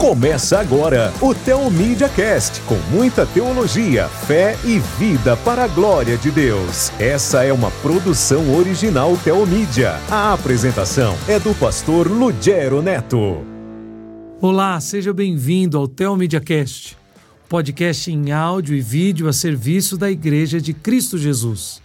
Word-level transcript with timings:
Começa 0.00 0.58
agora 0.58 1.12
o 1.20 1.34
Teomídia 1.34 2.08
Cast, 2.08 2.62
com 2.62 2.76
muita 2.90 3.26
teologia, 3.26 4.08
fé 4.08 4.56
e 4.64 4.78
vida 4.98 5.36
para 5.36 5.64
a 5.64 5.68
glória 5.68 6.16
de 6.16 6.30
Deus. 6.30 6.90
Essa 6.98 7.44
é 7.44 7.52
uma 7.52 7.70
produção 7.82 8.56
original 8.56 9.14
Teomídia. 9.22 10.00
A 10.10 10.32
apresentação 10.32 11.14
é 11.28 11.38
do 11.38 11.54
pastor 11.54 12.10
Lugero 12.10 12.80
Neto. 12.80 13.44
Olá, 14.40 14.80
seja 14.80 15.12
bem-vindo 15.12 15.76
ao 15.76 15.86
Teomídia 15.86 16.40
Cast, 16.40 16.96
podcast 17.46 18.10
em 18.10 18.32
áudio 18.32 18.74
e 18.74 18.80
vídeo 18.80 19.28
a 19.28 19.34
serviço 19.34 19.98
da 19.98 20.10
Igreja 20.10 20.58
de 20.62 20.72
Cristo 20.72 21.18
Jesus. 21.18 21.82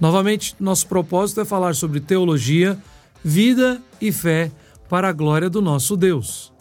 Novamente, 0.00 0.56
nosso 0.58 0.88
propósito 0.88 1.40
é 1.40 1.44
falar 1.44 1.76
sobre 1.76 2.00
teologia, 2.00 2.76
vida 3.22 3.80
e 4.00 4.10
fé 4.10 4.50
para 4.88 5.08
a 5.08 5.12
glória 5.12 5.48
do 5.48 5.62
nosso 5.62 5.96
Deus. 5.96 6.52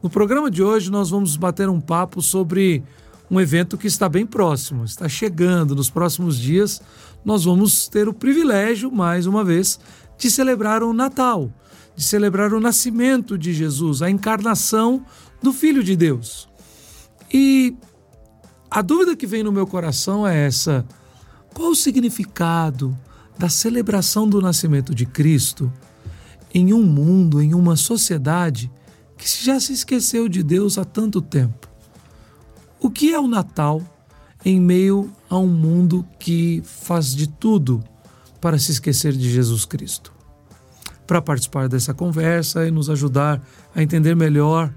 No 0.00 0.08
programa 0.08 0.48
de 0.48 0.62
hoje, 0.62 0.92
nós 0.92 1.10
vamos 1.10 1.36
bater 1.36 1.68
um 1.68 1.80
papo 1.80 2.22
sobre 2.22 2.84
um 3.28 3.40
evento 3.40 3.76
que 3.76 3.88
está 3.88 4.08
bem 4.08 4.24
próximo, 4.24 4.84
está 4.84 5.08
chegando. 5.08 5.74
Nos 5.74 5.90
próximos 5.90 6.38
dias, 6.38 6.80
nós 7.24 7.44
vamos 7.44 7.88
ter 7.88 8.08
o 8.08 8.14
privilégio, 8.14 8.92
mais 8.92 9.26
uma 9.26 9.42
vez, 9.42 9.78
de 10.16 10.30
celebrar 10.30 10.84
o 10.84 10.92
Natal, 10.92 11.52
de 11.96 12.04
celebrar 12.04 12.52
o 12.52 12.60
nascimento 12.60 13.36
de 13.36 13.52
Jesus, 13.52 14.00
a 14.00 14.08
encarnação 14.08 15.04
do 15.42 15.52
Filho 15.52 15.82
de 15.82 15.96
Deus. 15.96 16.48
E 17.32 17.76
a 18.70 18.80
dúvida 18.80 19.16
que 19.16 19.26
vem 19.26 19.42
no 19.42 19.50
meu 19.50 19.66
coração 19.66 20.24
é 20.24 20.46
essa: 20.46 20.86
qual 21.52 21.70
o 21.70 21.76
significado 21.76 22.96
da 23.36 23.48
celebração 23.48 24.28
do 24.28 24.40
nascimento 24.40 24.94
de 24.94 25.04
Cristo 25.04 25.72
em 26.54 26.72
um 26.72 26.84
mundo, 26.84 27.42
em 27.42 27.52
uma 27.52 27.74
sociedade 27.74 28.70
que 29.18 29.44
já 29.44 29.58
se 29.58 29.72
esqueceu 29.72 30.28
de 30.28 30.42
Deus 30.42 30.78
há 30.78 30.84
tanto 30.84 31.20
tempo. 31.20 31.68
O 32.80 32.88
que 32.88 33.12
é 33.12 33.18
o 33.18 33.26
Natal 33.26 33.82
em 34.44 34.60
meio 34.60 35.10
a 35.28 35.36
um 35.36 35.48
mundo 35.48 36.06
que 36.18 36.62
faz 36.64 37.14
de 37.14 37.26
tudo 37.28 37.82
para 38.40 38.58
se 38.58 38.70
esquecer 38.70 39.12
de 39.12 39.28
Jesus 39.28 39.64
Cristo? 39.64 40.12
Para 41.06 41.20
participar 41.20 41.68
dessa 41.68 41.92
conversa 41.92 42.66
e 42.66 42.70
nos 42.70 42.88
ajudar 42.88 43.42
a 43.74 43.82
entender 43.82 44.14
melhor 44.14 44.72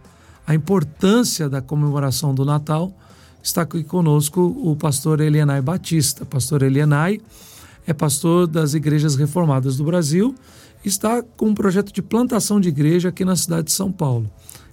a 0.48 0.56
importância 0.56 1.48
da 1.48 1.62
comemoração 1.62 2.34
do 2.34 2.44
Natal, 2.44 2.92
está 3.44 3.62
aqui 3.62 3.84
conosco 3.84 4.42
o 4.42 4.76
pastor 4.76 5.22
Elianai 5.22 5.62
Batista. 5.62 6.26
Pastor 6.26 6.64
Elianai 6.64 7.22
é 7.86 7.94
pastor 7.94 8.48
das 8.48 8.74
Igrejas 8.74 9.16
Reformadas 9.16 9.78
do 9.78 9.84
Brasil 9.84 10.34
está 10.84 11.22
com 11.22 11.50
um 11.50 11.54
projeto 11.54 11.92
de 11.92 12.02
plantação 12.02 12.60
de 12.60 12.70
igreja 12.70 13.10
aqui 13.10 13.24
na 13.24 13.36
cidade 13.36 13.66
de 13.66 13.72
São 13.72 13.92
Paulo. 13.92 14.30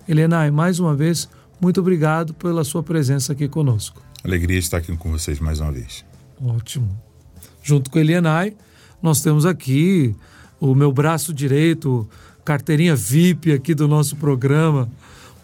Helena, 0.09 0.51
mais 0.51 0.81
uma 0.81 0.95
vez, 0.95 1.29
muito 1.61 1.81
obrigado 1.81 2.33
pela 2.35 2.65
sua 2.65 2.83
presença 2.83 3.33
aqui 3.33 3.49
conosco. 3.49 4.03
Alegria 4.25 4.59
estar 4.59 4.79
aqui 4.79 4.97
com 4.97 5.11
vocês 5.11 5.39
mais 5.39 5.61
uma 5.61 5.73
vez. 5.73 6.05
Ótimo. 6.43 6.89
Junto 7.63 7.91
com 7.91 7.99
Elienay, 7.99 8.57
nós 9.03 9.21
temos 9.21 9.45
aqui 9.45 10.15
o 10.61 10.75
meu 10.75 10.91
braço 10.91 11.33
direito, 11.33 12.09
carteirinha 12.45 12.97
VIP 12.97 13.53
aqui 13.53 13.75
do 13.75 13.87
nosso 13.87 14.17
programa, 14.17 14.91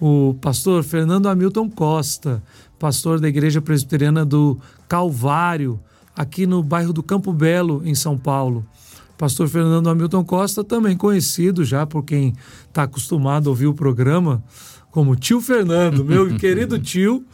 o 0.00 0.34
pastor 0.40 0.82
Fernando 0.82 1.28
Hamilton 1.28 1.68
Costa, 1.70 2.42
pastor 2.78 3.20
da 3.20 3.28
Igreja 3.28 3.60
Presbiteriana 3.60 4.24
do 4.24 4.58
Calvário, 4.88 5.78
aqui 6.16 6.46
no 6.46 6.62
bairro 6.62 6.92
do 6.92 7.02
Campo 7.02 7.32
Belo, 7.32 7.82
em 7.84 7.94
São 7.94 8.18
Paulo. 8.18 8.66
Pastor 9.16 9.48
Fernando 9.48 9.88
Hamilton 9.88 10.24
Costa, 10.24 10.64
também 10.64 10.96
conhecido 10.96 11.64
já 11.64 11.86
por 11.86 12.02
quem 12.02 12.34
está 12.68 12.84
acostumado 12.84 13.48
a 13.48 13.50
ouvir 13.50 13.66
o 13.66 13.74
programa 13.74 14.42
como 14.90 15.16
tio 15.16 15.40
Fernando, 15.40 16.04
meu 16.04 16.34
querido 16.38 16.78
tio, 16.78 17.24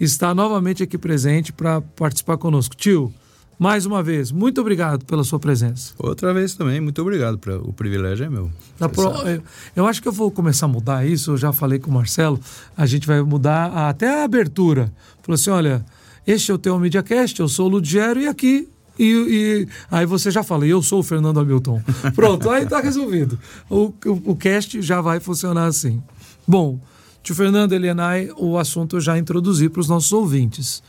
está 0.00 0.34
novamente 0.34 0.82
aqui 0.82 0.98
presente 0.98 1.52
para 1.52 1.80
participar 1.80 2.36
conosco. 2.36 2.74
Tio, 2.74 3.12
mais 3.58 3.86
uma 3.86 4.02
vez, 4.02 4.32
muito 4.32 4.60
obrigado 4.60 5.04
pela 5.04 5.22
sua 5.22 5.38
presença. 5.38 5.94
Outra 5.98 6.34
vez 6.34 6.54
também, 6.54 6.80
muito 6.80 7.00
obrigado. 7.00 7.38
Pra, 7.38 7.56
o 7.58 7.72
privilégio 7.72 8.26
é 8.26 8.28
meu. 8.28 8.50
Pro, 8.92 9.10
eu, 9.28 9.42
eu, 9.76 9.86
acho 9.86 10.02
que 10.02 10.08
eu 10.08 10.12
vou 10.12 10.30
começar 10.30 10.66
a 10.66 10.68
mudar 10.68 11.06
isso. 11.06 11.32
Eu 11.32 11.36
já 11.36 11.52
falei 11.52 11.78
com 11.78 11.90
o 11.90 11.94
Marcelo, 11.94 12.38
a 12.76 12.84
gente 12.84 13.06
vai 13.06 13.22
mudar 13.22 13.88
até 13.88 14.22
a 14.22 14.24
abertura. 14.24 14.92
Falou 15.22 15.34
assim: 15.34 15.50
olha, 15.50 15.84
este 16.26 16.50
é 16.50 16.54
o 16.54 16.58
teu 16.58 16.78
MediaCast, 16.78 17.38
eu 17.38 17.48
sou 17.48 17.66
o 17.66 17.68
Ludgero 17.70 18.20
e 18.20 18.26
aqui 18.26 18.68
e, 18.98 19.04
e, 19.04 19.68
aí 19.90 20.06
você 20.06 20.30
já 20.30 20.42
fala, 20.42 20.66
eu 20.66 20.80
sou 20.80 21.00
o 21.00 21.02
Fernando 21.02 21.40
Hamilton. 21.40 21.82
Pronto, 22.14 22.48
aí 22.50 22.64
tá 22.64 22.80
resolvido. 22.80 23.38
O, 23.68 23.92
o, 24.06 24.32
o, 24.32 24.36
cast 24.36 24.80
já 24.80 25.00
vai 25.00 25.18
funcionar 25.18 25.66
assim. 25.66 26.02
Bom, 26.46 26.78
tio 27.22 27.34
Fernando 27.34 27.72
Elianai, 27.72 28.30
o 28.36 28.56
assunto 28.56 28.96
eu 28.96 29.00
já 29.00 29.18
introduzi 29.18 29.68
para 29.68 29.80
os 29.80 29.88
nossos 29.88 30.12
ouvintes. 30.12 30.82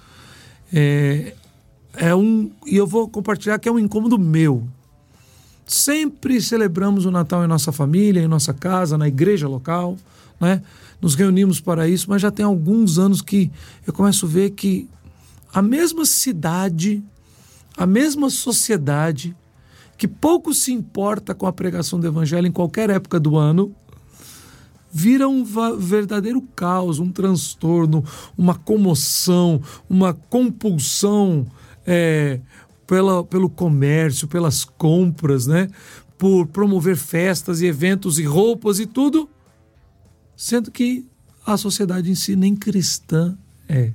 É, 0.72 1.34
é 1.96 2.16
um. 2.16 2.52
E 2.66 2.76
eu 2.76 2.86
vou 2.86 3.08
compartilhar 3.10 3.58
que 3.58 3.68
é 3.68 3.72
um 3.72 3.80
incômodo 3.80 4.20
meu. 4.20 4.68
Sempre 5.66 6.40
celebramos 6.42 7.06
o 7.06 7.12
Natal 7.12 7.44
em 7.44 7.48
nossa 7.48 7.72
família, 7.72 8.22
em 8.22 8.28
nossa 8.28 8.54
casa, 8.54 9.00
na 9.00 9.08
igreja 9.08 9.48
local, 9.48 9.98
né? 10.40 10.62
Nos 11.02 11.16
reunimos 11.16 11.60
para 11.60 11.88
isso, 11.88 12.08
mas 12.10 12.22
já 12.22 12.30
tem 12.30 12.46
alguns 12.46 13.00
anos 13.00 13.22
que 13.22 13.52
eu 13.86 13.92
começo 13.92 14.28
a 14.28 14.30
ver 14.30 14.52
que 14.52 14.88
a 15.52 15.62
mesma 15.62 16.06
cidade 16.06 17.04
a 17.78 17.86
mesma 17.86 18.30
sociedade 18.30 19.36
que 19.98 20.08
pouco 20.08 20.54
se 20.54 20.74
importa 20.74 21.34
com 21.34 21.48
a 21.48 21.54
pregação 21.54 22.00
do 22.00 22.08
evangelho 22.08 22.48
em 22.48 22.52
qualquer 22.52 22.90
época 22.90 23.20
do 23.20 23.38
ano, 23.38 23.74
vira 24.92 25.28
um 25.28 25.44
verdadeiro 25.78 26.42
caos, 26.56 27.00
um 27.00 27.12
transtorno, 27.12 28.04
uma 28.38 28.56
comoção, 28.56 29.62
uma 29.90 30.14
compulsão 30.14 31.46
é, 31.86 32.40
pela, 32.88 33.24
pelo 33.24 33.50
comércio, 33.50 34.28
pelas 34.28 34.64
compras, 34.64 35.48
né? 35.48 35.70
por 36.18 36.48
promover 36.48 36.96
festas 36.96 37.62
e 37.62 37.66
eventos 37.66 38.20
e 38.20 38.24
roupas 38.24 38.80
e 38.80 38.86
tudo, 38.86 39.30
sendo 40.36 40.72
que 40.72 41.06
a 41.46 41.58
sociedade 41.58 42.10
em 42.10 42.16
si 42.16 42.36
nem 42.36 42.56
cristã 42.56 43.38
é. 43.68 43.92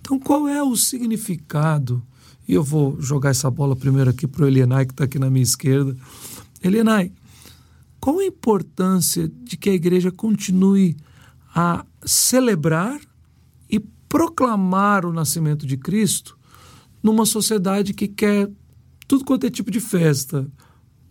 Então, 0.00 0.20
qual 0.20 0.46
é 0.46 0.62
o 0.62 0.76
significado? 0.76 2.05
E 2.48 2.54
eu 2.54 2.62
vou 2.62 3.00
jogar 3.00 3.30
essa 3.30 3.50
bola 3.50 3.74
primeiro 3.74 4.10
aqui 4.10 4.26
para 4.26 4.44
o 4.44 4.46
Elienay, 4.46 4.86
que 4.86 4.92
está 4.92 5.04
aqui 5.04 5.18
na 5.18 5.30
minha 5.30 5.42
esquerda. 5.42 5.96
Elienay, 6.62 7.12
qual 8.00 8.18
a 8.20 8.24
importância 8.24 9.28
de 9.28 9.56
que 9.56 9.70
a 9.70 9.74
igreja 9.74 10.12
continue 10.12 10.96
a 11.54 11.84
celebrar 12.04 13.00
e 13.68 13.80
proclamar 14.08 15.04
o 15.04 15.12
nascimento 15.12 15.66
de 15.66 15.76
Cristo 15.76 16.38
numa 17.02 17.26
sociedade 17.26 17.94
que 17.94 18.06
quer 18.06 18.48
tudo 19.08 19.24
quanto 19.24 19.46
é 19.46 19.50
tipo 19.50 19.70
de 19.70 19.80
festa, 19.80 20.46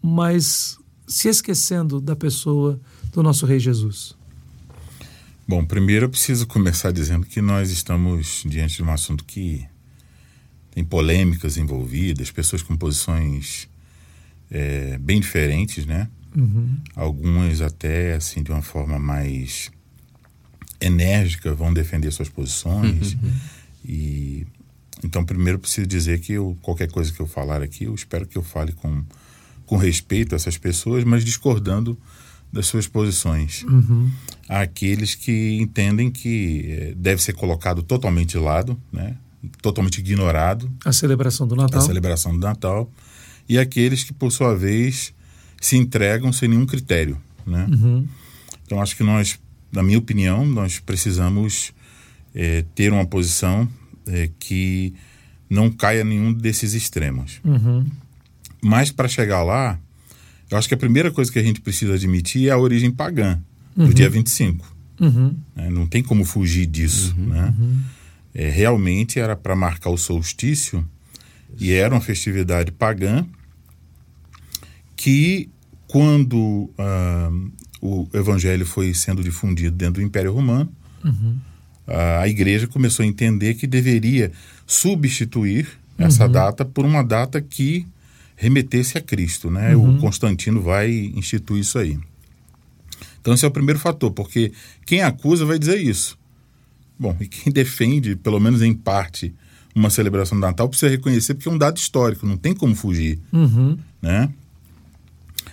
mas 0.01 0.77
se 1.07 1.27
esquecendo 1.27 1.99
da 2.01 2.15
pessoa 2.15 2.79
do 3.11 3.23
nosso 3.23 3.45
Rei 3.45 3.59
Jesus? 3.59 4.15
Bom, 5.47 5.63
primeiro 5.65 6.05
eu 6.05 6.09
preciso 6.09 6.47
começar 6.47 6.91
dizendo 6.91 7.25
que 7.25 7.41
nós 7.41 7.71
estamos 7.71 8.43
diante 8.45 8.77
de 8.77 8.83
um 8.83 8.91
assunto 8.91 9.23
que 9.23 9.65
tem 10.75 10.83
polêmicas 10.83 11.57
envolvidas, 11.57 12.29
pessoas 12.29 12.61
com 12.61 12.75
posições 12.75 13.67
é, 14.51 14.97
bem 14.97 15.21
diferentes, 15.21 15.85
né? 15.85 16.09
Uhum. 16.35 16.77
Algumas 16.93 17.61
até 17.61 18.13
assim 18.13 18.43
de 18.43 18.51
uma 18.51 18.61
forma 18.61 18.99
mais 18.99 19.71
enérgica 20.81 21.55
vão 21.55 21.73
defender 21.73 22.11
suas 22.11 22.27
posições 22.27 23.13
uhum. 23.13 23.31
e 23.85 24.45
então 25.01 25.23
primeiro 25.23 25.57
preciso 25.57 25.87
dizer 25.87 26.19
que 26.19 26.33
eu, 26.33 26.57
qualquer 26.61 26.91
coisa 26.91 27.11
que 27.13 27.21
eu 27.21 27.25
falar 27.25 27.61
aqui 27.61 27.85
eu 27.85 27.95
espero 27.95 28.27
que 28.27 28.37
eu 28.37 28.43
fale 28.43 28.73
com 28.73 29.01
com 29.65 29.77
respeito 29.77 30.33
a 30.33 30.35
essas 30.35 30.57
pessoas, 30.57 31.03
mas 31.03 31.25
discordando 31.25 31.97
das 32.51 32.67
suas 32.67 32.87
posições. 32.87 33.63
Uhum. 33.63 34.09
Há 34.47 34.61
aqueles 34.61 35.15
que 35.15 35.57
entendem 35.59 36.11
que 36.11 36.65
é, 36.69 36.93
deve 36.95 37.21
ser 37.21 37.33
colocado 37.33 37.81
totalmente 37.81 38.29
de 38.31 38.37
lado, 38.37 38.79
né? 38.91 39.17
Totalmente 39.61 39.99
ignorado. 39.99 40.71
A 40.83 40.91
celebração 40.91 41.47
do 41.47 41.55
Natal. 41.55 41.81
A 41.81 41.85
celebração 41.85 42.31
do 42.33 42.39
Natal. 42.39 42.91
E 43.47 43.57
aqueles 43.57 44.03
que, 44.03 44.13
por 44.13 44.31
sua 44.31 44.55
vez, 44.55 45.13
se 45.61 45.77
entregam 45.77 46.31
sem 46.31 46.49
nenhum 46.49 46.65
critério. 46.65 47.17
Né? 47.45 47.67
Uhum. 47.71 48.07
Então, 48.65 48.81
acho 48.81 48.95
que 48.95 49.03
nós, 49.03 49.39
na 49.71 49.83
minha 49.83 49.97
opinião, 49.97 50.45
nós 50.45 50.79
precisamos 50.79 51.71
é, 52.33 52.65
ter 52.73 52.91
uma 52.91 53.05
posição 53.05 53.67
é, 54.07 54.29
que 54.39 54.93
não 55.49 55.69
caia 55.69 56.03
nenhum 56.03 56.33
desses 56.33 56.73
extremos. 56.73 57.39
Uhum. 57.43 57.85
Mas, 58.61 58.91
para 58.91 59.07
chegar 59.07 59.43
lá, 59.43 59.79
eu 60.49 60.57
acho 60.57 60.67
que 60.67 60.73
a 60.73 60.77
primeira 60.77 61.11
coisa 61.11 61.31
que 61.31 61.39
a 61.39 61.43
gente 61.43 61.61
precisa 61.61 61.93
admitir 61.93 62.47
é 62.47 62.51
a 62.51 62.57
origem 62.57 62.91
pagã, 62.91 63.39
uhum. 63.75 63.87
do 63.87 63.93
dia 63.93 64.09
25. 64.09 64.75
Uhum. 64.99 65.35
Né? 65.55 65.69
Não 65.69 65.85
tem 65.85 66.01
como 66.01 66.23
fugir 66.25 66.65
disso. 66.65 67.15
Uhum. 67.17 67.27
Né? 67.27 67.53
Uhum 68.35 68.45
é, 68.45 68.49
realmente 68.49 69.17
era 69.17 69.33
para 69.33 69.55
marcar 69.55 69.89
o 69.89 69.97
solstício 69.97 70.85
e 71.57 71.71
era 71.71 71.95
uma 71.95 72.01
festividade 72.01 72.69
pagã 72.69 73.25
que 74.97 75.49
quando 75.87 76.69
uh, 76.77 77.51
o 77.81 78.09
evangelho 78.13 78.65
foi 78.65 78.93
sendo 78.93 79.23
difundido 79.23 79.77
dentro 79.77 80.01
do 80.01 80.01
Império 80.01 80.33
Romano, 80.33 80.69
uhum. 81.01 81.37
uh, 81.87 82.19
a 82.19 82.27
igreja 82.27 82.67
começou 82.67 83.03
a 83.03 83.07
entender 83.07 83.53
que 83.53 83.65
deveria 83.65 84.33
substituir 84.67 85.67
essa 85.97 86.25
uhum. 86.25 86.31
data 86.31 86.65
por 86.65 86.83
uma 86.83 87.03
data 87.03 87.41
que 87.41 87.87
remetesse 88.35 88.97
a 88.97 89.01
Cristo, 89.01 89.49
né? 89.49 89.73
Uhum. 89.77 89.95
O 89.95 89.99
Constantino 89.99 90.61
vai 90.61 90.91
instituir 91.15 91.61
isso 91.61 91.79
aí. 91.79 91.97
Então 93.21 93.33
esse 93.33 93.45
é 93.45 93.47
o 93.47 93.51
primeiro 93.51 93.79
fator, 93.79 94.11
porque 94.11 94.51
quem 94.85 95.01
acusa 95.01 95.45
vai 95.45 95.57
dizer 95.57 95.79
isso. 95.79 96.17
Bom, 96.97 97.15
e 97.19 97.27
quem 97.27 97.51
defende, 97.51 98.15
pelo 98.15 98.39
menos 98.39 98.61
em 98.61 98.73
parte, 98.73 99.33
uma 99.75 99.89
celebração 99.89 100.37
do 100.37 100.41
Natal 100.41 100.69
precisa 100.69 100.89
reconhecer 100.89 101.33
porque 101.33 101.49
é 101.49 101.51
um 101.51 101.57
dado 101.57 101.77
histórico, 101.77 102.25
não 102.25 102.37
tem 102.37 102.53
como 102.53 102.73
fugir, 102.73 103.19
uhum. 103.33 103.77
né? 104.01 104.29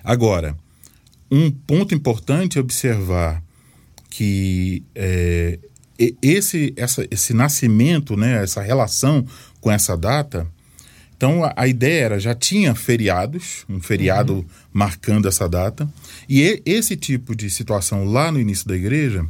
Agora, 0.05 0.57
um 1.31 1.51
ponto 1.51 1.95
importante 1.95 2.59
é 2.59 2.61
observar 2.61 3.43
que 4.11 4.83
é, 4.95 5.59
esse, 6.21 6.73
essa, 6.77 7.07
esse 7.11 7.33
nascimento, 7.33 8.17
né, 8.17 8.43
essa 8.43 8.61
relação 8.61 9.27
com 9.61 9.71
essa 9.71 9.97
data, 9.97 10.47
então 11.17 11.45
a, 11.45 11.53
a 11.57 11.67
ideia 11.67 12.05
era, 12.05 12.21
já 12.21 12.35
tinha 12.35 12.75
feriados, 12.75 13.65
um 13.69 13.81
feriado 13.81 14.35
uhum. 14.35 14.45
marcando 14.73 15.27
essa 15.27 15.49
data, 15.49 15.89
e 16.29 16.43
e, 16.43 16.63
esse 16.67 16.97
tipo 16.97 17.35
de 17.35 17.49
situação 17.49 18.05
lá 18.05 18.31
no 18.31 18.41
início 18.41 18.67
da 18.67 18.77
igreja, 18.77 19.25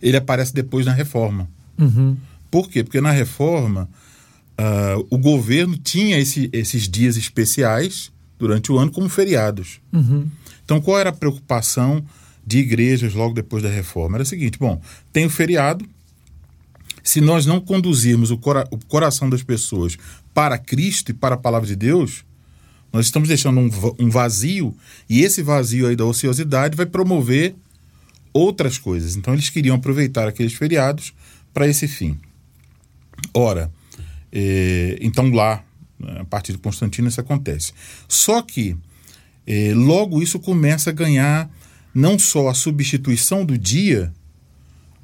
ele 0.00 0.16
aparece 0.16 0.52
depois 0.54 0.86
na 0.86 0.92
reforma. 0.92 1.48
Uhum. 1.78 2.16
Por 2.50 2.68
quê? 2.68 2.82
Porque 2.82 3.00
na 3.00 3.10
reforma 3.10 3.88
uh, 4.58 5.06
o 5.10 5.18
governo 5.18 5.78
tinha 5.78 6.18
esse, 6.18 6.50
esses 6.52 6.88
dias 6.88 7.16
especiais 7.16 8.12
durante 8.38 8.72
o 8.72 8.78
ano 8.78 8.90
como 8.90 9.08
feriados. 9.08 9.80
Uhum. 9.92 10.26
Então 10.64 10.80
qual 10.80 10.98
era 10.98 11.10
a 11.10 11.12
preocupação 11.12 12.04
de 12.46 12.58
igrejas 12.58 13.14
logo 13.14 13.34
depois 13.34 13.62
da 13.62 13.68
reforma? 13.68 14.16
Era 14.16 14.22
o 14.22 14.26
seguinte: 14.26 14.58
bom, 14.58 14.80
tem 15.12 15.26
o 15.26 15.30
feriado. 15.30 15.84
Se 17.02 17.20
nós 17.20 17.46
não 17.46 17.60
conduzirmos 17.60 18.30
o, 18.30 18.36
cora 18.36 18.66
o 18.70 18.78
coração 18.86 19.30
das 19.30 19.42
pessoas 19.42 19.96
para 20.34 20.58
Cristo 20.58 21.10
e 21.10 21.14
para 21.14 21.34
a 21.34 21.38
palavra 21.38 21.66
de 21.66 21.74
Deus, 21.74 22.24
nós 22.92 23.06
estamos 23.06 23.28
deixando 23.28 23.58
um, 23.58 23.70
um 23.98 24.10
vazio, 24.10 24.76
e 25.08 25.22
esse 25.22 25.42
vazio 25.42 25.86
aí 25.86 25.96
da 25.96 26.04
ociosidade 26.04 26.76
vai 26.76 26.86
promover 26.86 27.54
outras 28.32 28.78
coisas. 28.78 29.16
Então 29.16 29.34
eles 29.34 29.48
queriam 29.48 29.76
aproveitar 29.76 30.28
aqueles 30.28 30.52
feriados 30.52 31.12
para 31.52 31.66
esse 31.66 31.86
fim. 31.88 32.18
Ora, 33.34 33.70
eh, 34.32 34.98
então 35.00 35.30
lá, 35.30 35.62
a 36.20 36.24
partir 36.24 36.52
de 36.52 36.58
Constantino, 36.58 37.08
isso 37.08 37.20
acontece. 37.20 37.72
Só 38.08 38.40
que 38.42 38.76
eh, 39.46 39.72
logo 39.74 40.22
isso 40.22 40.38
começa 40.38 40.90
a 40.90 40.92
ganhar 40.92 41.50
não 41.94 42.18
só 42.18 42.48
a 42.48 42.54
substituição 42.54 43.44
do 43.44 43.58
dia, 43.58 44.12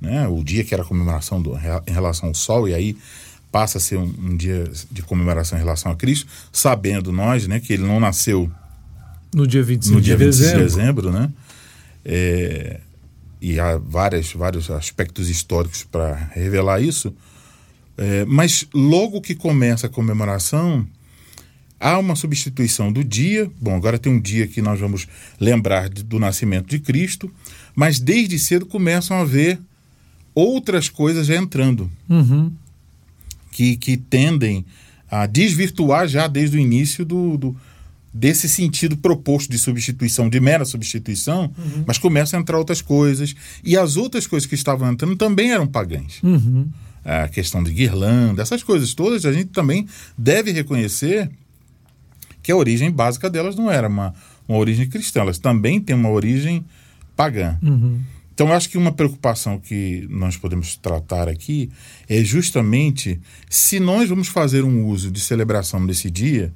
né, 0.00 0.26
o 0.28 0.43
dia 0.43 0.62
que 0.64 0.73
era 0.73 0.84
comemoração 0.84 1.43
do, 1.43 1.56
em 1.87 1.93
relação 1.93 2.28
ao 2.28 2.34
Sol, 2.34 2.69
e 2.69 2.75
aí 2.75 2.96
passa 3.50 3.78
a 3.78 3.81
ser 3.81 3.96
um, 3.96 4.05
um, 4.05 4.37
dia 4.37 4.70
de 4.90 5.02
comemoração 5.02 5.58
em 5.58 5.61
relação 5.61 5.90
a 5.90 5.96
Cristo, 5.96 6.26
sabendo 6.52 7.11
nós 7.11 7.46
né, 7.46 7.58
que 7.58 7.73
ele 7.73 7.84
não 7.84 7.99
nasceu 7.99 8.50
no 9.34 9.46
dia 9.46 9.62
25, 9.62 9.94
no 9.94 10.00
dia 10.00 10.17
de, 10.17 10.25
25 10.25 10.43
dezembro. 10.44 10.67
de 10.67 10.76
dezembro, 10.76 11.12
né? 11.12 11.31
É, 12.05 12.81
e 13.41 13.61
há 13.61 13.77
várias, 13.77 14.33
vários 14.33 14.71
aspectos 14.71 15.29
históricos 15.29 15.85
para 15.85 16.15
revelar 16.33 16.81
isso. 16.81 17.15
É, 17.99 18.25
mas 18.27 18.67
logo 18.75 19.21
que 19.21 19.35
começa 19.35 19.87
a 19.87 19.91
comemoração, 19.91 20.87
há 21.81 21.99
uma 21.99 22.17
substituição 22.17 22.93
do 22.93 23.03
dia. 23.03 23.50
Bom, 23.61 23.75
agora 23.77 23.99
tem 23.99 24.12
um 24.12 24.21
dia 24.21 24.47
que 24.47 24.61
nós 24.61 24.79
vamos 24.81 25.06
lembrar 25.41 25.88
de, 25.88 26.03
do 26.03 26.19
nascimento 26.19 26.69
de 26.69 26.79
Cristo, 26.79 27.31
mas 27.75 27.99
desde 27.99 28.38
cedo 28.38 28.67
começam 28.67 29.17
a 29.17 29.21
haver 29.21 29.59
outras 30.35 30.88
coisas 30.88 31.27
já 31.27 31.37
entrando 31.37 31.91
uhum. 32.09 32.53
que, 33.50 33.77
que 33.77 33.97
tendem 33.97 34.65
a 35.11 35.25
desvirtuar 35.27 36.09
já 36.09 36.27
desde 36.27 36.56
o 36.56 36.61
início 36.61 37.05
do, 37.05 37.38
do 37.38 37.56
desse 38.18 38.48
sentido 38.48 38.96
proposto 38.96 39.50
de 39.50 39.58
substituição, 39.58 40.28
de 40.28 40.40
mera 40.40 40.64
substituição, 40.64 41.52
uhum. 41.58 41.84
mas 41.86 41.98
começam 41.98 42.38
a 42.38 42.40
entrar 42.40 42.56
outras 42.56 42.80
coisas. 42.80 43.34
E 43.62 43.76
as 43.76 43.96
outras 43.96 44.26
coisas 44.26 44.48
que 44.48 44.54
estavam 44.54 44.90
entrando 44.90 45.16
também 45.16 45.52
eram 45.52 45.66
pagãs. 45.66 46.22
Uhum. 46.22 46.68
A 47.04 47.28
questão 47.28 47.62
de 47.62 47.70
guirlanda, 47.70 48.42
essas 48.42 48.62
coisas 48.62 48.94
todas, 48.94 49.24
a 49.26 49.32
gente 49.32 49.50
também 49.50 49.86
deve 50.16 50.50
reconhecer 50.50 51.30
que 52.42 52.50
a 52.50 52.56
origem 52.56 52.90
básica 52.90 53.28
delas 53.28 53.54
não 53.54 53.70
era 53.70 53.86
uma, 53.86 54.14
uma 54.48 54.58
origem 54.58 54.88
cristã, 54.88 55.20
elas 55.20 55.38
também 55.38 55.80
têm 55.80 55.94
uma 55.94 56.10
origem 56.10 56.64
pagã. 57.14 57.58
Uhum. 57.62 58.00
Então, 58.32 58.48
eu 58.48 58.54
acho 58.54 58.68
que 58.68 58.76
uma 58.76 58.92
preocupação 58.92 59.58
que 59.58 60.06
nós 60.10 60.36
podemos 60.36 60.76
tratar 60.76 61.28
aqui 61.28 61.70
é 62.08 62.22
justamente 62.22 63.18
se 63.48 63.80
nós 63.80 64.08
vamos 64.08 64.28
fazer 64.28 64.62
um 64.62 64.86
uso 64.86 65.10
de 65.10 65.20
celebração 65.20 65.84
desse 65.86 66.10
dia, 66.10 66.52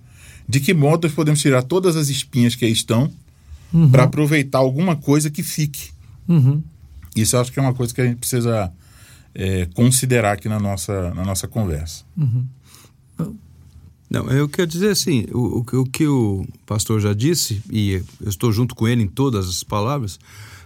de 0.48 0.60
que 0.60 0.75
modo 0.75 1.06
nós 1.06 1.14
podemos 1.14 1.40
tirar 1.40 1.62
todas 1.62 1.96
as 1.96 2.08
espinhas 2.08 2.54
que 2.54 2.64
aí 2.64 2.72
estão 2.72 3.12
uhum. 3.72 3.90
para 3.90 4.04
aproveitar 4.04 4.58
alguma 4.58 4.96
coisa 4.96 5.31
que 5.31 5.42
fique. 5.42 5.90
Uhum. 6.28 6.62
Isso 7.14 7.37
eu 7.37 7.40
acho 7.40 7.52
que 7.52 7.58
é 7.58 7.62
uma 7.62 7.75
coisa 7.75 7.94
que 7.94 8.00
a 8.00 8.06
gente 8.06 8.19
precisa 8.19 8.72
é, 9.34 9.66
considerar 9.75 10.32
aqui 10.32 10.48
na 10.48 10.58
nossa, 10.58 11.12
na 11.14 11.25
nossa 11.25 11.48
conversa. 11.48 12.04
Uhum. 12.16 12.46
Não, 14.10 14.28
eu 14.28 14.48
quero 14.48 14.66
dizer 14.66 14.90
assim, 14.90 15.26
o, 15.31 15.58
o, 15.58 15.81
o, 15.81 15.87
que 15.87 16.06
o 16.06 16.44
pastor 16.66 17.00
já 17.00 17.14
disse, 17.14 17.62
e 17.70 18.02
eu 18.20 18.28
estou 18.28 18.50
junto 18.50 18.75
com 18.75 18.88
ele 18.88 19.04
em 19.04 19.06
todas 19.06 19.48
as 19.48 19.62
palavras, 19.62 20.19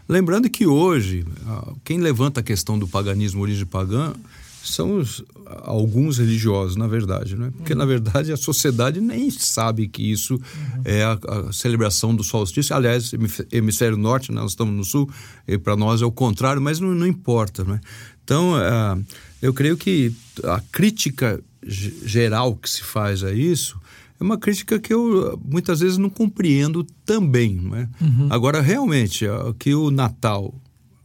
lembrando 0.09 0.49
que 0.49 0.67
hoje, 0.67 1.27
quem 1.85 1.99
levanta 1.99 2.41
a 2.41 2.43
questão 2.43 2.79
do 2.79 2.89
paganismo, 2.89 3.43
origem 3.43 3.67
pagã, 3.67 4.15
são 4.65 4.99
os, 4.99 5.23
alguns 5.63 6.19
religiosos, 6.19 6.77
na 6.77 6.87
verdade, 6.87 7.37
né? 7.37 7.53
Porque, 7.57 7.73
uhum. 7.73 7.79
na 7.79 7.85
verdade, 7.85 8.33
a 8.33 8.37
sociedade 8.37 9.01
nem 9.01 9.31
sabe 9.31 9.89
que 9.89 10.03
isso 10.11 10.35
uhum. 10.35 10.83
é 10.85 11.05
a, 11.05 11.13
a, 11.13 11.53
celebração 11.53 12.15
do 12.15 12.25
solstício. 12.25 12.75
Aliás, 12.75 13.13
hemisfério 13.53 13.97
norte, 13.97 14.33
né? 14.33 14.41
nós 14.41 14.53
estamos 14.53 14.75
no 14.75 14.85
sul, 14.85 15.09
e 15.47 15.59
para 15.59 15.77
nós 15.77 16.03
é 16.03 16.05
o 16.05 16.13
contrário, 16.13 16.61
mas 16.61 16.81
não, 16.81 16.95
não 16.95 17.07
importa, 17.07 17.65
né? 17.65 17.81
Então, 18.25 18.55
uh, 18.55 19.05
eu 19.43 19.53
creio 19.53 19.77
que 19.77 20.13
a 20.45 20.61
crítica 20.73 21.41
geral 21.67 22.57
que 22.57 22.69
se 22.69 22.83
faz 22.83 23.23
a 23.23 23.33
isso 23.33 23.79
é 24.19 24.25
uma 24.25 24.39
crítica 24.39 24.79
que 24.79 24.93
eu 24.93 25.39
muitas 25.45 25.81
vezes 25.81 25.99
não 25.99 26.09
compreendo 26.09 26.87
também. 27.05 27.57
Né? 27.57 27.89
Uhum. 28.01 28.29
Agora, 28.31 28.61
realmente, 28.61 29.27
que 29.59 29.75
o 29.75 29.91
Natal 29.91 30.55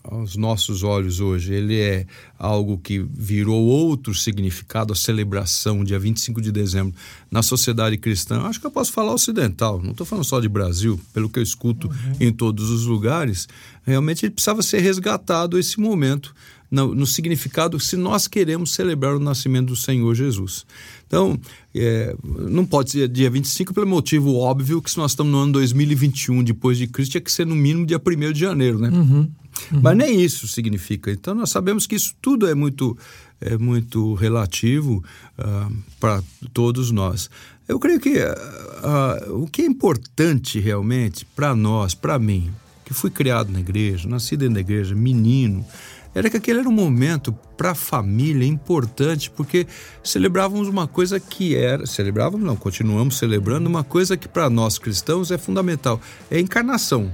aos 0.03 0.35
nossos 0.35 0.83
olhos 0.83 1.19
hoje, 1.19 1.53
ele 1.53 1.77
é 1.77 2.05
algo 2.37 2.77
que 2.77 2.99
virou 2.99 3.61
outro 3.61 4.13
significado, 4.15 4.93
a 4.93 4.95
celebração, 4.95 5.83
dia 5.83 5.99
25 5.99 6.41
de 6.41 6.51
dezembro, 6.51 6.93
na 7.29 7.41
sociedade 7.41 7.97
cristã. 7.97 8.41
Acho 8.43 8.59
que 8.59 8.65
eu 8.65 8.71
posso 8.71 8.91
falar 8.91 9.13
ocidental, 9.13 9.81
não 9.81 9.91
estou 9.91 10.05
falando 10.05 10.25
só 10.25 10.39
de 10.39 10.47
Brasil, 10.47 10.99
pelo 11.13 11.29
que 11.29 11.39
eu 11.39 11.43
escuto 11.43 11.87
uhum. 11.87 12.15
em 12.19 12.31
todos 12.31 12.69
os 12.69 12.85
lugares. 12.85 13.47
Realmente 13.83 14.25
ele 14.25 14.31
precisava 14.31 14.61
ser 14.61 14.79
resgatado 14.79 15.59
esse 15.59 15.79
momento 15.79 16.33
no, 16.71 16.93
no, 16.93 17.05
significado 17.05 17.79
se 17.79 17.97
nós 17.97 18.27
queremos 18.27 18.73
celebrar 18.73 19.15
o 19.15 19.19
nascimento 19.19 19.67
do 19.67 19.75
Senhor 19.75 20.13
Jesus. 20.13 20.65
Então, 21.07 21.39
é, 21.73 22.15
não 22.23 22.65
pode 22.65 22.91
ser 22.91 23.07
dia 23.07 23.29
25 23.29 23.73
pelo 23.73 23.87
motivo 23.87 24.35
óbvio 24.35 24.81
que 24.81 24.91
se 24.91 24.97
nós 24.97 25.11
estamos 25.11 25.31
no 25.31 25.39
ano 25.39 25.53
2021 25.53 26.43
depois 26.43 26.77
de 26.77 26.87
Cristo, 26.87 27.11
tinha 27.11 27.21
que 27.21 27.31
ser 27.31 27.45
no 27.45 27.55
mínimo 27.55 27.85
dia 27.85 27.99
1 27.99 28.31
de 28.31 28.39
janeiro, 28.39 28.77
né? 28.77 28.89
Uhum. 28.89 29.29
Uhum. 29.71 29.81
Mas 29.81 29.97
nem 29.97 30.21
isso 30.21 30.47
significa. 30.47 31.11
Então, 31.11 31.33
nós 31.33 31.49
sabemos 31.49 31.85
que 31.85 31.95
isso 31.95 32.15
tudo 32.21 32.47
é 32.47 32.55
muito, 32.55 32.97
é 33.39 33.57
muito 33.57 34.13
relativo 34.13 35.03
uh, 35.37 35.75
para 35.99 36.21
todos 36.53 36.91
nós. 36.91 37.29
Eu 37.67 37.79
creio 37.79 37.99
que 37.99 38.17
uh, 38.17 39.29
uh, 39.29 39.43
o 39.43 39.47
que 39.47 39.61
é 39.61 39.65
importante 39.65 40.59
realmente 40.59 41.25
para 41.25 41.55
nós, 41.55 41.93
para 41.93 42.17
mim, 42.17 42.51
que 42.83 42.93
fui 42.93 43.11
criado 43.11 43.51
na 43.51 43.59
igreja, 43.59 44.09
nascido 44.09 44.39
dentro 44.39 44.55
da 44.55 44.61
igreja, 44.61 44.95
menino, 44.95 45.65
era 46.13 46.29
que 46.29 46.37
aquele 46.37 46.59
era 46.59 46.67
um 46.67 46.73
momento 46.73 47.31
para 47.55 47.71
a 47.71 47.75
família 47.75 48.45
importante, 48.45 49.29
porque 49.29 49.67
celebrávamos 50.03 50.67
uma 50.67 50.87
coisa 50.87 51.19
que 51.19 51.55
era, 51.55 51.85
celebrávamos 51.85 52.45
não, 52.45 52.55
continuamos 52.55 53.17
celebrando 53.17 53.69
uma 53.69 53.83
coisa 53.83 54.17
que 54.17 54.27
para 54.27 54.49
nós 54.49 54.79
cristãos 54.79 55.29
é 55.29 55.37
fundamental, 55.37 56.01
é 56.31 56.37
a 56.37 56.41
encarnação. 56.41 57.11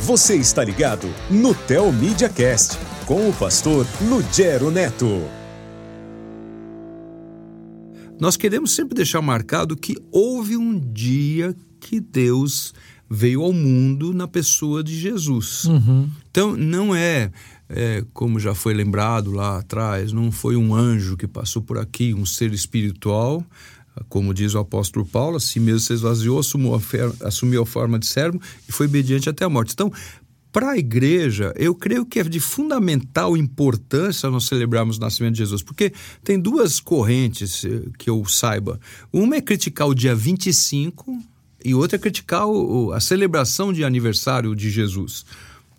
Você 0.00 0.36
está 0.36 0.62
ligado 0.62 1.08
no 1.30 1.54
Tel 1.54 1.90
Media 1.90 2.28
Cast 2.28 2.78
com 3.06 3.28
o 3.28 3.32
pastor 3.32 3.86
Lugero 4.00 4.70
Neto. 4.70 5.22
Nós 8.20 8.36
queremos 8.36 8.72
sempre 8.72 8.94
deixar 8.94 9.20
marcado 9.20 9.76
que 9.76 9.96
houve 10.12 10.56
um 10.56 10.78
dia 10.78 11.56
que 11.80 11.98
Deus 11.98 12.72
veio 13.08 13.42
ao 13.42 13.52
mundo 13.52 14.12
na 14.12 14.28
pessoa 14.28 14.84
de 14.84 14.94
Jesus. 14.94 15.64
Uhum. 15.64 16.08
Então, 16.30 16.56
não 16.56 16.94
é, 16.94 17.32
é, 17.68 18.04
como 18.12 18.38
já 18.38 18.54
foi 18.54 18.74
lembrado 18.74 19.32
lá 19.32 19.58
atrás, 19.58 20.12
não 20.12 20.30
foi 20.30 20.56
um 20.56 20.74
anjo 20.74 21.16
que 21.16 21.26
passou 21.26 21.62
por 21.62 21.78
aqui, 21.78 22.12
um 22.14 22.26
ser 22.26 22.52
espiritual, 22.52 23.44
Como 24.08 24.34
diz 24.34 24.54
o 24.54 24.58
apóstolo 24.58 25.04
Paulo, 25.06 25.36
assim 25.36 25.60
mesmo 25.60 25.80
se 25.80 25.92
esvaziou, 25.92 26.38
assumiu 26.38 26.74
a, 27.60 27.62
a 27.62 27.66
forma 27.66 27.98
de 27.98 28.06
servo 28.06 28.40
e 28.68 28.72
foi 28.72 28.86
obediente 28.86 29.28
até 29.28 29.44
a 29.44 29.48
morte. 29.48 29.72
Então, 29.72 29.92
para 30.56 30.70
a 30.70 30.78
igreja, 30.78 31.52
eu 31.54 31.74
creio 31.74 32.06
que 32.06 32.18
é 32.18 32.24
de 32.24 32.40
fundamental 32.40 33.36
importância 33.36 34.30
nós 34.30 34.46
celebrarmos 34.46 34.96
o 34.96 35.00
nascimento 35.00 35.34
de 35.34 35.40
Jesus, 35.40 35.62
porque 35.62 35.92
tem 36.24 36.40
duas 36.40 36.80
correntes 36.80 37.62
eh, 37.62 37.82
que 37.98 38.08
eu 38.08 38.24
saiba. 38.24 38.80
Uma 39.12 39.36
é 39.36 39.42
criticar 39.42 39.86
o 39.86 39.94
dia 39.94 40.14
25 40.14 41.22
e 41.62 41.74
outra 41.74 41.96
é 41.96 41.98
criticar 41.98 42.44
a 42.94 43.00
celebração 43.00 43.70
de 43.70 43.84
aniversário 43.84 44.54
de 44.54 44.70
Jesus. 44.70 45.26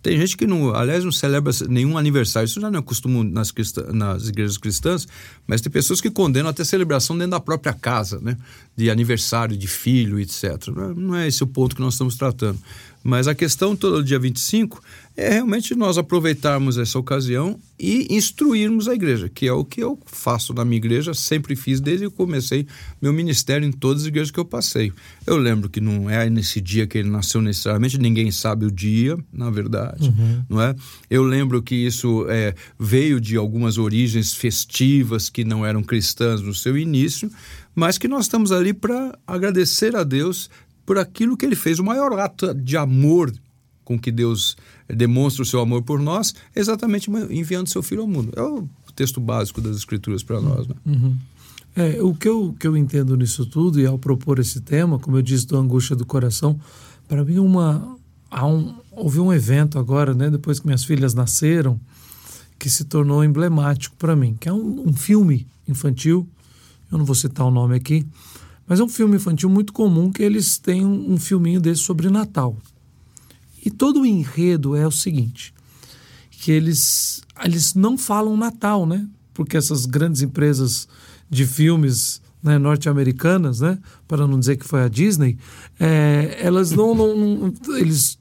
Tem 0.00 0.16
gente 0.16 0.36
que 0.36 0.46
não, 0.46 0.74
aliás, 0.74 1.04
não 1.04 1.10
celebra 1.10 1.52
nenhum 1.68 1.98
aniversário. 1.98 2.46
Isso 2.46 2.60
já 2.60 2.70
não 2.70 2.78
é 2.78 2.82
costume 2.82 3.24
nas, 3.24 3.52
nas 3.92 4.28
igrejas 4.28 4.56
cristãs, 4.56 5.08
mas 5.46 5.60
tem 5.60 5.72
pessoas 5.72 6.00
que 6.00 6.10
condenam 6.10 6.48
até 6.48 6.62
celebração 6.62 7.16
dentro 7.16 7.32
da 7.32 7.40
própria 7.40 7.72
casa, 7.72 8.20
né? 8.20 8.36
De 8.76 8.90
aniversário, 8.90 9.56
de 9.56 9.66
filho, 9.66 10.20
etc. 10.20 10.68
Não 10.96 11.16
é 11.16 11.26
esse 11.26 11.42
o 11.42 11.46
ponto 11.46 11.74
que 11.74 11.82
nós 11.82 11.94
estamos 11.94 12.16
tratando. 12.16 12.58
Mas 13.02 13.28
a 13.28 13.34
questão 13.34 13.76
toda 13.76 13.98
do 13.98 14.04
dia 14.04 14.18
25 14.18 14.82
é 15.16 15.30
realmente 15.30 15.74
nós 15.74 15.98
aproveitarmos 15.98 16.78
essa 16.78 16.96
ocasião 16.96 17.58
e 17.78 18.06
instruirmos 18.10 18.86
a 18.86 18.94
igreja, 18.94 19.28
que 19.28 19.48
é 19.48 19.52
o 19.52 19.64
que 19.64 19.82
eu 19.82 19.98
faço 20.06 20.54
na 20.54 20.64
minha 20.64 20.76
igreja, 20.76 21.12
sempre 21.12 21.56
fiz 21.56 21.80
desde 21.80 22.08
que 22.08 22.14
comecei 22.14 22.66
meu 23.02 23.12
ministério 23.12 23.66
em 23.66 23.72
todas 23.72 24.02
as 24.02 24.08
igrejas 24.08 24.30
que 24.30 24.38
eu 24.38 24.44
passei. 24.44 24.92
Eu 25.26 25.36
lembro 25.36 25.68
que 25.68 25.80
não 25.80 26.08
é 26.08 26.30
nesse 26.30 26.60
dia 26.60 26.86
que 26.86 26.98
ele 26.98 27.10
nasceu 27.10 27.42
necessariamente, 27.42 27.98
ninguém 27.98 28.30
sabe 28.30 28.64
o 28.64 28.70
dia, 28.70 29.18
na 29.32 29.50
verdade, 29.50 30.08
uhum. 30.08 30.44
não 30.48 30.62
é? 30.62 30.74
Eu 31.10 31.24
lembro 31.24 31.60
que 31.62 31.74
isso 31.74 32.26
é, 32.28 32.54
veio 32.78 33.20
de 33.20 33.36
algumas 33.36 33.76
origens 33.76 34.34
festivas 34.34 35.28
que 35.28 35.44
não 35.44 35.66
eram 35.66 35.82
cristãs 35.82 36.40
no 36.40 36.54
seu 36.54 36.78
início, 36.78 37.28
mas 37.74 37.98
que 37.98 38.06
nós 38.06 38.24
estamos 38.24 38.52
ali 38.52 38.72
para 38.72 39.18
agradecer 39.26 39.94
a 39.96 40.02
Deus 40.02 40.48
por 40.88 40.96
aquilo 40.96 41.36
que 41.36 41.44
ele 41.44 41.54
fez, 41.54 41.78
o 41.78 41.84
maior 41.84 42.18
ato 42.18 42.54
de 42.54 42.74
amor 42.74 43.30
com 43.84 43.98
que 43.98 44.10
Deus 44.10 44.56
demonstra 44.88 45.42
o 45.42 45.44
seu 45.44 45.60
amor 45.60 45.82
por 45.82 46.00
nós, 46.00 46.34
é 46.56 46.60
exatamente 46.60 47.10
enviando 47.28 47.68
seu 47.68 47.82
filho 47.82 48.00
ao 48.00 48.08
mundo. 48.08 48.32
É 48.34 48.40
o 48.40 48.66
texto 48.96 49.20
básico 49.20 49.60
das 49.60 49.76
Escrituras 49.76 50.22
para 50.22 50.40
nós. 50.40 50.66
Né? 50.66 50.74
Uhum. 50.86 51.14
É, 51.76 52.02
o 52.02 52.14
que 52.14 52.26
eu, 52.26 52.56
que 52.58 52.66
eu 52.66 52.74
entendo 52.74 53.14
nisso 53.18 53.44
tudo, 53.44 53.78
e 53.78 53.84
ao 53.84 53.98
propor 53.98 54.38
esse 54.38 54.62
tema, 54.62 54.98
como 54.98 55.18
eu 55.18 55.20
disse, 55.20 55.46
do 55.46 55.58
angústia 55.58 55.94
do 55.94 56.06
coração, 56.06 56.58
para 57.06 57.22
mim 57.22 57.38
uma, 57.38 57.98
há 58.30 58.46
um, 58.46 58.74
houve 58.90 59.20
um 59.20 59.30
evento 59.30 59.78
agora, 59.78 60.14
né, 60.14 60.30
depois 60.30 60.58
que 60.58 60.64
minhas 60.64 60.84
filhas 60.84 61.12
nasceram, 61.12 61.78
que 62.58 62.70
se 62.70 62.84
tornou 62.84 63.22
emblemático 63.22 63.94
para 63.96 64.16
mim, 64.16 64.38
que 64.40 64.48
é 64.48 64.52
um, 64.54 64.88
um, 64.88 64.92
filme 64.94 65.46
infantil, 65.68 66.26
eu 66.90 66.96
não 66.96 67.04
vou 67.04 67.14
citar 67.14 67.44
o 67.44 67.50
nome 67.50 67.76
aqui, 67.76 68.06
mas 68.68 68.78
é 68.78 68.84
um 68.84 68.88
filme 68.88 69.16
infantil 69.16 69.48
muito 69.48 69.72
comum 69.72 70.12
que 70.12 70.22
eles 70.22 70.58
têm 70.58 70.84
um, 70.84 71.14
um 71.14 71.18
filminho 71.18 71.60
desse 71.60 71.80
sobre 71.82 72.10
Natal. 72.10 72.56
E 73.64 73.70
todo 73.70 74.02
o 74.02 74.06
enredo 74.06 74.76
é 74.76 74.86
o 74.86 74.90
seguinte, 74.90 75.54
que 76.30 76.52
eles, 76.52 77.22
eles 77.42 77.74
não 77.74 77.96
falam 77.96 78.36
Natal, 78.36 78.86
né? 78.86 79.08
Porque 79.32 79.56
essas 79.56 79.86
grandes 79.86 80.22
empresas 80.22 80.86
de 81.30 81.46
filmes 81.46 82.20
né, 82.42 82.58
norte-americanas, 82.58 83.60
né, 83.60 83.78
para 84.06 84.26
não 84.26 84.38
dizer 84.38 84.56
que 84.56 84.64
foi 84.64 84.82
a 84.82 84.88
Disney, 84.88 85.36
é, 85.78 86.38
elas 86.40 86.70
não, 86.70 86.94
não, 86.94 87.16
não, 87.16 87.76
eles 87.76 88.18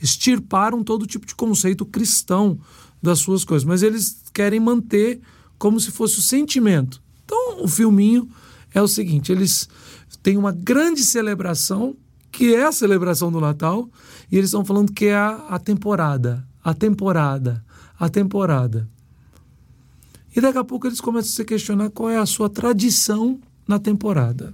extirparam 0.00 0.84
todo 0.84 1.06
tipo 1.06 1.26
de 1.26 1.34
conceito 1.34 1.86
cristão 1.86 2.58
das 3.02 3.20
suas 3.20 3.44
coisas, 3.44 3.64
mas 3.64 3.82
eles 3.82 4.22
querem 4.32 4.60
manter 4.60 5.20
como 5.58 5.80
se 5.80 5.90
fosse 5.90 6.18
o 6.18 6.22
sentimento. 6.22 7.02
Então, 7.24 7.64
o 7.64 7.68
filminho 7.68 8.28
é 8.74 8.82
o 8.82 8.88
seguinte: 8.88 9.32
eles 9.32 9.68
têm 10.24 10.38
uma 10.38 10.50
grande 10.50 11.04
celebração 11.04 11.94
que 12.32 12.52
é 12.52 12.64
a 12.64 12.72
celebração 12.72 13.30
do 13.30 13.40
Natal, 13.40 13.88
e 14.32 14.36
eles 14.36 14.48
estão 14.48 14.64
falando 14.64 14.92
que 14.92 15.04
é 15.04 15.14
a, 15.14 15.46
a 15.50 15.58
temporada, 15.58 16.44
a 16.64 16.74
temporada, 16.74 17.64
a 17.96 18.08
temporada. 18.08 18.88
E 20.34 20.40
daqui 20.40 20.58
a 20.58 20.64
pouco 20.64 20.88
eles 20.88 21.00
começam 21.00 21.30
a 21.30 21.34
se 21.36 21.44
questionar 21.44 21.90
qual 21.90 22.10
é 22.10 22.18
a 22.18 22.26
sua 22.26 22.48
tradição 22.48 23.38
na 23.68 23.78
temporada. 23.78 24.52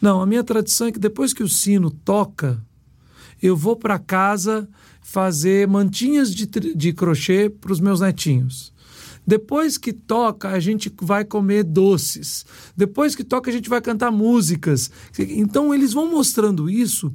Não, 0.00 0.20
a 0.20 0.26
minha 0.26 0.42
tradição 0.42 0.88
é 0.88 0.92
que 0.92 0.98
depois 0.98 1.32
que 1.32 1.44
o 1.44 1.48
sino 1.48 1.88
toca, 1.88 2.60
eu 3.40 3.56
vou 3.56 3.76
para 3.76 3.96
casa 3.98 4.68
fazer 5.02 5.68
mantinhas 5.68 6.34
de, 6.34 6.46
de 6.46 6.92
crochê 6.92 7.48
para 7.48 7.72
os 7.72 7.78
meus 7.78 8.00
netinhos. 8.00 8.72
Depois 9.26 9.78
que 9.78 9.92
toca, 9.92 10.48
a 10.48 10.58
gente 10.58 10.92
vai 11.00 11.24
comer 11.24 11.62
doces. 11.62 12.44
Depois 12.76 13.14
que 13.14 13.22
toca, 13.22 13.50
a 13.50 13.52
gente 13.52 13.68
vai 13.68 13.80
cantar 13.80 14.10
músicas. 14.10 14.90
Então, 15.18 15.72
eles 15.72 15.92
vão 15.92 16.10
mostrando 16.10 16.68
isso 16.68 17.12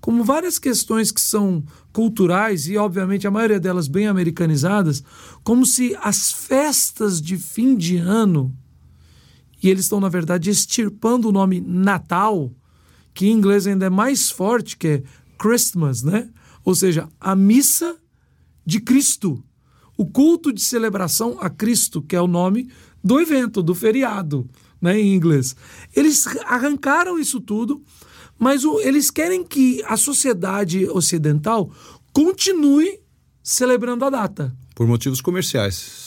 como 0.00 0.22
várias 0.22 0.58
questões 0.58 1.10
que 1.10 1.20
são 1.20 1.64
culturais 1.90 2.68
e, 2.68 2.76
obviamente, 2.76 3.26
a 3.26 3.30
maioria 3.30 3.58
delas 3.58 3.88
bem 3.88 4.06
americanizadas, 4.06 5.02
como 5.42 5.64
se 5.64 5.96
as 5.98 6.30
festas 6.30 7.22
de 7.22 7.38
fim 7.38 7.74
de 7.74 7.96
ano, 7.96 8.54
e 9.62 9.70
eles 9.70 9.86
estão, 9.86 10.00
na 10.00 10.10
verdade, 10.10 10.50
extirpando 10.50 11.30
o 11.30 11.32
nome 11.32 11.58
Natal, 11.58 12.52
que 13.14 13.28
em 13.28 13.32
inglês 13.32 13.66
ainda 13.66 13.86
é 13.86 13.90
mais 13.90 14.30
forte, 14.30 14.76
que 14.76 14.88
é 14.88 15.02
Christmas, 15.38 16.02
né? 16.02 16.28
Ou 16.62 16.74
seja, 16.74 17.08
a 17.18 17.34
missa 17.34 17.96
de 18.66 18.80
Cristo 18.80 19.42
o 19.96 20.06
culto 20.06 20.52
de 20.52 20.60
celebração 20.60 21.36
a 21.40 21.48
Cristo, 21.48 22.02
que 22.02 22.16
é 22.16 22.20
o 22.20 22.26
nome 22.26 22.68
do 23.02 23.20
evento, 23.20 23.62
do 23.62 23.74
feriado, 23.74 24.48
né, 24.80 24.98
em 24.98 25.14
inglês. 25.14 25.54
Eles 25.94 26.26
arrancaram 26.44 27.18
isso 27.18 27.40
tudo, 27.40 27.82
mas 28.38 28.64
o, 28.64 28.80
eles 28.80 29.10
querem 29.10 29.44
que 29.44 29.82
a 29.86 29.96
sociedade 29.96 30.88
ocidental 30.88 31.70
continue 32.12 33.00
celebrando 33.42 34.04
a 34.04 34.10
data. 34.10 34.56
Por 34.74 34.86
motivos 34.86 35.20
comerciais. 35.20 36.03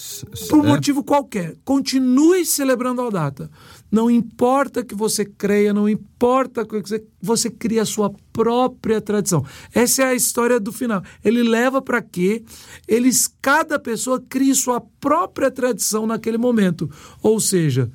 Por 0.49 0.65
é? 0.65 0.67
motivo 0.67 1.03
qualquer. 1.03 1.55
Continue 1.63 2.45
celebrando 2.45 3.01
a 3.01 3.09
data. 3.09 3.49
Não 3.91 4.09
importa 4.09 4.83
que 4.83 4.95
você 4.95 5.25
creia, 5.25 5.73
não 5.73 5.87
importa 5.87 6.65
que 6.65 6.79
você, 6.81 7.03
você 7.21 7.49
crie 7.49 7.79
a 7.79 7.85
sua 7.85 8.13
própria 8.31 8.99
tradição. 9.01 9.45
Essa 9.73 10.03
é 10.03 10.05
a 10.05 10.15
história 10.15 10.59
do 10.59 10.71
final. 10.71 11.03
Ele 11.23 11.43
leva 11.43 11.81
para 11.81 12.01
que 12.01 12.43
eles, 12.87 13.29
cada 13.41 13.79
pessoa 13.79 14.23
crie 14.27 14.53
sua 14.55 14.81
própria 14.81 15.51
tradição 15.51 16.07
naquele 16.07 16.37
momento. 16.37 16.89
Ou 17.21 17.39
seja, 17.39 17.91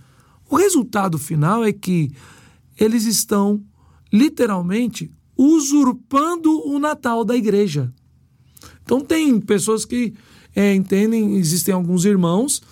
o 0.50 0.57
resultado 0.57 1.19
final 1.19 1.64
é 1.64 1.73
que 1.73 2.12
eles 2.79 3.05
estão 3.05 3.62
literalmente 4.12 5.11
usurpando 5.37 6.67
o 6.69 6.79
Natal 6.79 7.25
da 7.25 7.37
igreja. 7.37 7.93
Então 8.83 9.00
tem 9.00 9.41
pessoas 9.41 9.85
que 9.85 10.12
é, 10.54 10.75
entendem, 10.75 11.37
existem 11.37 11.75
alguns 11.75 12.04
irmãos 12.04 12.62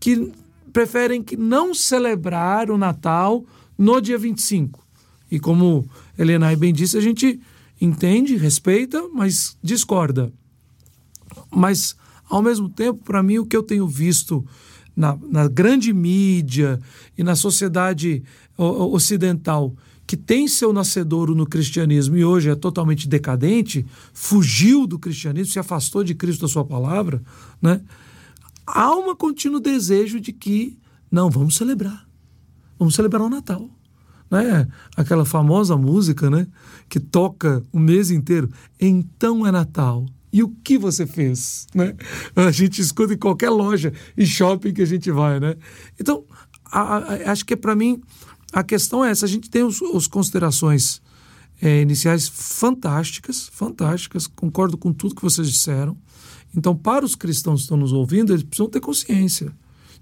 que 0.00 0.32
preferem 0.72 1.22
que 1.22 1.36
não 1.36 1.74
celebrar 1.74 2.70
o 2.70 2.78
Natal 2.78 3.44
no 3.76 4.00
dia 4.00 4.18
25. 4.18 4.84
E 5.30 5.38
como 5.38 5.88
Helena 6.18 6.54
bem 6.56 6.72
disse, 6.72 6.96
a 6.96 7.00
gente 7.00 7.40
entende, 7.80 8.36
respeita, 8.36 9.02
mas 9.12 9.56
discorda. 9.62 10.32
Mas, 11.50 11.96
ao 12.28 12.42
mesmo 12.42 12.68
tempo, 12.68 13.02
para 13.04 13.22
mim, 13.22 13.38
o 13.38 13.46
que 13.46 13.56
eu 13.56 13.62
tenho 13.62 13.86
visto 13.86 14.44
na, 14.96 15.16
na 15.30 15.46
grande 15.46 15.92
mídia 15.92 16.80
e 17.16 17.22
na 17.22 17.36
sociedade 17.36 18.22
ocidental 18.56 19.74
que 20.08 20.16
tem 20.16 20.48
seu 20.48 20.72
nascedouro 20.72 21.34
no 21.34 21.46
cristianismo 21.46 22.16
e 22.16 22.24
hoje 22.24 22.48
é 22.48 22.54
totalmente 22.54 23.06
decadente, 23.06 23.84
fugiu 24.14 24.86
do 24.86 24.98
cristianismo, 24.98 25.52
se 25.52 25.58
afastou 25.58 26.02
de 26.02 26.14
Cristo 26.14 26.40
da 26.40 26.48
sua 26.48 26.64
palavra, 26.64 27.22
né? 27.60 27.82
há 28.66 28.90
um 28.96 29.14
contínuo 29.14 29.60
desejo 29.60 30.18
de 30.18 30.32
que, 30.32 30.78
não, 31.12 31.28
vamos 31.28 31.56
celebrar. 31.56 32.08
Vamos 32.78 32.94
celebrar 32.94 33.20
o 33.20 33.28
Natal. 33.28 33.68
Né? 34.30 34.66
Aquela 34.96 35.26
famosa 35.26 35.76
música 35.76 36.30
né? 36.30 36.46
que 36.88 36.98
toca 36.98 37.62
o 37.70 37.78
mês 37.78 38.10
inteiro. 38.10 38.48
Então 38.80 39.46
é 39.46 39.52
Natal. 39.52 40.06
E 40.32 40.42
o 40.42 40.48
que 40.48 40.78
você 40.78 41.06
fez? 41.06 41.66
Né? 41.74 41.94
A 42.34 42.50
gente 42.50 42.80
escuta 42.80 43.12
em 43.12 43.18
qualquer 43.18 43.50
loja 43.50 43.92
e 44.16 44.24
shopping 44.26 44.72
que 44.72 44.80
a 44.80 44.86
gente 44.86 45.10
vai. 45.10 45.38
Né? 45.38 45.54
Então, 46.00 46.24
a, 46.64 46.96
a, 46.96 47.32
acho 47.32 47.44
que 47.44 47.54
para 47.54 47.76
mim 47.76 48.00
a 48.52 48.62
questão 48.62 49.04
é 49.04 49.10
essa: 49.10 49.26
a 49.26 49.28
gente 49.28 49.50
tem 49.50 49.62
os, 49.62 49.80
os 49.80 50.06
considerações 50.06 51.00
é, 51.60 51.82
iniciais 51.82 52.28
fantásticas, 52.28 53.48
fantásticas, 53.52 54.26
concordo 54.26 54.76
com 54.76 54.92
tudo 54.92 55.14
que 55.14 55.22
vocês 55.22 55.50
disseram. 55.50 55.96
Então, 56.56 56.74
para 56.74 57.04
os 57.04 57.14
cristãos 57.14 57.60
que 57.60 57.64
estão 57.64 57.76
nos 57.76 57.92
ouvindo, 57.92 58.32
eles 58.32 58.42
precisam 58.42 58.70
ter 58.70 58.80
consciência. 58.80 59.52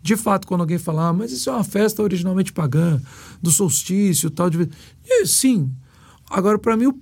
De 0.01 0.17
fato, 0.17 0.47
quando 0.47 0.61
alguém 0.61 0.79
falar, 0.79 1.09
ah, 1.09 1.13
mas 1.13 1.33
isso 1.33 1.51
é 1.51 1.53
uma 1.53 1.65
festa 1.65 2.03
originalmente 2.03 2.53
pagã, 2.53 3.01
do 3.43 3.51
solstício 3.51 4.31
tal, 4.31 4.49
de... 4.49 4.69
E, 5.05 5.27
sim. 5.27 5.73
Agora, 6.31 6.59
para 6.59 6.77
mim, 6.77 6.93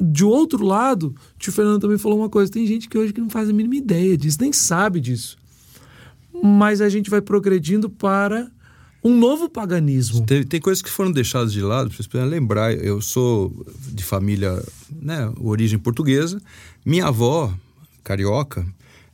de 0.00 0.24
outro 0.24 0.64
lado, 0.64 1.14
o 1.34 1.38
tio 1.38 1.52
Fernando 1.52 1.80
também 1.80 1.98
falou 1.98 2.18
uma 2.18 2.30
coisa: 2.30 2.50
tem 2.50 2.66
gente 2.66 2.88
que 2.88 2.96
hoje 2.96 3.12
que 3.12 3.20
não 3.20 3.28
faz 3.28 3.48
a 3.48 3.52
mínima 3.52 3.76
ideia 3.76 4.16
disso, 4.16 4.38
nem 4.40 4.52
sabe 4.52 5.00
disso. 5.00 5.36
Mas 6.42 6.80
a 6.80 6.88
gente 6.88 7.10
vai 7.10 7.20
progredindo 7.20 7.90
para 7.90 8.50
um 9.02 9.16
novo 9.18 9.48
paganismo. 9.48 10.24
Tem, 10.24 10.42
tem 10.44 10.60
coisas 10.60 10.82
que 10.82 10.90
foram 10.90 11.10
deixadas 11.10 11.52
de 11.52 11.60
lado, 11.60 11.92
vocês 11.92 12.06
precisam 12.06 12.28
lembrar. 12.30 12.72
Eu 12.74 13.00
sou 13.00 13.64
de 13.88 14.04
família, 14.04 14.62
né, 14.90 15.30
origem 15.40 15.78
portuguesa. 15.78 16.40
Minha 16.84 17.06
avó, 17.06 17.52
carioca, 18.04 18.66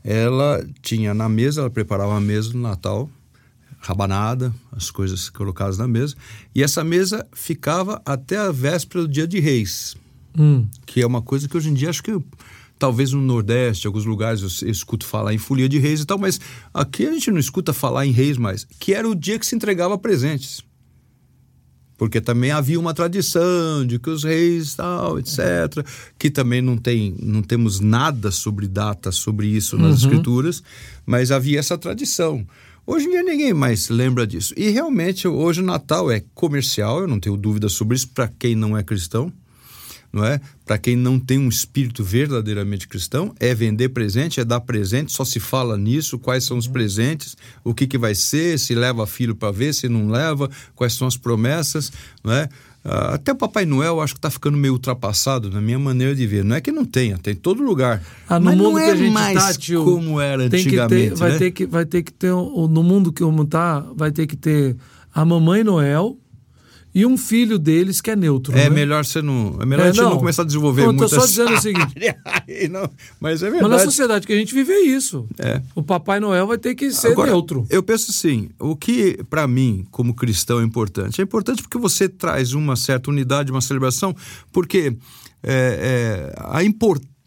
ela 0.04 0.64
tinha 0.83 1.14
na 1.14 1.28
mesa, 1.28 1.62
ela 1.62 1.71
preparava 1.71 2.16
a 2.16 2.21
mesa 2.21 2.52
no 2.52 2.61
Natal, 2.61 3.11
rabanada, 3.78 4.52
as 4.73 4.90
coisas 4.90 5.28
colocadas 5.30 5.78
na 5.78 5.88
mesa. 5.88 6.14
E 6.54 6.62
essa 6.62 6.83
mesa 6.85 7.26
ficava 7.33 8.00
até 8.04 8.37
a 8.37 8.50
véspera 8.52 9.02
do 9.02 9.09
dia 9.09 9.26
de 9.26 9.38
reis, 9.40 9.97
Hum. 10.38 10.66
que 10.87 11.00
é 11.00 11.07
uma 11.07 11.23
coisa 11.23 11.49
que 11.49 11.57
hoje 11.57 11.68
em 11.71 11.75
dia 11.75 11.90
acho 11.90 12.02
que 12.02 12.16
talvez 12.78 13.12
no 13.12 13.20
Nordeste, 13.20 13.87
alguns 13.87 14.04
lugares 14.04 14.62
eu, 14.62 14.70
escuto 14.70 15.04
falar 15.04 15.35
em 15.35 15.38
folia 15.38 15.68
de 15.68 15.78
reis 15.78 16.00
e 16.00 16.06
tal, 16.06 16.18
mas 16.18 16.40
aqui 16.73 17.06
a 17.06 17.12
gente 17.12 17.30
não 17.30 17.38
escuta 17.38 17.73
falar 17.73 18.06
em 18.06 18.12
reis 18.12 18.38
mais, 18.38 18.66
que 18.78 18.94
era 18.94 19.08
o 19.08 19.14
dia 19.14 19.38
que 19.38 19.47
se 19.47 19.56
entregava 19.56 19.99
presentes. 19.99 20.62
Porque 21.97 22.20
também 22.20 22.52
havia 22.52 22.78
uma 22.78 22.94
tradição 22.94 23.85
de 23.85 23.99
que 23.99 24.08
os 24.08 24.23
reis 24.23 24.76
tal, 24.76 25.18
etc, 25.18 25.85
que 26.16 26.30
também 26.30 26.62
não 26.62 26.76
tem, 26.76 27.16
não 27.20 27.42
temos 27.42 27.80
nada 27.80 28.30
sobre 28.30 28.68
data 28.68 29.11
sobre 29.11 29.49
isso 29.49 29.76
nas 29.76 29.99
escrituras, 29.99 30.62
mas 31.04 31.32
havia 31.32 31.58
essa 31.58 31.76
tradição. 31.76 32.47
Hoje 32.87 33.06
em 33.06 33.11
dia 33.11 33.23
ninguém 33.25 33.52
mais 33.52 33.88
lembra 33.88 34.25
disso. 34.25 34.54
E 34.56 34.70
realmente 34.70 35.26
hoje 35.26 35.61
o 35.61 35.64
Natal 35.64 36.08
é 36.08 36.23
comercial, 36.35 37.00
eu 37.00 37.08
não 37.08 37.18
tenho 37.18 37.37
dúvida 37.37 37.68
sobre 37.68 37.97
isso 37.97 38.08
para 38.08 38.28
quem 38.28 38.54
não 38.54 38.78
é 38.78 38.82
cristão 38.85 39.32
não 40.12 40.24
é? 40.24 40.40
Para 40.64 40.78
quem 40.78 40.96
não 40.96 41.18
tem 41.18 41.38
um 41.38 41.48
espírito 41.48 42.02
verdadeiramente 42.02 42.88
cristão, 42.88 43.34
é 43.38 43.54
vender 43.54 43.90
presente, 43.90 44.40
é 44.40 44.44
dar 44.44 44.60
presente, 44.60 45.12
só 45.12 45.24
se 45.24 45.40
fala 45.40 45.76
nisso, 45.76 46.18
quais 46.18 46.44
são 46.44 46.56
os 46.58 46.66
presentes, 46.66 47.36
o 47.64 47.74
que, 47.74 47.86
que 47.86 47.98
vai 47.98 48.14
ser, 48.14 48.58
se 48.58 48.74
leva 48.74 49.06
filho 49.06 49.34
para 49.34 49.50
ver, 49.50 49.74
se 49.74 49.88
não 49.88 50.08
leva, 50.08 50.50
quais 50.74 50.92
são 50.94 51.06
as 51.06 51.16
promessas, 51.16 51.92
não 52.22 52.32
é? 52.32 52.48
Ah, 52.84 53.14
Até 53.14 53.32
o 53.32 53.36
Papai 53.36 53.66
Noel 53.66 54.00
acho 54.00 54.14
que 54.14 54.18
está 54.18 54.30
ficando 54.30 54.56
meio 54.56 54.72
ultrapassado 54.72 55.50
na 55.50 55.60
minha 55.60 55.78
maneira 55.78 56.14
de 56.14 56.26
ver. 56.26 56.44
Não 56.44 56.56
é 56.56 56.60
que 56.60 56.72
não 56.72 56.84
tenha, 56.84 57.18
tem 57.18 57.34
em 57.34 57.36
todo 57.36 57.62
lugar. 57.62 58.02
Ah, 58.28 58.38
no 58.38 58.46
Mas 58.46 58.56
mundo 58.56 58.70
não 58.70 58.76
que 58.76 58.82
é 58.82 58.90
a 58.92 58.96
gente 58.96 59.12
mais 59.12 59.34
tá, 59.34 59.54
tio, 59.54 59.84
como 59.84 60.20
era 60.20 60.48
que 60.48 60.56
antigamente. 60.56 61.10
ter, 61.10 61.14
vai 61.16 61.32
né? 61.32 61.38
ter 61.38 61.50
que 61.50 61.66
vai 61.66 61.84
ter 61.84 62.02
que 62.02 62.12
ter 62.12 62.30
no 62.30 62.82
mundo 62.82 63.12
que 63.12 63.22
o 63.22 63.30
mundo 63.30 63.48
tá, 63.48 63.80
vai 63.94 64.10
ter 64.10 64.26
que 64.26 64.36
ter 64.36 64.76
a 65.12 65.24
mamãe 65.24 65.64
Noel 65.64 66.16
e 66.98 67.06
um 67.06 67.16
filho 67.16 67.60
deles 67.60 68.00
que 68.00 68.10
é 68.10 68.16
neutro. 68.16 68.52
É 68.58 68.64
né? 68.64 68.70
melhor 68.70 69.04
você 69.04 69.22
não. 69.22 69.56
É 69.60 69.64
melhor 69.64 69.86
É, 69.86 69.88
a 69.90 69.92
gente 69.92 70.02
não, 70.02 70.10
não. 70.10 70.18
começar 70.18 70.42
a 70.42 70.44
desenvolver 70.44 70.84
muito 70.86 71.08
só 71.08 71.18
essa 71.18 71.26
dizendo 71.28 71.54
o 71.54 71.60
seguinte. 71.62 71.94
Não, 72.68 72.90
mas 73.20 73.40
é 73.40 73.50
Mas 73.50 73.52
verdade. 73.52 73.68
na 73.68 73.78
sociedade 73.78 74.26
que 74.26 74.32
a 74.32 74.36
gente 74.36 74.52
vive 74.52 74.72
é 74.72 74.80
isso. 74.80 75.24
É. 75.38 75.62
O 75.76 75.82
Papai 75.82 76.18
Noel 76.18 76.48
vai 76.48 76.58
ter 76.58 76.74
que 76.74 76.90
ser 76.90 77.12
Agora, 77.12 77.30
neutro. 77.30 77.64
Eu 77.70 77.84
penso 77.84 78.10
assim, 78.10 78.48
o 78.58 78.74
que 78.74 79.22
para 79.30 79.46
mim, 79.46 79.86
como 79.92 80.12
cristão, 80.12 80.58
é 80.58 80.64
importante? 80.64 81.20
É 81.20 81.24
importante 81.24 81.62
porque 81.62 81.78
você 81.78 82.08
traz 82.08 82.52
uma 82.52 82.74
certa 82.74 83.10
unidade, 83.10 83.52
uma 83.52 83.60
celebração, 83.60 84.12
porque 84.52 84.96
é, 85.40 86.32
é, 86.34 86.34
a 86.50 86.64
importância 86.64 87.17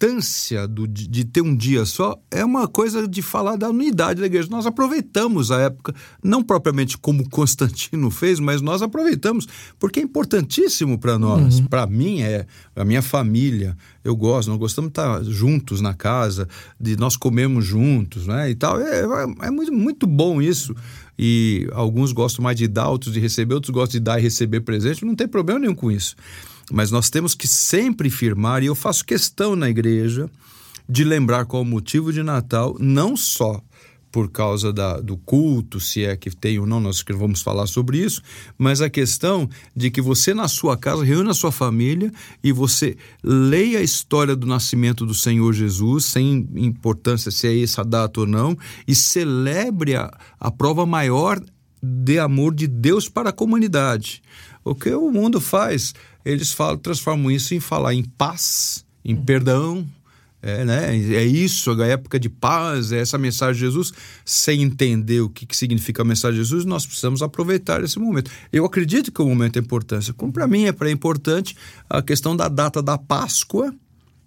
do, 0.68 0.88
de, 0.88 1.08
de 1.08 1.24
ter 1.24 1.42
um 1.42 1.56
dia 1.56 1.86
só 1.86 2.20
é 2.32 2.44
uma 2.44 2.68
coisa 2.68 3.08
de 3.08 3.22
falar 3.22 3.56
da 3.56 3.70
unidade 3.70 4.20
da 4.20 4.26
igreja. 4.26 4.48
Nós 4.50 4.66
aproveitamos 4.66 5.52
a 5.52 5.62
época, 5.62 5.94
não 6.24 6.42
propriamente 6.42 6.98
como 6.98 7.30
Constantino 7.30 8.10
fez, 8.10 8.40
mas 8.40 8.62
nós 8.62 8.82
aproveitamos, 8.82 9.48
porque 9.78 10.00
é 10.00 10.04
importantíssimo 10.04 10.98
para 10.98 11.20
nós. 11.20 11.60
Para 11.70 11.86
mim, 11.86 12.22
é 12.22 12.48
a 12.76 12.84
minha 12.84 13.02
família. 13.02 13.78
Eu 14.04 14.16
gosto, 14.16 14.50
nós 14.50 14.58
gostamos 14.58 14.92
de 14.92 15.00
estar 15.00 15.24
juntos 15.24 15.82
na 15.82 15.94
casa, 15.94 16.48
de 16.80 16.98
nós 16.98 17.16
comermos 17.16 17.64
juntos, 17.64 18.26
né? 18.26 18.50
E 18.50 18.56
tal. 18.56 18.80
É, 18.80 19.02
é, 19.02 19.48
é 19.48 19.52
muito, 19.52 19.72
muito 19.72 20.08
bom 20.08 20.42
isso. 20.42 20.76
E 21.18 21.70
alguns 21.74 22.12
gostam 22.12 22.42
mais 22.44 22.58
de 22.58 22.68
dar, 22.68 22.90
outros 22.90 23.14
de 23.14 23.20
receber, 23.20 23.54
outros 23.54 23.70
gostam 23.70 24.00
de 24.00 24.04
dar 24.04 24.20
e 24.20 24.24
receber 24.24 24.62
presente. 24.62 25.06
Não 25.06 25.16
tem 25.16 25.28
problema 25.28 25.60
nenhum 25.60 25.76
com 25.76 25.92
isso. 25.92 26.16
Mas 26.72 26.90
nós 26.90 27.10
temos 27.10 27.36
que 27.36 27.48
sempre 27.48 28.10
firmar, 28.10 28.64
e 28.64 28.68
eu 28.68 28.76
faço 28.76 29.06
questão 29.06 29.56
na 29.56 29.70
igreja 29.70 30.30
de 30.88 31.04
lembrar 31.04 31.46
qual 31.46 31.62
o 31.62 31.66
motivo 31.66 32.12
de 32.12 32.24
Natal, 32.24 32.76
não 32.80 33.16
só 33.16 33.62
por 34.12 34.30
causa 34.30 34.74
da, 34.74 35.00
do 35.00 35.16
culto, 35.16 35.80
se 35.80 36.04
é 36.04 36.18
que 36.18 36.30
tem 36.30 36.60
ou 36.60 36.66
não, 36.66 36.82
nós 36.82 37.02
vamos 37.12 37.42
falar 37.42 37.66
sobre 37.66 37.98
isso, 37.98 38.22
mas 38.58 38.82
a 38.82 38.90
questão 38.90 39.50
de 39.74 39.90
que 39.90 40.02
você 40.02 40.34
na 40.34 40.50
sua 40.50 40.76
casa 40.76 41.04
reúna 41.04 41.32
a 41.32 41.34
sua 41.34 41.52
família 41.52 42.12
e 42.44 42.52
você 42.52 42.98
leia 43.24 43.80
a 43.80 43.84
história 43.84 44.36
do 44.36 44.46
nascimento 44.46 45.06
do 45.06 45.14
Senhor 45.14 45.54
Jesus, 45.54 46.06
sem 46.06 46.46
importância 46.56 47.32
se 47.32 47.48
é 47.48 47.64
essa 47.64 47.86
data 47.86 48.20
ou 48.20 48.28
não, 48.28 48.58
e 48.86 48.94
celebre 48.94 49.96
a, 49.96 50.12
a 50.38 50.52
prova 50.52 50.86
maior 50.86 51.42
de 51.82 52.20
amor 52.20 52.54
de 52.54 52.68
Deus 52.68 53.08
para 53.08 53.30
a 53.30 53.34
comunidade. 53.34 54.22
O 54.64 54.76
que 54.76 54.92
o 54.92 55.10
mundo 55.10 55.42
faz? 55.42 55.94
Eles 56.24 56.52
falam, 56.52 56.78
transformam 56.78 57.32
isso 57.32 57.54
em 57.54 57.60
falar 57.60 57.94
em 57.94 58.04
paz, 58.04 58.86
em 59.04 59.16
perdão, 59.16 59.88
é, 60.44 60.66
né? 60.66 60.96
é 60.96 61.24
isso, 61.24 61.80
a 61.80 61.86
época 61.86 62.20
de 62.20 62.28
paz, 62.28 62.92
é 62.92 63.00
essa 63.00 63.18
mensagem 63.18 63.54
de 63.54 63.60
Jesus. 63.60 63.94
Sem 64.26 64.64
entender 64.64 65.22
o 65.22 65.30
que, 65.30 65.46
que 65.46 65.56
significa 65.56 66.02
a 66.02 66.06
mensagem 66.06 66.42
de 66.42 66.44
Jesus, 66.44 66.66
nós 66.66 66.86
precisamos 66.86 67.22
aproveitar 67.22 67.84
esse 67.84 68.00
momento. 68.00 68.32
Eu 68.52 68.66
acredito 68.66 69.12
que 69.12 69.22
o 69.22 69.28
momento 69.28 69.58
é 69.58 69.60
importante. 69.60 70.12
Como 70.14 70.34
para 70.34 70.48
mim 70.48 70.66
é 70.66 70.92
importante 70.92 71.56
a 71.88 72.02
questão 72.02 72.36
da 72.36 72.48
data 72.48 72.82
da 72.82 72.98
Páscoa, 72.98 73.74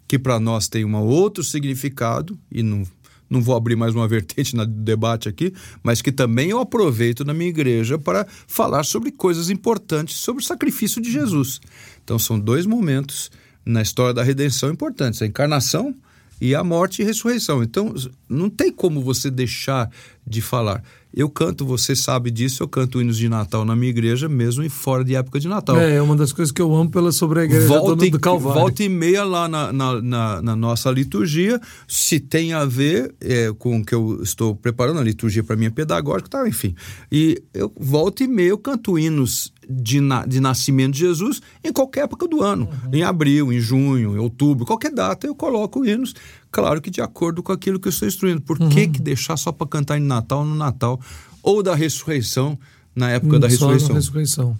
que 0.06 0.18
para 0.18 0.38
nós 0.38 0.68
tem 0.68 0.84
um 0.84 0.96
outro 0.96 1.42
significado, 1.42 2.38
e 2.50 2.62
não, 2.62 2.84
não 3.28 3.40
vou 3.42 3.56
abrir 3.56 3.76
mais 3.76 3.94
uma 3.94 4.06
vertente 4.06 4.54
no 4.54 4.66
debate 4.66 5.28
aqui, 5.28 5.52
mas 5.82 6.02
que 6.02 6.12
também 6.12 6.50
eu 6.50 6.58
aproveito 6.58 7.24
na 7.24 7.34
minha 7.34 7.50
igreja 7.50 7.98
para 7.98 8.26
falar 8.46 8.84
sobre 8.84 9.10
coisas 9.10 9.50
importantes, 9.50 10.16
sobre 10.16 10.42
o 10.42 10.46
sacrifício 10.46 11.00
de 11.00 11.10
Jesus. 11.10 11.60
Então 12.02 12.18
são 12.18 12.38
dois 12.38 12.66
momentos 12.66 13.30
na 13.64 13.82
história 13.82 14.14
da 14.14 14.22
redenção 14.22 14.70
importantes: 14.70 15.22
a 15.22 15.26
encarnação 15.26 15.94
e 16.40 16.54
a 16.54 16.62
morte 16.64 17.02
e 17.02 17.04
ressurreição. 17.04 17.62
Então 17.62 17.94
não 18.28 18.48
tem 18.50 18.72
como 18.72 19.00
você 19.02 19.30
deixar 19.30 19.90
de 20.26 20.40
falar. 20.40 20.82
Eu 21.16 21.30
canto, 21.30 21.64
você 21.64 21.94
sabe 21.94 22.28
disso, 22.28 22.60
eu 22.60 22.66
canto 22.66 23.00
hinos 23.00 23.16
de 23.16 23.28
Natal 23.28 23.64
na 23.64 23.76
minha 23.76 23.88
igreja, 23.90 24.28
mesmo 24.28 24.68
fora 24.68 25.04
de 25.04 25.14
época 25.14 25.38
de 25.38 25.46
Natal. 25.46 25.78
É, 25.78 25.94
é 25.94 26.02
uma 26.02 26.16
das 26.16 26.32
coisas 26.32 26.50
que 26.50 26.60
eu 26.60 26.74
amo 26.74 26.90
pela 26.90 27.12
sobre 27.12 27.38
a 27.38 27.44
igreja 27.44 27.68
Volta 27.68 28.10
do, 28.10 28.18
Calvário. 28.18 28.60
volta 28.60 28.82
e 28.82 28.88
meia 28.88 29.22
lá 29.22 29.46
na, 29.48 29.72
na, 29.72 30.02
na- 30.02 30.42
na 30.42 30.56
nossa 30.56 30.90
liturgia, 30.90 31.60
se 31.86 32.18
tem 32.18 32.52
a 32.52 32.64
ver 32.64 33.14
é, 33.20 33.52
com 33.56 33.78
o 33.78 33.84
que 33.84 33.94
eu 33.94 34.20
estou 34.24 34.56
preparando, 34.56 34.98
a 34.98 35.04
liturgia 35.04 35.44
para 35.44 35.54
mim 35.54 35.66
é 35.66 35.70
pedagógica, 35.70 36.28
tá, 36.30 36.48
enfim. 36.48 36.74
E 37.12 37.40
eu 37.54 37.72
volta 37.78 38.24
e 38.24 38.26
meia 38.26 38.48
eu 38.48 38.58
canto 38.58 38.98
hinos 38.98 39.52
de, 39.68 40.00
na- 40.00 40.24
de 40.26 40.40
nascimento 40.40 40.92
de 40.94 41.00
Jesus 41.00 41.40
em 41.62 41.72
qualquer 41.72 42.04
época 42.04 42.26
do 42.28 42.42
ano. 42.42 42.68
Em 42.92 43.02
abril, 43.02 43.52
em 43.52 43.60
junho, 43.60 44.14
em 44.16 44.18
outubro, 44.18 44.64
qualquer 44.66 44.92
data 44.92 45.26
eu 45.26 45.34
coloco 45.34 45.84
hinos, 45.84 46.14
claro 46.50 46.80
que 46.80 46.90
de 46.90 47.00
acordo 47.00 47.42
com 47.42 47.52
aquilo 47.52 47.78
que 47.80 47.88
eu 47.88 47.90
estou 47.90 48.06
instruindo. 48.08 48.40
Por 48.42 48.58
que, 48.68 48.88
que 48.88 49.00
deixar 49.00 49.36
só 49.36 49.50
para 49.52 49.66
cantar 49.66 49.98
em 49.98 50.02
Natal 50.02 50.44
no 50.44 50.54
Natal? 50.54 51.00
Ou 51.42 51.62
da 51.62 51.74
ressurreição 51.74 52.58
na 52.96 53.10
época 53.10 53.38
da 53.38 53.46
Hum, 53.46 53.50
Só 53.50 53.66
na 53.66 53.72
ressurreição. 53.74 53.94
ressurreição. 53.96 54.58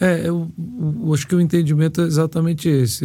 É, 0.00 0.28
eu, 0.28 0.50
eu 1.04 1.12
acho 1.14 1.26
que 1.26 1.34
o 1.34 1.40
entendimento 1.40 2.00
é 2.00 2.04
exatamente 2.04 2.68
esse. 2.68 3.04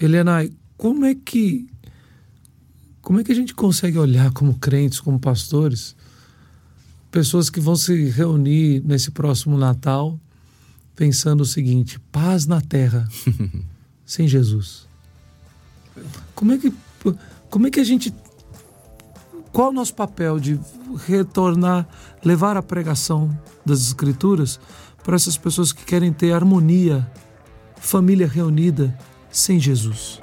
É, 0.00 0.04
Helena, 0.04 0.46
como 0.76 1.04
é 1.04 1.14
que 1.14 1.66
como 3.00 3.20
é 3.20 3.24
que 3.24 3.32
a 3.32 3.34
gente 3.34 3.54
consegue 3.54 3.98
olhar 3.98 4.30
como 4.32 4.54
crentes, 4.58 4.98
como 5.00 5.18
pastores, 5.20 5.94
pessoas 7.10 7.50
que 7.50 7.60
vão 7.60 7.76
se 7.76 8.08
reunir 8.10 8.82
nesse 8.84 9.10
próximo 9.10 9.56
Natal 9.58 10.18
pensando 10.94 11.42
o 11.42 11.46
seguinte: 11.46 11.98
paz 12.12 12.46
na 12.46 12.60
terra 12.60 13.08
sem 14.04 14.28
Jesus. 14.28 14.86
Como 16.34 16.52
é 16.52 16.58
que 16.58 16.72
como 17.50 17.66
é 17.66 17.70
que 17.70 17.80
a 17.80 17.84
gente 17.84 18.12
qual 19.52 19.70
o 19.70 19.72
nosso 19.72 19.94
papel 19.94 20.40
de 20.40 20.58
retornar, 21.06 21.86
levar 22.24 22.56
a 22.56 22.62
pregação 22.62 23.30
das 23.64 23.80
Escrituras 23.82 24.58
para 25.04 25.14
essas 25.14 25.36
pessoas 25.36 25.72
que 25.72 25.84
querem 25.84 26.12
ter 26.12 26.32
harmonia, 26.32 27.08
família 27.76 28.26
reunida 28.26 28.98
sem 29.30 29.60
Jesus? 29.60 30.18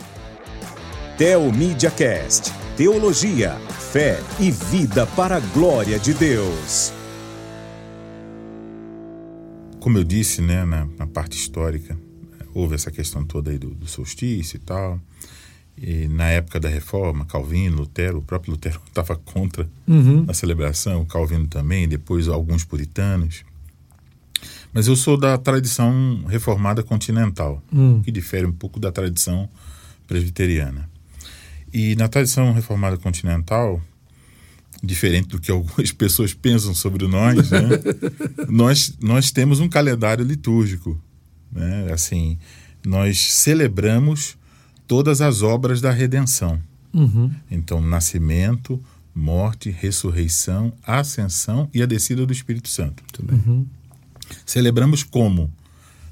Teomídia 1.17 1.89
Cast. 1.91 2.51
Teologia, 2.75 3.57
fé 3.91 4.19
e 4.39 4.51
vida 4.51 5.05
para 5.07 5.37
a 5.37 5.39
glória 5.39 5.97
de 5.97 6.13
Deus. 6.13 6.91
Como 9.81 9.97
eu 9.97 10.03
disse, 10.03 10.43
né, 10.43 10.63
na, 10.63 10.87
na 10.95 11.07
parte 11.07 11.35
histórica, 11.35 11.97
houve 12.53 12.75
essa 12.75 12.91
questão 12.91 13.25
toda 13.25 13.49
aí 13.49 13.57
do, 13.57 13.71
do 13.71 13.87
solstício 13.87 14.57
e 14.57 14.59
tal. 14.59 15.01
E 15.75 16.07
na 16.07 16.29
época 16.29 16.59
da 16.59 16.69
reforma, 16.69 17.25
Calvino, 17.25 17.77
Lutero, 17.77 18.19
o 18.19 18.21
próprio 18.21 18.51
Lutero 18.51 18.79
estava 18.87 19.15
contra 19.15 19.67
a 20.29 20.33
celebração, 20.35 21.03
Calvino 21.03 21.47
também, 21.47 21.87
depois 21.87 22.27
alguns 22.27 22.63
puritanos. 22.63 23.43
Mas 24.71 24.85
eu 24.85 24.95
sou 24.95 25.17
da 25.17 25.35
tradição 25.35 26.25
reformada 26.27 26.83
continental, 26.83 27.59
que 28.03 28.11
difere 28.11 28.45
um 28.45 28.53
pouco 28.53 28.79
da 28.79 28.91
tradição 28.91 29.49
presbiteriana. 30.07 30.87
E 31.73 31.95
na 31.95 32.07
tradição 32.07 32.53
reformada 32.53 32.97
continental, 32.97 33.81
diferente 34.83 35.27
do 35.29 35.39
que 35.39 35.51
algumas 35.51 35.91
pessoas 35.93 36.33
pensam 36.33 36.73
sobre 36.73 37.07
nós, 37.07 37.49
né? 37.51 37.61
nós, 38.49 38.95
nós 39.01 39.31
temos 39.31 39.59
um 39.59 39.69
calendário 39.69 40.25
litúrgico. 40.25 40.99
Né? 41.51 41.91
Assim, 41.91 42.37
nós 42.85 43.33
celebramos 43.33 44.37
todas 44.87 45.21
as 45.21 45.41
obras 45.41 45.81
da 45.81 45.91
redenção. 45.91 46.59
Uhum. 46.93 47.31
Então, 47.49 47.79
nascimento, 47.79 48.81
morte, 49.13 49.69
ressurreição, 49.69 50.73
ascensão 50.83 51.69
e 51.73 51.81
a 51.81 51.85
descida 51.85 52.25
do 52.25 52.33
Espírito 52.33 52.69
Santo. 52.69 53.03
Uhum. 53.31 53.65
Celebramos 54.45 55.03
como? 55.03 55.51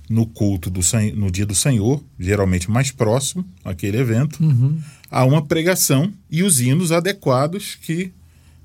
No 0.09 0.25
culto 0.25 0.71
do 0.71 0.79
no 1.15 1.29
dia 1.29 1.45
do 1.45 1.53
Senhor, 1.53 2.03
geralmente 2.19 2.69
mais 2.71 2.89
próximo 2.89 3.45
àquele 3.63 3.97
evento, 3.97 4.43
Uhum. 4.43 4.79
há 5.11 5.23
uma 5.23 5.45
pregação 5.45 6.11
e 6.31 6.41
os 6.41 6.59
hinos 6.59 6.91
adequados 6.91 7.75
que 7.75 8.11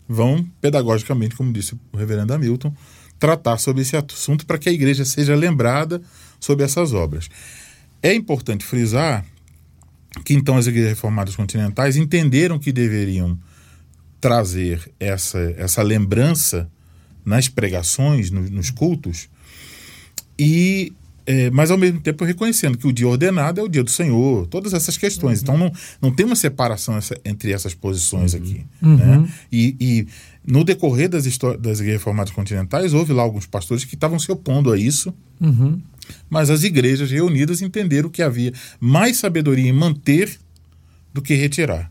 vão, 0.09 0.47
pedagogicamente, 0.61 1.35
como 1.35 1.53
disse 1.53 1.75
o 1.93 1.97
reverendo 1.97 2.33
Hamilton, 2.33 2.75
tratar 3.19 3.59
sobre 3.59 3.83
esse 3.83 3.97
assunto 3.97 4.45
para 4.47 4.59
que 4.59 4.69
a 4.69 4.73
igreja 4.73 5.05
seja 5.05 5.35
lembrada 5.35 6.03
sobre 6.39 6.65
essas 6.65 6.93
obras. 6.93 7.29
É 8.03 8.13
importante 8.13 8.65
frisar 8.65 9.25
que 10.25 10.35
então 10.35 10.57
as 10.57 10.67
igrejas 10.67 10.91
reformadas 10.91 11.35
continentais 11.35 11.97
entenderam 11.97 12.59
que 12.59 12.73
deveriam 12.73 13.39
trazer 14.21 14.91
essa, 15.01 15.39
essa 15.57 15.83
lembrança 15.83 16.71
nas 17.25 17.49
pregações, 17.49 18.31
no, 18.31 18.43
nos 18.43 18.71
cultos, 18.71 19.29
e 20.39 20.93
é, 21.27 21.51
mas 21.51 21.71
ao 21.71 21.79
mesmo 21.79 22.01
tempo 22.01 22.25
reconhecendo 22.25 22.77
que 22.77 22.87
o 22.87 22.93
dia 22.93 23.09
ordenado 23.09 23.61
é 23.61 23.65
o 23.65 23.69
dia 23.69 23.83
do 23.83 23.91
Senhor, 23.91 24.47
todas 24.47 24.75
essas 24.75 24.97
questões. 24.97 25.43
Então 25.43 25.57
não, 25.57 25.73
não 26.01 26.11
tem 26.11 26.27
uma 26.27 26.37
separação 26.37 26.97
essa, 26.97 27.17
entre 27.25 27.53
essas 27.53 27.75
posições 27.75 28.35
aqui. 28.35 28.65
Né? 28.81 29.29
E, 29.51 29.77
e, 29.81 30.07
no 30.47 30.63
decorrer 30.65 31.09
das, 31.09 31.25
das 31.25 31.81
igrejas 31.81 31.81
reformadas 31.81 32.33
continentais, 32.33 32.93
houve 32.93 33.13
lá 33.13 33.23
alguns 33.23 33.47
pastores 33.47 33.85
que 33.85 33.95
estavam 33.95 34.19
se 34.19 34.31
opondo 34.31 34.73
a 34.73 34.79
isso, 34.79 35.15
Uhum. 35.41 35.81
mas 36.31 36.49
as 36.49 36.63
igrejas 36.63 37.11
reunidas 37.11 37.61
entenderam 37.61 38.09
que 38.09 38.23
havia 38.23 38.53
mais 38.79 39.17
sabedoria 39.17 39.69
em 39.69 39.73
manter 39.73 40.39
do 41.13 41.21
que 41.21 41.35
retirar. 41.35 41.91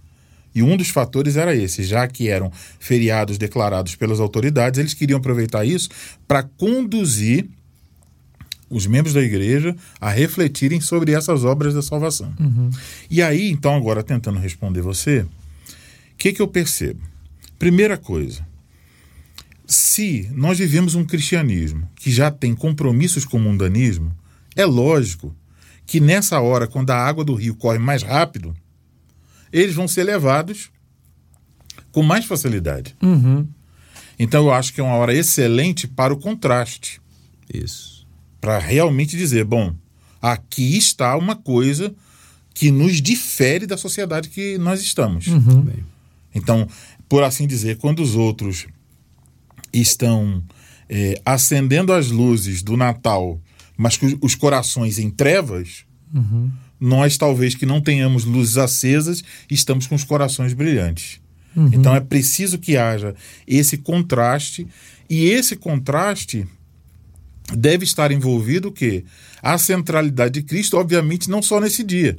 E 0.56 0.62
um 0.64 0.78
dos 0.78 0.90
fatores 0.90 1.36
era 1.36 1.56
esse, 1.56 1.84
já 1.84 2.08
que 2.08 2.30
eram 2.30 2.52
feriados 2.80 3.38
declarados 3.38 3.96
pelas 3.96 4.20
autoridades, 4.20 4.80
eles 4.80 4.94
queriam 4.94 5.18
aproveitar 5.18 5.66
isso 5.66 5.90
para 6.28 6.44
conduzir 6.44 7.48
os 8.74 8.88
membros 8.88 9.14
da 9.14 9.22
igreja 9.22 9.76
a 10.02 10.10
refletirem 10.10 10.82
sobre 10.82 11.14
essas 11.14 11.44
obras 11.44 11.74
da 11.74 11.82
salvação. 11.82 12.34
E 13.10 13.22
aí, 13.22 13.50
então, 13.50 13.76
agora 13.76 14.04
tentando 14.04 14.40
responder 14.40 14.82
você, 14.82 15.20
o 15.22 15.28
que, 16.18 16.34
que 16.34 16.42
eu 16.42 16.48
percebo? 16.48 17.02
Primeira 17.60 17.98
coisa, 17.98 18.46
se 19.66 20.30
nós 20.34 20.58
vivemos 20.58 20.96
um 20.96 21.06
cristianismo 21.06 21.88
que 21.96 22.12
já 22.12 22.30
tem 22.30 22.54
compromissos 22.56 23.26
com 23.26 23.38
o 23.38 23.42
mundanismo, 23.42 24.16
é 24.56 24.66
lógico 24.66 25.36
que 25.86 26.00
nessa 26.00 26.40
hora, 26.40 26.68
quando 26.68 26.92
a 26.92 26.98
água 26.98 27.24
do 27.24 27.34
rio 27.34 27.56
corre 27.56 27.80
mais 27.80 28.04
rápido, 28.04 28.56
eles 29.52 29.76
vão 29.76 29.88
ser 29.88 30.04
levados 30.04 30.72
com 31.92 32.02
mais 32.02 32.26
facilidade. 32.26 32.96
Uhum. 33.02 33.48
Então 34.18 34.46
eu 34.46 34.54
acho 34.54 34.74
que 34.74 34.82
é 34.82 34.84
uma 34.84 34.96
hora 34.96 35.14
excelente 35.14 35.88
para 35.88 36.14
o 36.14 36.18
contraste 36.18 37.02
Isso. 37.54 37.93
Para 38.44 38.60
realmente 38.60 39.16
dizer, 39.16 39.46
bom, 39.46 39.74
aqui 40.22 40.78
está 40.78 41.16
uma 41.16 41.34
coisa 41.34 41.96
que 42.54 42.72
nos 42.72 43.02
difere 43.02 43.66
da 43.66 43.78
sociedade 43.78 44.28
que 44.28 44.58
nós 44.58 44.82
estamos. 44.82 45.30
Bem. 45.62 45.86
Então, 46.36 46.68
por 47.08 47.24
assim 47.24 47.48
dizer, 47.48 47.78
quando 47.78 48.04
os 48.04 48.16
outros 48.16 48.68
estão 49.72 50.44
eh, 50.90 51.22
acendendo 51.26 51.94
as 51.94 52.12
luzes 52.12 52.62
do 52.62 52.76
Natal, 52.76 53.40
mas 53.78 53.96
com 53.96 54.14
os 54.20 54.36
corações 54.36 55.00
em 55.00 55.10
trevas, 55.10 55.86
nós 56.78 57.18
talvez 57.18 57.56
que 57.56 57.66
não 57.66 57.80
tenhamos 57.80 58.26
luzes 58.26 58.58
acesas, 58.58 59.24
estamos 59.50 59.88
com 59.88 59.96
os 59.96 60.04
corações 60.04 60.52
brilhantes. 60.52 61.22
Então 61.72 61.96
é 61.96 62.02
preciso 62.02 62.58
que 62.58 62.76
haja 62.76 63.16
esse 63.48 63.78
contraste 63.78 64.68
e 65.10 65.28
esse 65.28 65.56
contraste 65.56 66.46
deve 67.56 67.84
estar 67.84 68.12
envolvido 68.12 68.70
o 68.70 68.72
quê? 68.72 69.04
A 69.42 69.58
centralidade 69.58 70.34
de 70.36 70.44
Cristo, 70.44 70.78
obviamente, 70.78 71.30
não 71.30 71.42
só 71.42 71.60
nesse 71.60 71.84
dia. 71.84 72.16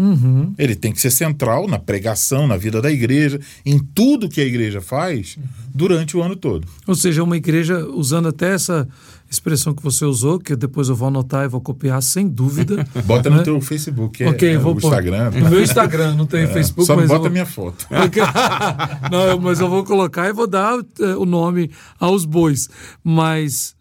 Uhum. 0.00 0.54
Ele 0.56 0.74
tem 0.74 0.92
que 0.92 1.00
ser 1.00 1.10
central 1.10 1.68
na 1.68 1.78
pregação, 1.78 2.46
na 2.46 2.56
vida 2.56 2.80
da 2.80 2.90
igreja, 2.90 3.38
em 3.66 3.78
tudo 3.78 4.30
que 4.30 4.40
a 4.40 4.44
igreja 4.44 4.80
faz 4.80 5.38
durante 5.74 6.16
o 6.16 6.22
ano 6.22 6.34
todo. 6.34 6.66
Ou 6.86 6.94
seja, 6.94 7.22
uma 7.22 7.36
igreja, 7.36 7.86
usando 7.86 8.28
até 8.28 8.54
essa 8.54 8.88
expressão 9.30 9.74
que 9.74 9.82
você 9.82 10.04
usou, 10.06 10.38
que 10.38 10.56
depois 10.56 10.88
eu 10.88 10.96
vou 10.96 11.08
anotar 11.08 11.44
e 11.44 11.48
vou 11.48 11.60
copiar 11.60 12.02
sem 12.02 12.26
dúvida. 12.26 12.86
Bota 13.04 13.28
né? 13.28 13.36
no 13.36 13.42
teu 13.42 13.60
Facebook, 13.60 14.24
é, 14.24 14.28
Ok, 14.30 14.48
é 14.48 14.56
vou. 14.56 14.74
Instagram. 14.74 15.30
No 15.32 15.50
meu 15.50 15.62
Instagram, 15.62 16.14
não 16.14 16.26
tem 16.26 16.46
Facebook, 16.48 16.86
Só 16.86 16.96
mas 16.96 17.08
bota 17.08 17.20
vou... 17.20 17.30
minha 17.30 17.46
foto. 17.46 17.86
Não, 19.10 19.38
mas 19.38 19.60
eu 19.60 19.68
vou 19.68 19.84
colocar 19.84 20.28
e 20.28 20.32
vou 20.32 20.46
dar 20.46 20.78
eh, 20.78 21.16
o 21.16 21.24
nome 21.24 21.70
aos 21.98 22.24
bois. 22.24 22.68
Mas 23.04 23.74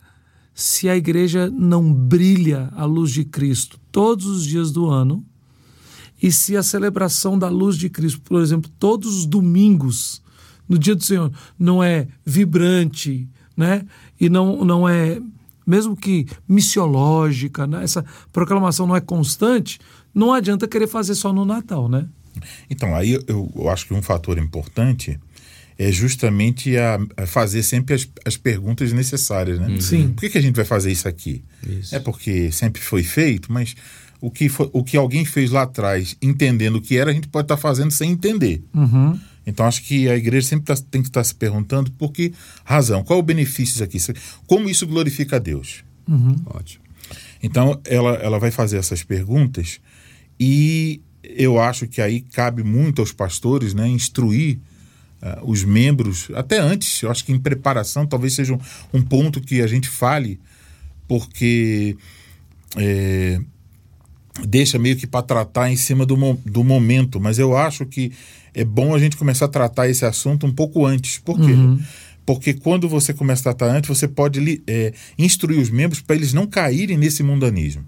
se 0.59 0.89
a 0.89 0.97
igreja 0.97 1.49
não 1.49 1.93
brilha 1.93 2.69
a 2.75 2.83
luz 2.83 3.11
de 3.11 3.23
Cristo 3.23 3.79
todos 3.93 4.25
os 4.25 4.45
dias 4.45 4.73
do 4.73 4.89
ano, 4.89 5.25
e 6.21 6.33
se 6.33 6.57
a 6.57 6.61
celebração 6.61 7.39
da 7.39 7.47
luz 7.47 7.77
de 7.77 7.89
Cristo, 7.89 8.19
por 8.19 8.41
exemplo, 8.41 8.69
todos 8.77 9.19
os 9.19 9.25
domingos, 9.25 10.21
no 10.67 10.77
dia 10.77 10.93
do 10.97 11.03
Senhor, 11.03 11.31
não 11.57 11.81
é 11.81 12.09
vibrante, 12.25 13.25
né? 13.55 13.85
E 14.19 14.27
não, 14.27 14.65
não 14.65 14.87
é, 14.87 15.21
mesmo 15.65 15.95
que 15.95 16.27
missiológica, 16.45 17.65
né? 17.65 17.81
essa 17.81 18.03
proclamação 18.33 18.85
não 18.85 18.97
é 18.97 19.01
constante, 19.01 19.79
não 20.13 20.33
adianta 20.33 20.67
querer 20.67 20.87
fazer 20.87 21.15
só 21.15 21.31
no 21.31 21.45
Natal, 21.45 21.87
né? 21.87 22.05
Então, 22.69 22.93
aí 22.93 23.13
eu, 23.13 23.49
eu 23.55 23.69
acho 23.69 23.87
que 23.87 23.93
um 23.93 24.01
fator 24.01 24.37
importante 24.37 25.17
é 25.79 25.93
justamente 25.93 26.75
a, 26.75 26.99
a 27.15 27.25
fazer 27.25 27.63
sempre 27.63 27.95
as, 27.95 28.05
as 28.25 28.35
perguntas 28.35 28.91
necessárias, 28.91 29.57
né? 29.57 29.79
Sim. 29.79 30.09
Por 30.09 30.19
que, 30.19 30.31
que 30.31 30.37
a 30.37 30.41
gente 30.41 30.57
vai 30.57 30.65
fazer 30.65 30.91
isso 30.91 31.07
aqui? 31.07 31.41
Isso. 31.65 31.95
É 31.95 31.99
porque 31.99 32.51
sempre 32.51 32.81
foi 32.81 33.01
feito, 33.01 33.49
mas 33.49 33.75
o 34.19 34.29
que, 34.29 34.49
foi, 34.49 34.69
o 34.73 34.83
que 34.83 34.97
alguém 34.97 35.23
fez 35.23 35.49
lá 35.51 35.61
atrás, 35.61 36.17
entendendo 36.21 36.75
o 36.75 36.81
que 36.81 36.97
era, 36.97 37.11
a 37.11 37.13
gente 37.13 37.29
pode 37.29 37.45
estar 37.45 37.55
fazendo 37.55 37.91
sem 37.91 38.11
entender. 38.11 38.61
Uhum. 38.73 39.17
Então, 39.47 39.65
acho 39.65 39.81
que 39.83 40.09
a 40.09 40.17
igreja 40.17 40.49
sempre 40.49 40.65
tá- 40.65 40.83
tem 40.91 41.01
que 41.01 41.07
estar 41.07 41.23
se 41.23 41.33
perguntando 41.33 41.89
por 41.91 42.11
que 42.11 42.33
razão, 42.65 43.01
qual 43.01 43.17
é 43.17 43.21
o 43.21 43.25
benefício 43.25 43.87
disso 43.87 44.11
aqui, 44.11 44.21
como 44.45 44.69
isso 44.69 44.85
glorifica 44.85 45.37
a 45.37 45.39
Deus. 45.39 45.85
Ótimo. 46.45 46.83
Então, 47.41 47.79
ela, 47.85 48.15
ela 48.15 48.37
vai 48.37 48.51
fazer 48.51 48.75
essas 48.75 49.01
perguntas 49.01 49.79
e 50.37 50.99
eu 51.23 51.57
acho 51.57 51.87
que 51.87 52.01
aí 52.01 52.19
cabe 52.19 52.63
muito 52.63 52.99
aos 53.01 53.13
pastores 53.13 53.73
né, 53.73 53.87
instruir 53.87 54.59
ah, 55.21 55.39
os 55.43 55.63
membros, 55.63 56.29
até 56.35 56.59
antes, 56.59 57.01
eu 57.01 57.11
acho 57.11 57.23
que 57.25 57.31
em 57.31 57.39
preparação 57.39 58.05
talvez 58.05 58.33
seja 58.33 58.53
um, 58.53 58.59
um 58.93 59.01
ponto 59.01 59.41
que 59.41 59.61
a 59.61 59.67
gente 59.67 59.87
fale, 59.89 60.39
porque 61.07 61.95
é, 62.77 63.39
deixa 64.47 64.77
meio 64.79 64.95
que 64.95 65.07
para 65.07 65.21
tratar 65.23 65.71
em 65.71 65.75
cima 65.75 66.05
do, 66.05 66.15
do 66.45 66.63
momento, 66.63 67.19
mas 67.19 67.39
eu 67.39 67.55
acho 67.57 67.85
que 67.85 68.11
é 68.53 68.63
bom 68.63 68.93
a 68.95 68.99
gente 68.99 69.17
começar 69.17 69.45
a 69.45 69.49
tratar 69.49 69.89
esse 69.89 70.05
assunto 70.05 70.45
um 70.45 70.51
pouco 70.51 70.85
antes. 70.85 71.17
Por 71.19 71.37
quê? 71.39 71.53
Porque 72.25 72.53
quando 72.53 72.87
você 72.87 73.11
começa 73.11 73.41
a 73.49 73.53
tratar 73.53 73.75
antes, 73.75 73.87
você 73.87 74.07
pode 74.07 74.61
é, 74.67 74.93
instruir 75.17 75.59
os 75.59 75.69
membros 75.71 75.99
para 76.01 76.15
eles 76.15 76.31
não 76.31 76.45
caírem 76.45 76.95
nesse 76.97 77.23
mundanismo. 77.23 77.83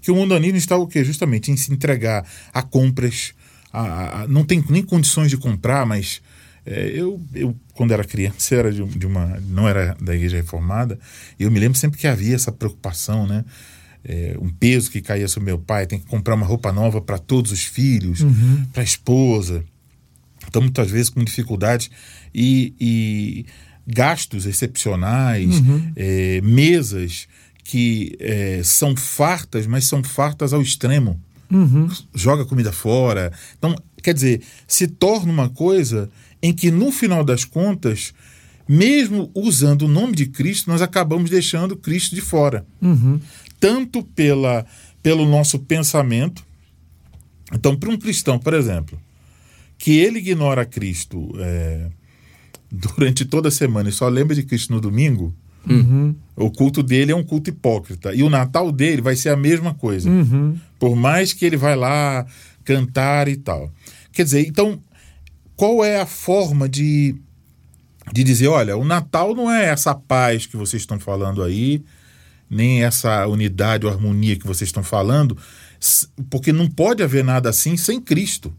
Que 0.00 0.10
o 0.10 0.16
mundanismo 0.16 0.56
está 0.56 0.76
o 0.78 0.86
quê? 0.86 1.04
Justamente 1.04 1.50
em 1.50 1.56
se 1.58 1.70
entregar 1.72 2.24
a 2.54 2.62
compras. 2.62 3.34
A- 3.72 4.22
a- 4.22 4.28
não 4.28 4.44
tem 4.44 4.64
nem 4.70 4.82
condições 4.82 5.28
de 5.28 5.36
comprar, 5.36 5.84
mas 5.84 6.22
é, 6.66 6.90
eu, 6.92 7.20
eu, 7.32 7.54
quando 7.74 7.92
era 7.92 8.02
criança, 8.04 8.54
era 8.56 8.72
de, 8.72 8.84
de 8.84 9.06
uma. 9.06 9.40
não 9.48 9.68
era 9.68 9.96
da 10.00 10.14
igreja 10.14 10.36
reformada, 10.36 10.98
eu 11.38 11.50
me 11.50 11.60
lembro 11.60 11.78
sempre 11.78 11.98
que 11.98 12.08
havia 12.08 12.34
essa 12.34 12.50
preocupação, 12.50 13.26
né? 13.26 13.44
É, 14.04 14.36
um 14.40 14.48
peso 14.48 14.90
que 14.90 15.00
caía 15.00 15.26
sobre 15.28 15.46
meu 15.46 15.58
pai, 15.58 15.86
tem 15.86 15.98
que 15.98 16.06
comprar 16.06 16.34
uma 16.34 16.46
roupa 16.46 16.72
nova 16.72 17.00
para 17.00 17.18
todos 17.18 17.50
os 17.50 17.64
filhos, 17.64 18.20
para 18.72 18.82
a 18.82 18.84
esposa. 18.84 19.64
Então, 20.46 20.62
muitas 20.62 20.88
vezes 20.90 21.08
com 21.08 21.24
dificuldades 21.24 21.90
e, 22.32 22.72
e 22.80 23.46
gastos 23.84 24.46
excepcionais, 24.46 25.60
é, 25.96 26.40
mesas 26.40 27.26
que 27.64 28.16
é, 28.20 28.60
são 28.62 28.94
fartas, 28.96 29.66
mas 29.66 29.86
são 29.86 30.04
fartas 30.04 30.52
ao 30.52 30.62
extremo. 30.62 31.20
Joga 32.14 32.44
comida 32.44 32.72
fora. 32.72 33.32
Então, 33.58 33.74
quer 34.00 34.14
dizer, 34.14 34.40
se 34.68 34.86
torna 34.86 35.32
uma 35.32 35.48
coisa 35.48 36.08
em 36.42 36.52
que, 36.52 36.70
no 36.70 36.92
final 36.92 37.24
das 37.24 37.44
contas, 37.44 38.12
mesmo 38.68 39.30
usando 39.34 39.82
o 39.82 39.88
nome 39.88 40.14
de 40.14 40.26
Cristo, 40.26 40.70
nós 40.70 40.82
acabamos 40.82 41.30
deixando 41.30 41.76
Cristo 41.76 42.14
de 42.14 42.20
fora. 42.20 42.66
Tanto 43.58 44.02
pela, 44.02 44.66
pelo 45.02 45.26
nosso 45.26 45.58
pensamento. 45.60 46.44
Então, 47.52 47.76
para 47.76 47.90
um 47.90 47.96
cristão, 47.96 48.38
por 48.38 48.54
exemplo, 48.54 48.98
que 49.78 49.98
ele 49.98 50.18
ignora 50.18 50.64
Cristo 50.64 51.32
é, 51.38 51.88
durante 52.70 53.24
toda 53.24 53.48
a 53.48 53.52
semana 53.52 53.88
e 53.88 53.92
só 53.92 54.08
lembra 54.08 54.34
de 54.34 54.42
Cristo 54.42 54.72
no 54.72 54.80
domingo, 54.80 55.34
Uhum. 55.68 56.14
o 56.36 56.48
culto 56.48 56.80
dele 56.80 57.10
é 57.10 57.16
um 57.16 57.24
culto 57.24 57.50
hipócrita. 57.50 58.14
E 58.14 58.22
o 58.22 58.30
Natal 58.30 58.70
dele 58.70 59.02
vai 59.02 59.16
ser 59.16 59.30
a 59.30 59.36
mesma 59.36 59.74
coisa. 59.74 60.08
Uhum. 60.08 60.56
Por 60.78 60.94
mais 60.94 61.32
que 61.32 61.44
ele 61.44 61.56
vai 61.56 61.74
lá 61.74 62.24
cantar 62.62 63.26
e 63.26 63.36
tal. 63.36 63.72
Quer 64.12 64.22
dizer, 64.22 64.46
então, 64.46 64.80
qual 65.56 65.82
é 65.82 66.00
a 66.00 66.06
forma 66.06 66.68
de, 66.68 67.16
de 68.12 68.22
dizer, 68.22 68.48
olha, 68.48 68.76
o 68.76 68.84
Natal 68.84 69.34
não 69.34 69.50
é 69.50 69.66
essa 69.66 69.94
paz 69.94 70.46
que 70.46 70.56
vocês 70.56 70.82
estão 70.82 71.00
falando 71.00 71.42
aí, 71.42 71.82
nem 72.48 72.84
essa 72.84 73.26
unidade 73.26 73.86
ou 73.86 73.92
harmonia 73.92 74.36
que 74.36 74.46
vocês 74.46 74.68
estão 74.68 74.84
falando, 74.84 75.36
porque 76.30 76.52
não 76.52 76.68
pode 76.68 77.02
haver 77.02 77.24
nada 77.24 77.48
assim 77.48 77.76
sem 77.76 78.00
Cristo. 78.00 78.54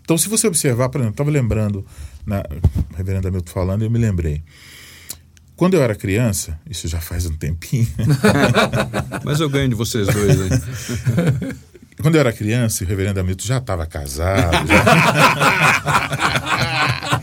Então, 0.00 0.16
se 0.16 0.28
você 0.28 0.46
observar, 0.46 0.88
por 0.88 1.00
exemplo, 1.00 1.14
estava 1.14 1.30
lembrando, 1.30 1.84
na, 2.24 2.40
o 2.40 2.96
reverendo 2.96 3.28
Hamilton 3.28 3.52
falando, 3.52 3.82
eu 3.82 3.90
me 3.90 3.98
lembrei. 3.98 4.42
Quando 5.54 5.74
eu 5.74 5.82
era 5.82 5.94
criança, 5.94 6.58
isso 6.68 6.88
já 6.88 7.00
faz 7.00 7.26
um 7.26 7.34
tempinho, 7.34 7.86
Mas 9.24 9.38
eu 9.38 9.48
ganho 9.48 9.68
de 9.68 9.74
vocês 9.74 10.06
dois 10.08 10.40
aí. 10.40 10.50
quando 12.02 12.16
eu 12.16 12.20
era 12.20 12.32
criança, 12.32 12.84
o 12.84 12.86
reverendo 12.86 13.20
Hamilton 13.20 13.44
já 13.46 13.58
estava 13.58 13.86
casado. 13.86 14.66
já- 14.66 14.82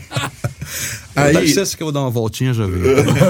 Dá 1.14 1.22
aí, 1.24 1.36
licença 1.46 1.76
que 1.76 1.82
eu 1.82 1.86
vou 1.86 1.92
dar 1.92 2.00
uma 2.00 2.10
voltinha 2.10 2.54
já 2.54 2.64
vi. 2.66 2.80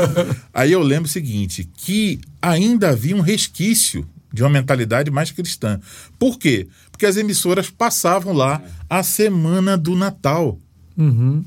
aí 0.54 0.70
eu 0.72 0.82
lembro 0.82 1.06
o 1.08 1.12
seguinte, 1.12 1.68
que 1.76 2.20
ainda 2.40 2.90
havia 2.90 3.16
um 3.16 3.20
resquício 3.20 4.06
de 4.32 4.42
uma 4.42 4.50
mentalidade 4.50 5.10
mais 5.10 5.30
cristã. 5.32 5.80
Por 6.18 6.38
quê? 6.38 6.68
Porque 6.92 7.06
as 7.06 7.16
emissoras 7.16 7.68
passavam 7.70 8.32
lá 8.32 8.60
a 8.88 9.02
semana 9.02 9.76
do 9.76 9.96
Natal. 9.96 10.58
Uhum. 10.96 11.44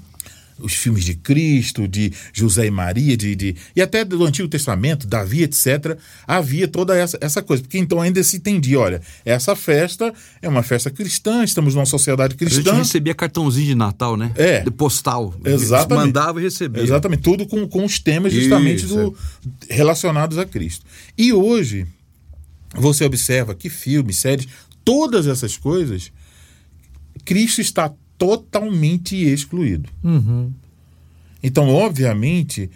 Os 0.60 0.74
filmes 0.74 1.04
de 1.04 1.16
Cristo, 1.16 1.88
de 1.88 2.12
José 2.32 2.66
e 2.68 2.72
Maria, 2.72 3.18
de, 3.18 3.36
de- 3.36 3.56
e 3.76 3.82
até 3.82 4.04
do 4.06 4.24
Antigo 4.26 4.48
Testamento, 4.48 5.08
Davi, 5.08 5.44
etc., 5.44 5.98
havia 6.28 6.68
toda 6.68 6.96
essa, 6.96 7.18
essa 7.22 7.42
coisa. 7.42 7.64
Porque 7.64 7.78
então 7.78 8.00
ainda 8.02 8.22
se 8.24 8.38
entendia: 8.38 8.80
olha, 8.80 9.02
essa 9.26 9.56
festa 9.56 10.14
é 10.42 10.48
uma 10.50 10.64
festa 10.64 10.90
cristã, 10.92 11.44
estamos 11.44 11.76
numa 11.76 11.86
sociedade 11.86 12.36
A 12.40 12.44
gente 12.44 12.54
cristã. 12.56 12.74
recebia 12.76 13.14
cartãozinho 13.16 13.68
de 13.68 13.76
Natal, 13.76 14.16
né? 14.16 14.32
É. 14.36 14.60
De 14.62 14.72
postal. 14.72 15.34
Exatamente. 15.44 16.06
Mandava 16.08 16.40
e 16.40 16.44
recebia. 16.44 16.84
Exatamente, 16.84 17.22
tudo 17.24 17.46
com, 17.46 17.68
com 17.68 17.84
os 17.86 18.00
temas 18.00 18.32
justamente 18.34 18.86
Isso, 18.86 18.96
do, 18.96 19.18
relacionados 19.70 20.38
a 20.38 20.46
Cristo. 20.46 20.86
E 21.18 21.34
hoje, 21.34 21.86
você 22.76 23.04
observa 23.06 23.54
que 23.56 23.70
filmes, 23.70 24.18
séries, 24.18 24.48
todas 24.86 25.28
essas 25.28 25.58
coisas, 25.58 26.12
Cristo 27.26 27.62
está 27.62 27.92
totalmente 28.24 29.16
excluído. 29.16 29.90
Uhum. 30.04 30.52
Então, 31.42 31.68
obviamente, 31.70 32.70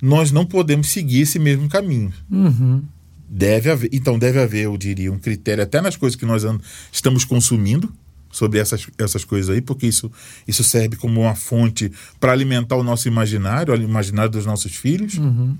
nós 0.00 0.30
não 0.32 0.46
podemos 0.46 0.88
seguir 0.88 1.20
esse 1.20 1.38
mesmo 1.38 1.68
caminho. 1.68 2.12
Uhum. 2.30 2.82
Deve 3.28 3.70
haver, 3.70 3.90
então 3.92 4.18
deve 4.18 4.40
haver, 4.40 4.64
eu 4.64 4.76
diria, 4.76 5.12
um 5.12 5.18
critério 5.18 5.62
até 5.62 5.80
nas 5.80 5.96
coisas 5.96 6.16
que 6.16 6.24
nós 6.24 6.42
estamos 6.90 7.24
consumindo 7.24 7.92
sobre 8.30 8.58
essas, 8.58 8.86
essas 8.98 9.24
coisas 9.24 9.54
aí, 9.54 9.60
porque 9.60 9.86
isso, 9.86 10.10
isso 10.48 10.64
serve 10.64 10.96
como 10.96 11.20
uma 11.20 11.34
fonte 11.34 11.92
para 12.18 12.32
alimentar 12.32 12.76
o 12.76 12.82
nosso 12.82 13.08
imaginário, 13.08 13.74
o 13.74 13.76
imaginário 13.76 14.30
dos 14.30 14.46
nossos 14.46 14.74
filhos. 14.74 15.18
Uhum. 15.18 15.56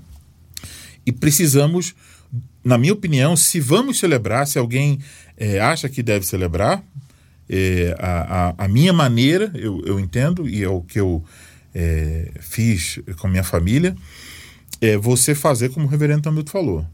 E 1.05 1.11
precisamos, 1.11 1.93
na 2.63 2.77
minha 2.77 2.93
opinião, 2.93 3.35
se 3.35 3.59
vamos 3.59 3.99
celebrar, 3.99 4.47
se 4.47 4.57
alguém 4.57 4.99
eh, 5.37 5.59
acha 5.59 5.87
que 5.87 6.01
deve 6.01 6.25
celebrar, 6.25 6.83
eh, 7.49 7.95
a, 7.99 8.49
a, 8.49 8.65
a 8.65 8.67
minha 8.67 8.93
maneira, 8.93 9.51
eu, 9.55 9.81
eu 9.85 9.99
entendo, 9.99 10.47
e 10.47 10.63
é 10.63 10.69
o 10.69 10.81
que 10.81 10.99
eu 10.99 11.23
eh, 11.73 12.31
fiz 12.39 12.99
com 13.17 13.27
a 13.27 13.29
minha 13.29 13.43
família, 13.43 13.95
é 14.81 14.97
você 14.97 15.33
fazer 15.35 15.69
como 15.69 15.85
o 15.85 15.89
reverendo 15.89 16.27
Hamilton 16.27 16.51
falou. 16.51 16.85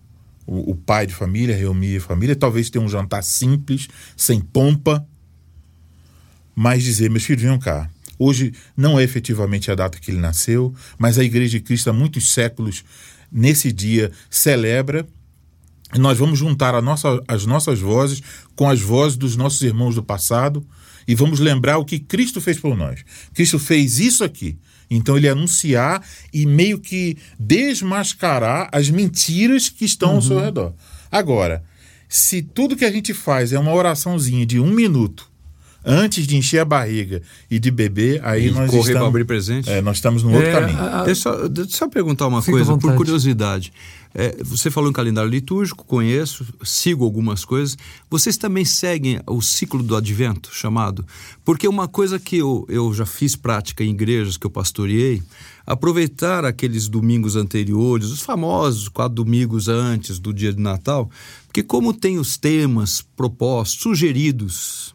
O, 0.45 0.71
o 0.71 0.75
pai 0.75 1.05
de 1.07 1.13
família, 1.13 1.55
reunir 1.55 1.97
a 1.97 2.01
família, 2.01 2.35
talvez 2.35 2.69
ter 2.69 2.79
um 2.79 2.89
jantar 2.89 3.23
simples, 3.23 3.87
sem 4.17 4.39
pompa, 4.39 5.05
mas 6.55 6.83
dizer, 6.83 7.09
meus 7.09 7.23
filhos, 7.23 7.41
venham 7.41 7.59
cá. 7.59 7.89
Hoje 8.17 8.53
não 8.77 8.99
é 8.99 9.03
efetivamente 9.03 9.71
a 9.71 9.75
data 9.75 9.99
que 9.99 10.11
ele 10.11 10.19
nasceu, 10.19 10.73
mas 10.97 11.17
a 11.17 11.23
Igreja 11.23 11.57
de 11.57 11.61
Cristo 11.61 11.89
há 11.89 11.93
muitos 11.93 12.31
séculos, 12.33 12.83
nesse 13.31 13.71
dia, 13.71 14.11
celebra. 14.29 15.07
E 15.93 15.99
nós 15.99 16.17
vamos 16.17 16.39
juntar 16.39 16.73
a 16.75 16.81
nossa, 16.81 17.21
as 17.27 17.45
nossas 17.45 17.79
vozes 17.79 18.21
com 18.55 18.69
as 18.69 18.79
vozes 18.81 19.17
dos 19.17 19.35
nossos 19.35 19.61
irmãos 19.61 19.95
do 19.95 20.03
passado 20.03 20.65
e 21.07 21.13
vamos 21.15 21.39
lembrar 21.39 21.77
o 21.79 21.85
que 21.85 21.99
Cristo 21.99 22.39
fez 22.39 22.57
por 22.59 22.77
nós. 22.77 23.03
Cristo 23.33 23.59
fez 23.59 23.99
isso 23.99 24.23
aqui. 24.23 24.57
Então 24.89 25.17
ele 25.17 25.27
anunciar 25.29 26.01
e 26.33 26.45
meio 26.45 26.77
que 26.79 27.17
desmascarar 27.39 28.69
as 28.71 28.89
mentiras 28.89 29.69
que 29.69 29.85
estão 29.85 30.15
ao 30.15 30.21
seu 30.21 30.39
redor. 30.39 30.73
Agora, 31.11 31.63
se 32.07 32.41
tudo 32.41 32.75
que 32.75 32.85
a 32.85 32.91
gente 32.91 33.13
faz 33.13 33.51
é 33.53 33.59
uma 33.59 33.73
oraçãozinha 33.73 34.45
de 34.45 34.59
um 34.59 34.69
minuto 34.69 35.29
antes 35.83 36.27
de 36.27 36.35
encher 36.37 36.59
a 36.59 36.65
barriga 36.65 37.21
e 37.49 37.57
de 37.57 37.71
beber, 37.71 38.21
aí 38.23 38.47
E 38.47 38.51
nós 38.51 38.69
correr 38.69 38.81
estamos, 38.81 38.99
para 38.99 39.07
abrir 39.07 39.25
presente. 39.25 39.69
é, 39.69 39.81
nós 39.81 39.97
estamos 39.97 40.21
num 40.21 40.31
outro 40.33 40.47
É, 40.47 40.51
caminho. 40.51 40.77
a- 40.79 41.01
a- 41.01 41.03
Deixa, 41.05 41.29
eu 41.29 41.33
só- 41.41 41.47
deixa 41.47 41.71
eu 41.71 41.77
só 41.77 41.87
perguntar 41.89 42.27
uma 42.27 42.41
Fica 42.41 42.57
coisa, 42.57 42.77
por 42.77 42.95
curiosidade. 42.95 43.73
É, 44.13 44.43
você 44.43 44.69
falou 44.69 44.89
em 44.89 44.93
calendário 44.93 45.29
litúrgico, 45.29 45.85
conheço, 45.85 46.45
sigo 46.63 47.03
algumas 47.03 47.45
coisas. 47.45 47.77
Vocês 48.09 48.37
também 48.37 48.65
seguem 48.65 49.21
o 49.25 49.41
ciclo 49.41 49.81
do 49.81 49.95
advento, 49.95 50.49
chamado? 50.53 51.05
Porque 51.45 51.67
uma 51.67 51.87
coisa 51.87 52.19
que 52.19 52.37
eu, 52.37 52.65
eu 52.69 52.93
já 52.93 53.05
fiz 53.05 53.35
prática 53.35 53.83
em 53.83 53.91
igrejas 53.91 54.37
que 54.37 54.45
eu 54.45 54.51
pastoreei, 54.51 55.23
aproveitar 55.65 56.43
aqueles 56.43 56.87
domingos 56.87 57.35
anteriores, 57.35 58.07
os 58.07 58.21
famosos 58.21 58.89
quatro 58.89 59.15
domingos 59.15 59.69
antes 59.69 60.19
do 60.19 60.33
dia 60.33 60.53
de 60.53 60.61
Natal, 60.61 61.09
porque 61.47 61.63
como 61.63 61.93
tem 61.93 62.19
os 62.19 62.37
temas 62.37 63.01
propostos, 63.15 63.81
sugeridos, 63.81 64.93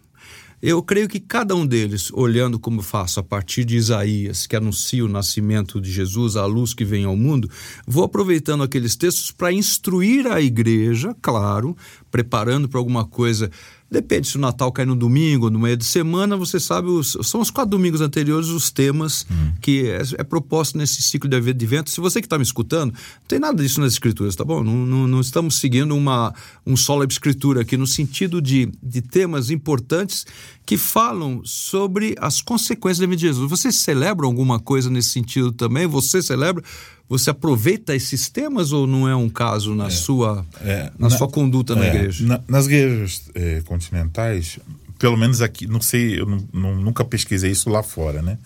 eu 0.69 0.83
creio 0.83 1.09
que 1.09 1.21
cada 1.21 1.55
um 1.55 1.65
deles, 1.65 2.11
olhando 2.13 2.59
como 2.59 2.83
faço 2.83 3.21
a 3.21 3.23
partir 3.23 3.65
de 3.65 3.77
Isaías, 3.77 4.49
que 4.49 4.57
anuncia 4.57 5.05
o 5.05 5.09
nascimento 5.09 5.81
de 5.81 5.93
Jesus, 5.93 6.35
a 6.35 6.45
luz 6.45 6.75
que 6.75 6.85
vem 6.85 7.05
ao 7.05 7.15
mundo, 7.15 7.49
vou 7.87 8.03
aproveitando 8.03 8.65
aqueles 8.65 8.97
textos 8.97 9.31
para 9.31 9.53
instruir 9.53 10.27
a 10.27 10.41
igreja, 10.41 11.15
claro, 11.23 11.77
preparando 12.11 12.69
para 12.69 12.81
alguma 12.81 13.05
coisa. 13.05 13.49
Depende 13.89 14.27
se 14.27 14.37
o 14.37 14.41
Natal 14.41 14.73
cai 14.73 14.85
no 14.85 14.97
domingo 14.97 15.49
no 15.49 15.61
meio 15.61 15.77
de 15.77 15.85
semana, 15.85 16.37
você 16.37 16.59
sabe, 16.59 16.89
os- 16.89 17.17
são 17.23 17.41
os 17.41 17.51
quatro 17.51 17.71
domingos 17.71 18.01
anteriores 18.01 18.49
os 18.49 18.69
temas 18.71 19.25
que 19.61 19.87
é, 19.89 20.03
é 20.19 20.25
proposto 20.25 20.77
nesse 20.77 21.01
ciclo 21.03 21.31
de 21.31 21.37
advento. 21.37 21.89
Se 21.91 22.01
você 22.01 22.21
que 22.21 22.27
está 22.27 22.37
me 22.37 22.43
escutando, 22.43 22.93
não 22.93 23.27
tem 23.29 23.39
nada 23.39 23.63
disso 23.63 23.81
nas 23.81 23.93
escrituras, 23.93 24.35
tá 24.35 24.45
bom? 24.45 24.65
Não, 24.65 24.75
não, 24.85 25.07
não 25.07 25.21
estamos 25.21 25.55
seguindo 25.61 25.95
uma, 25.95 26.35
um 26.67 26.77
solo 26.77 27.05
escritura 27.09 27.61
aqui, 27.61 27.77
no 27.77 27.87
sentido 27.87 28.43
de, 28.43 28.69
de 28.83 29.01
temas 29.01 29.51
importantes 29.51 30.27
que 30.65 30.77
falam 30.77 31.41
sobre 31.45 32.17
as 32.21 32.41
consequências 32.41 32.99
da 32.99 33.07
vida 33.07 33.17
de 33.21 33.27
Jesus. 33.29 33.49
Você 33.49 33.71
celebra 33.71 34.27
alguma 34.27 34.59
coisa 34.59 34.91
nesse 34.91 35.11
sentido 35.11 35.53
também? 35.53 35.87
Você 35.87 36.21
celebra? 36.21 36.63
Você 37.09 37.31
aproveita 37.31 37.95
esses 37.95 38.29
temas 38.29 38.73
ou 38.73 38.87
não 38.87 39.09
é 39.09 39.15
um 39.15 39.29
caso 39.29 39.75
na 39.75 39.91
sua 39.91 40.45
É, 40.61 40.91
na, 40.99 41.09
sua 41.11 41.29
conduta 41.29 41.75
na 41.77 41.85
é, 41.85 41.89
igreja? 41.95 42.27
na- 42.27 42.41
nas 42.49 42.67
igrejas 42.67 43.31
é, 43.35 43.61
continentais, 43.65 44.59
pelo 44.99 45.17
menos 45.17 45.41
aqui, 45.41 45.67
não 45.69 45.81
sei, 45.81 46.19
eu 46.21 46.27
não- 46.27 46.49
não- 46.53 46.77
nunca 46.81 47.05
pesquisei 47.05 47.51
isso 47.53 47.71
lá 47.71 47.83
fora, 47.83 48.23
né? 48.23 48.39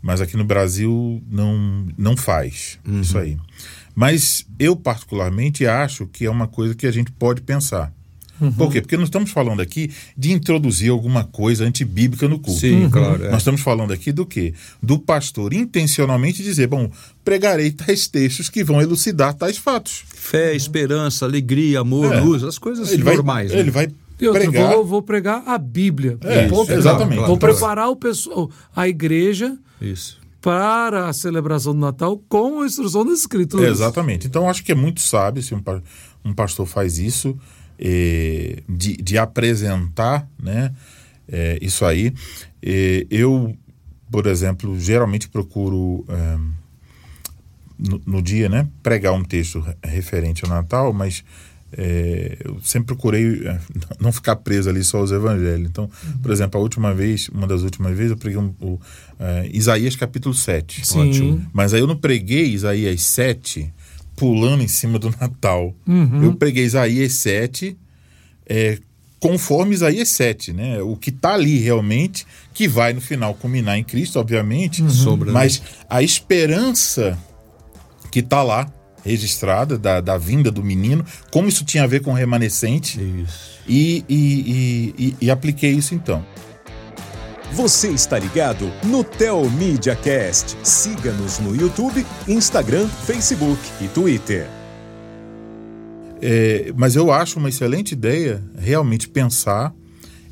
Mas 0.00 0.20
aqui 0.22 0.34
no 0.36 0.44
Brasil 0.44 1.22
não, 1.30 1.86
não 1.98 2.16
faz 2.16 2.78
isso 3.02 3.18
aí. 3.18 3.36
Mas 3.94 4.46
eu, 4.58 4.74
particularmente, 4.74 5.66
acho 5.66 6.06
que 6.06 6.24
é 6.24 6.30
uma 6.30 6.46
coisa 6.46 6.74
que 6.74 6.86
a 6.86 6.90
gente 6.92 7.10
pode 7.12 7.42
pensar. 7.42 7.92
Por 8.56 8.72
quê? 8.72 8.80
Porque 8.80 8.96
nós 8.96 9.06
estamos 9.08 9.30
falando 9.30 9.60
aqui 9.60 9.90
de 10.16 10.32
introduzir 10.32 10.90
alguma 10.90 11.24
coisa 11.24 11.64
antibíblica 11.64 12.26
no 12.28 12.38
culto. 12.38 12.60
Sim, 12.60 12.88
claro. 12.90 13.24
é. 13.24 13.30
Nós 13.30 13.40
estamos 13.42 13.60
falando 13.60 13.92
aqui 13.92 14.12
do 14.12 14.24
quê? 14.24 14.54
Do 14.82 14.98
pastor 14.98 15.52
intencionalmente 15.52 16.42
dizer, 16.42 16.66
bom, 16.66 16.90
pregarei 17.24 17.70
tais 17.70 18.06
textos 18.08 18.48
que 18.48 18.64
vão 18.64 18.80
elucidar 18.80 19.34
tais 19.34 19.56
fatos. 19.58 20.04
Fé, 20.14 20.54
esperança, 20.54 21.24
alegria, 21.24 21.80
amor, 21.80 22.12
É. 22.14 22.20
luz, 22.20 22.42
as 22.42 22.58
coisas 22.58 22.90
Ele 22.92 23.02
vai, 23.02 23.14
normais. 23.14 23.52
né? 23.52 23.58
ele 23.60 23.70
vai 23.70 23.88
E 24.20 24.26
outra, 24.26 24.42
pregar. 24.42 24.72
vou, 24.72 24.84
vou 24.84 25.02
pregar 25.02 25.42
a 25.46 25.56
Bíblia. 25.58 26.18
É, 26.22 26.46
isso, 26.46 26.72
exatamente. 26.72 27.18
Vou 27.26 27.36
Claro. 27.38 27.54
preparar 27.54 27.88
o 27.88 27.96
pessoal, 27.96 28.50
a 28.74 28.86
igreja 28.88 29.56
Isso. 29.80 30.18
para 30.40 31.08
a 31.08 31.12
celebração 31.12 31.72
do 31.74 31.80
Natal 31.80 32.20
com 32.28 32.60
a 32.62 32.66
instrução 32.66 33.04
das 33.04 33.20
Escrituras. 33.20 33.68
Exatamente. 33.70 34.26
Então, 34.26 34.48
acho 34.48 34.62
que 34.64 34.72
é 34.72 34.74
muito 34.74 35.00
sábio 35.00 35.42
se 35.42 35.54
um, 35.54 35.62
um 36.24 36.32
pastor 36.32 36.66
faz 36.66 36.98
isso, 36.98 37.36
eh, 37.80 38.62
de, 38.68 38.96
de 38.98 39.16
apresentar 39.16 40.28
né, 40.38 40.72
eh, 41.26 41.58
isso 41.62 41.84
aí. 41.86 42.12
Eh, 42.62 43.06
eu, 43.10 43.56
por 44.10 44.26
exemplo, 44.26 44.78
geralmente 44.78 45.28
procuro, 45.28 46.04
eh, 46.08 46.38
no, 47.78 48.02
no 48.06 48.22
dia, 48.22 48.48
né, 48.50 48.68
pregar 48.82 49.14
um 49.14 49.24
texto 49.24 49.60
re- 49.60 49.76
referente 49.82 50.44
ao 50.44 50.50
Natal, 50.50 50.92
mas 50.92 51.24
é, 51.72 52.36
eu 52.44 52.60
sempre 52.62 52.88
procurei 52.88 53.46
é, 53.46 53.58
não 53.98 54.12
ficar 54.12 54.36
preso 54.36 54.68
ali 54.68 54.84
só 54.84 54.98
aos 54.98 55.12
evangelhos. 55.12 55.70
Então, 55.70 55.84
uhum. 55.84 56.18
por 56.18 56.30
exemplo, 56.30 56.60
a 56.60 56.62
última 56.62 56.92
vez, 56.92 57.28
uma 57.28 57.46
das 57.46 57.62
últimas 57.62 57.96
vezes, 57.96 58.10
eu 58.10 58.18
preguei 58.18 58.38
um, 58.38 58.52
o, 58.60 58.78
Isaías 59.52 59.96
capítulo 59.96 60.34
7. 60.34 60.84
Sim. 60.84 61.08
Ótimo. 61.08 61.46
Mas 61.52 61.72
aí 61.72 61.80
eu 61.80 61.86
não 61.86 61.96
preguei 61.96 62.52
Isaías 62.52 63.02
7 63.02 63.72
pulando 64.20 64.62
em 64.62 64.68
cima 64.68 64.98
do 64.98 65.08
Natal. 65.18 65.74
Uhum. 65.88 66.24
Eu 66.24 66.34
preguei 66.34 66.62
Isaías 66.62 67.14
7 67.14 67.74
é, 68.46 68.78
conforme 69.18 69.74
Isaías 69.74 70.10
7, 70.10 70.52
né? 70.52 70.82
O 70.82 70.94
que 70.94 71.08
está 71.08 71.32
ali 71.32 71.58
realmente, 71.58 72.26
que 72.52 72.68
vai 72.68 72.92
no 72.92 73.00
final 73.00 73.32
culminar 73.32 73.78
em 73.78 73.84
Cristo, 73.84 74.20
obviamente, 74.20 74.82
uhum. 74.82 75.32
mas 75.32 75.62
a 75.88 76.02
esperança 76.02 77.18
que 78.12 78.20
está 78.20 78.42
lá 78.42 78.70
registrada 79.02 79.78
da, 79.78 80.02
da 80.02 80.18
vinda 80.18 80.50
do 80.50 80.62
menino, 80.62 81.02
como 81.30 81.48
isso 81.48 81.64
tinha 81.64 81.84
a 81.84 81.86
ver 81.86 82.02
com 82.02 82.10
o 82.10 82.14
remanescente. 82.14 83.00
Isso. 83.00 83.60
E, 83.66 84.04
e, 84.06 84.94
e, 84.98 85.16
e, 85.18 85.30
apliquei 85.30 85.70
isso 85.70 85.94
então. 85.94 86.26
Você 87.52 87.88
está 87.88 88.16
ligado 88.16 88.72
no 88.84 89.02
Tel 89.02 89.50
Media 89.50 89.96
Cast. 89.96 90.56
Siga-nos 90.62 91.40
no 91.40 91.54
YouTube, 91.54 92.06
Instagram, 92.28 92.86
Facebook 92.88 93.60
e 93.80 93.88
Twitter. 93.88 94.48
É, 96.22 96.72
mas 96.76 96.94
eu 96.94 97.10
acho 97.10 97.40
uma 97.40 97.48
excelente 97.48 97.90
ideia 97.92 98.40
realmente 98.56 99.08
pensar 99.08 99.74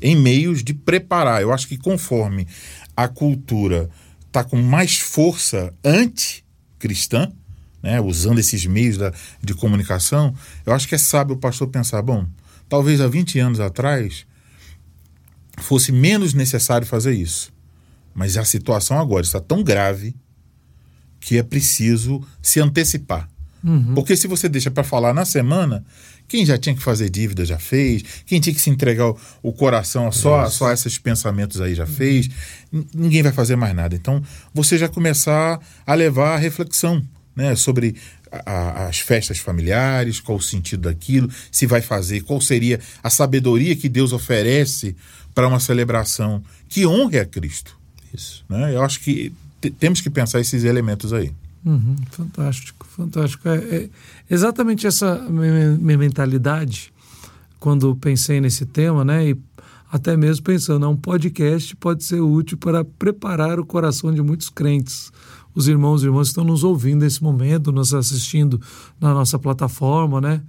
em 0.01 0.15
meios 0.15 0.63
de 0.63 0.73
preparar. 0.73 1.41
Eu 1.41 1.51
acho 1.51 1.67
que 1.67 1.77
conforme 1.77 2.47
a 2.95 3.09
cultura 3.09 3.89
está 4.25 4.41
com 4.41 4.55
mais 4.55 4.97
força 4.97 5.73
anti-cristã, 5.83 7.33
né, 7.83 7.99
usando 7.99 8.39
esses 8.39 8.65
meios 8.65 8.97
da, 8.97 9.11
de 9.43 9.53
comunicação, 9.53 10.33
eu 10.65 10.71
acho 10.71 10.87
que 10.87 10.95
é 10.95 10.97
sábio 10.97 11.35
o 11.35 11.39
pastor 11.39 11.67
pensar: 11.67 12.01
bom, 12.01 12.25
talvez 12.69 13.01
há 13.01 13.07
20 13.09 13.39
anos 13.39 13.59
atrás 13.59 14.25
fosse 15.59 15.91
menos 15.91 16.33
necessário 16.33 16.85
fazer 16.85 17.13
isso. 17.13 17.51
Mas 18.13 18.37
a 18.37 18.45
situação 18.45 18.99
agora 18.99 19.25
está 19.25 19.39
tão 19.39 19.63
grave 19.63 20.15
que 21.19 21.37
é 21.37 21.43
preciso 21.43 22.21
se 22.41 22.59
antecipar. 22.59 23.29
Uhum. 23.63 23.93
Porque 23.93 24.15
se 24.15 24.27
você 24.27 24.47
deixa 24.47 24.71
para 24.71 24.83
falar 24.83 25.13
na 25.13 25.25
semana, 25.25 25.83
quem 26.27 26.45
já 26.45 26.57
tinha 26.57 26.75
que 26.75 26.81
fazer 26.81 27.09
dívida 27.09 27.43
já 27.43 27.57
fez, 27.57 28.03
quem 28.25 28.39
tinha 28.39 28.53
que 28.53 28.61
se 28.61 28.69
entregar 28.69 29.09
o, 29.09 29.17
o 29.43 29.51
coração 29.51 30.11
só, 30.11 30.41
a 30.41 30.49
só 30.49 30.71
esses 30.71 30.97
pensamentos 30.97 31.59
aí 31.59 31.75
já 31.75 31.83
uhum. 31.83 31.91
fez, 31.91 32.29
ninguém 32.93 33.21
vai 33.21 33.31
fazer 33.31 33.55
mais 33.55 33.75
nada. 33.75 33.95
Então 33.95 34.23
você 34.53 34.77
já 34.77 34.87
começar 34.87 35.59
a 35.85 35.93
levar 35.93 36.35
a 36.35 36.37
reflexão 36.37 37.03
né, 37.35 37.55
sobre 37.55 37.95
a, 38.31 38.87
as 38.87 38.99
festas 38.99 39.39
familiares, 39.39 40.19
qual 40.19 40.37
o 40.37 40.41
sentido 40.41 40.83
daquilo, 40.83 41.29
se 41.51 41.65
vai 41.65 41.81
fazer, 41.81 42.21
qual 42.21 42.39
seria 42.39 42.79
a 43.03 43.09
sabedoria 43.09 43.75
que 43.75 43.89
Deus 43.89 44.13
oferece 44.13 44.95
para 45.39 45.47
uma 45.47 45.61
celebração 45.61 46.43
que 46.67 46.85
honre 46.85 47.17
a 47.17 47.25
Cristo. 47.25 47.79
Isso. 48.13 48.43
Né? 48.49 48.75
Eu 48.75 48.83
acho 48.83 48.99
que 48.99 49.31
temos 49.79 50.01
que 50.01 50.09
pensar 50.09 50.41
esses 50.41 50.65
elementos 50.65 51.13
aí. 51.13 51.31
Uhum, 51.65 51.95
fantástico, 52.11 52.85
fantástico. 52.85 53.47
É, 53.47 53.55
é 53.55 53.89
exatamente 54.29 54.85
essa 54.85 55.15
minha 55.29 55.97
mentalidade 55.97 56.91
quando 57.57 57.95
pensei 57.95 58.41
nesse 58.41 58.65
tema, 58.65 59.05
né? 59.05 59.29
E 59.29 59.37
até 59.89 60.17
mesmo 60.17 60.43
pensando, 60.43 60.89
um 60.89 60.97
podcast 60.97 61.73
pode 61.77 62.03
ser 62.03 62.19
útil 62.19 62.57
para 62.57 62.83
preparar 62.83 63.61
o 63.61 63.65
coração 63.65 64.13
de 64.13 64.21
muitos 64.21 64.49
crentes 64.49 65.09
os 65.55 65.69
irmãos 65.69 66.03
e 66.03 66.05
irmãs 66.07 66.27
que 66.27 66.31
estão 66.31 66.43
nos 66.43 66.65
ouvindo 66.65 67.03
nesse 67.03 67.23
momento, 67.23 67.71
nos 67.71 67.93
assistindo 67.93 68.61
na 68.99 69.13
nossa 69.13 69.39
plataforma, 69.39 70.19
né? 70.19 70.41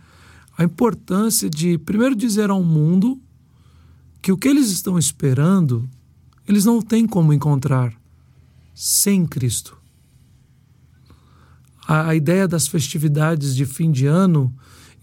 A 0.58 0.64
importância 0.64 1.48
de, 1.48 1.78
primeiro, 1.78 2.16
dizer 2.16 2.50
ao 2.50 2.62
mundo 2.62 3.20
que 4.22 4.32
o 4.32 4.36
que 4.36 4.48
eles 4.48 4.70
estão 4.70 4.98
esperando, 4.98 5.88
eles 6.46 6.64
não 6.64 6.82
têm 6.82 7.06
como 7.06 7.32
encontrar 7.32 7.94
sem 8.74 9.26
Cristo. 9.26 9.76
A, 11.86 12.08
a 12.08 12.14
ideia 12.14 12.46
das 12.46 12.68
festividades 12.68 13.54
de 13.54 13.64
fim 13.64 13.90
de 13.90 14.06
ano 14.06 14.54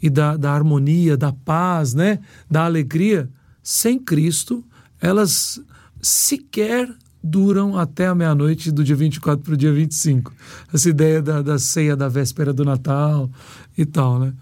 e 0.01 0.09
da, 0.09 0.37
da 0.37 0.51
harmonia, 0.51 1.17
da 1.17 1.31
paz, 1.31 1.93
né? 1.93 2.19
da 2.49 2.65
alegria, 2.65 3.29
sem 3.63 3.99
Cristo, 3.99 4.63
elas 5.01 5.59
sequer 6.01 6.89
duram 7.23 7.77
até 7.77 8.07
a 8.07 8.15
meia-noite 8.15 8.71
do 8.71 8.83
dia 8.83 8.95
24 8.95 9.43
para 9.43 9.53
o 9.53 9.57
dia 9.57 9.73
25. 9.73 10.33
Essa 10.73 10.89
ideia 10.89 11.21
da, 11.21 11.41
da 11.41 11.59
ceia 11.59 11.95
da 11.95 12.07
véspera 12.07 12.53
do 12.53 12.63
Natal 12.63 13.29
e 13.77 13.85
tal, 13.85 14.19
né? 14.19 14.33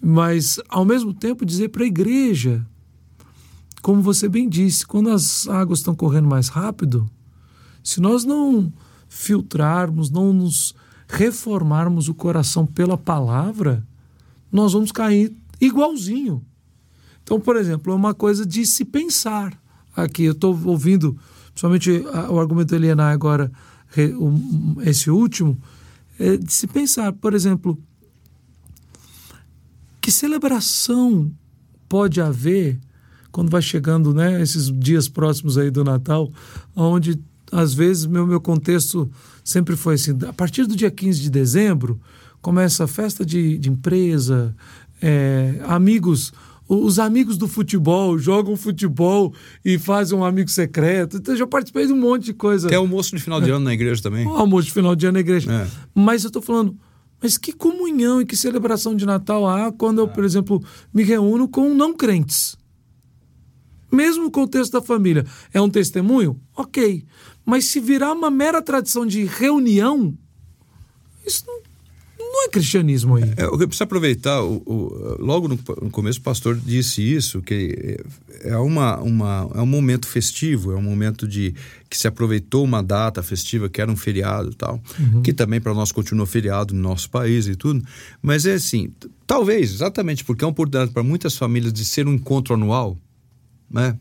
Mas, 0.00 0.60
ao 0.68 0.84
mesmo 0.84 1.14
tempo, 1.14 1.44
dizer 1.44 1.68
para 1.68 1.84
a 1.84 1.86
igreja, 1.86 2.66
como 3.82 4.02
você 4.02 4.28
bem 4.28 4.48
disse, 4.48 4.86
quando 4.86 5.10
as 5.10 5.46
águas 5.48 5.80
estão 5.80 5.94
correndo 5.94 6.28
mais 6.28 6.48
rápido, 6.48 7.08
se 7.82 8.00
nós 8.00 8.24
não 8.24 8.72
filtrarmos, 9.08 10.10
não 10.10 10.32
nos 10.32 10.74
reformarmos 11.08 12.08
o 12.08 12.14
coração 12.14 12.66
pela 12.66 12.98
palavra, 12.98 13.86
nós 14.50 14.72
vamos 14.72 14.90
cair 14.90 15.36
igualzinho. 15.60 16.44
Então, 17.22 17.40
por 17.40 17.56
exemplo, 17.56 17.92
é 17.92 17.96
uma 17.96 18.14
coisa 18.14 18.44
de 18.44 18.66
se 18.66 18.84
pensar. 18.84 19.60
Aqui, 19.94 20.24
eu 20.24 20.32
estou 20.32 20.58
ouvindo 20.64 21.16
principalmente 21.56 21.90
o 22.28 22.38
argumento 22.38 22.68
do 22.68 22.76
Eliana 22.76 23.10
agora, 23.10 23.50
esse 24.84 25.10
último, 25.10 25.58
é 26.18 26.36
de 26.36 26.52
se 26.52 26.66
pensar, 26.66 27.12
por 27.14 27.32
exemplo, 27.32 27.78
que 30.00 30.12
celebração 30.12 31.32
pode 31.88 32.20
haver 32.20 32.78
quando 33.30 33.50
vai 33.50 33.62
chegando 33.62 34.14
né, 34.14 34.40
esses 34.40 34.70
dias 34.72 35.08
próximos 35.08 35.58
aí 35.58 35.70
do 35.70 35.84
Natal, 35.84 36.30
onde 36.74 37.18
às 37.52 37.74
vezes 37.74 38.06
meu, 38.06 38.26
meu 38.26 38.40
contexto 38.40 39.10
sempre 39.44 39.76
foi 39.76 39.94
assim, 39.94 40.16
a 40.26 40.32
partir 40.32 40.66
do 40.66 40.74
dia 40.74 40.90
15 40.90 41.20
de 41.20 41.30
dezembro 41.30 42.00
começa 42.40 42.84
a 42.84 42.86
festa 42.86 43.24
de, 43.24 43.58
de 43.58 43.70
empresa, 43.70 44.54
é, 45.00 45.60
amigos 45.66 46.32
os 46.68 46.98
amigos 46.98 47.36
do 47.38 47.46
futebol 47.46 48.18
jogam 48.18 48.56
futebol 48.56 49.32
e 49.64 49.78
fazem 49.78 50.18
um 50.18 50.24
amigo 50.24 50.50
secreto. 50.50 51.18
Então, 51.18 51.34
eu 51.34 51.38
já 51.38 51.46
participei 51.46 51.86
de 51.86 51.92
um 51.92 51.96
monte 51.96 52.24
de 52.24 52.34
coisa. 52.34 52.68
Tem 52.68 52.76
almoço 52.76 53.14
de 53.14 53.22
final 53.22 53.40
de 53.40 53.50
ano 53.50 53.64
na 53.64 53.72
igreja 53.72 54.02
também. 54.02 54.26
almoço 54.26 54.66
de 54.66 54.72
final 54.72 54.96
de 54.96 55.06
ano 55.06 55.14
na 55.14 55.20
igreja. 55.20 55.52
É. 55.52 55.66
Mas 55.94 56.24
eu 56.24 56.28
estou 56.28 56.42
falando, 56.42 56.76
mas 57.22 57.38
que 57.38 57.52
comunhão 57.52 58.20
e 58.20 58.26
que 58.26 58.36
celebração 58.36 58.96
de 58.96 59.06
Natal 59.06 59.48
há 59.48 59.70
quando 59.70 60.00
eu, 60.00 60.08
por 60.08 60.24
exemplo, 60.24 60.62
me 60.92 61.04
reúno 61.04 61.48
com 61.48 61.72
não 61.72 61.94
crentes? 61.94 62.56
Mesmo 63.90 64.26
o 64.26 64.30
contexto 64.30 64.72
da 64.72 64.82
família. 64.82 65.24
É 65.52 65.60
um 65.60 65.70
testemunho? 65.70 66.40
Ok. 66.56 67.04
Mas 67.44 67.66
se 67.66 67.80
virar 67.80 68.12
uma 68.12 68.30
mera 68.30 68.60
tradição 68.60 69.06
de 69.06 69.24
reunião, 69.24 70.16
isso 71.24 71.44
não 71.46 71.66
não 72.36 72.44
é 72.44 72.48
cristianismo 72.48 73.16
aí. 73.16 73.22
É, 73.36 73.44
eu 73.44 73.56
preciso 73.56 73.84
aproveitar, 73.84 74.42
o, 74.42 74.62
o, 74.66 75.16
logo 75.18 75.48
no, 75.48 75.58
no, 75.82 75.90
começo 75.90 76.18
o 76.18 76.22
pastor 76.22 76.54
disse 76.56 77.00
isso, 77.00 77.40
que 77.40 77.98
é, 78.42 78.56
uma, 78.58 78.98
uma, 79.00 79.50
é 79.54 79.60
um 79.60 79.66
momento 79.66 80.06
festivo, 80.06 80.72
é 80.72 80.76
um 80.76 80.82
momento 80.82 81.26
de 81.26 81.54
que 81.88 81.96
se 81.96 82.06
aproveitou 82.06 82.62
uma 82.64 82.82
data 82.82 83.22
festiva 83.22 83.68
que 83.68 83.80
era 83.80 83.90
um 83.90 83.96
feriado 83.96 84.50
e 84.50 84.54
tal, 84.54 84.80
uhum. 84.98 85.22
que 85.22 85.32
também 85.32 85.60
para 85.60 85.72
nós 85.72 85.92
continua 85.92 86.26
feriado 86.26 86.74
no 86.74 86.80
nosso 86.80 87.08
país 87.08 87.46
e 87.46 87.56
tudo, 87.56 87.82
mas 88.20 88.44
é 88.44 88.54
assim, 88.54 88.90
talvez, 89.26 89.72
exatamente 89.72 90.24
porque 90.24 90.44
é 90.44 90.46
uma 90.46 90.52
oportunidade 90.52 90.92
para 90.92 91.02
muitas 91.02 91.36
famílias 91.36 91.72
de 91.72 91.84
ser 91.84 92.06
um 92.06 92.12
encontro 92.12 92.54
anual, 92.54 92.98
né? 93.70 93.96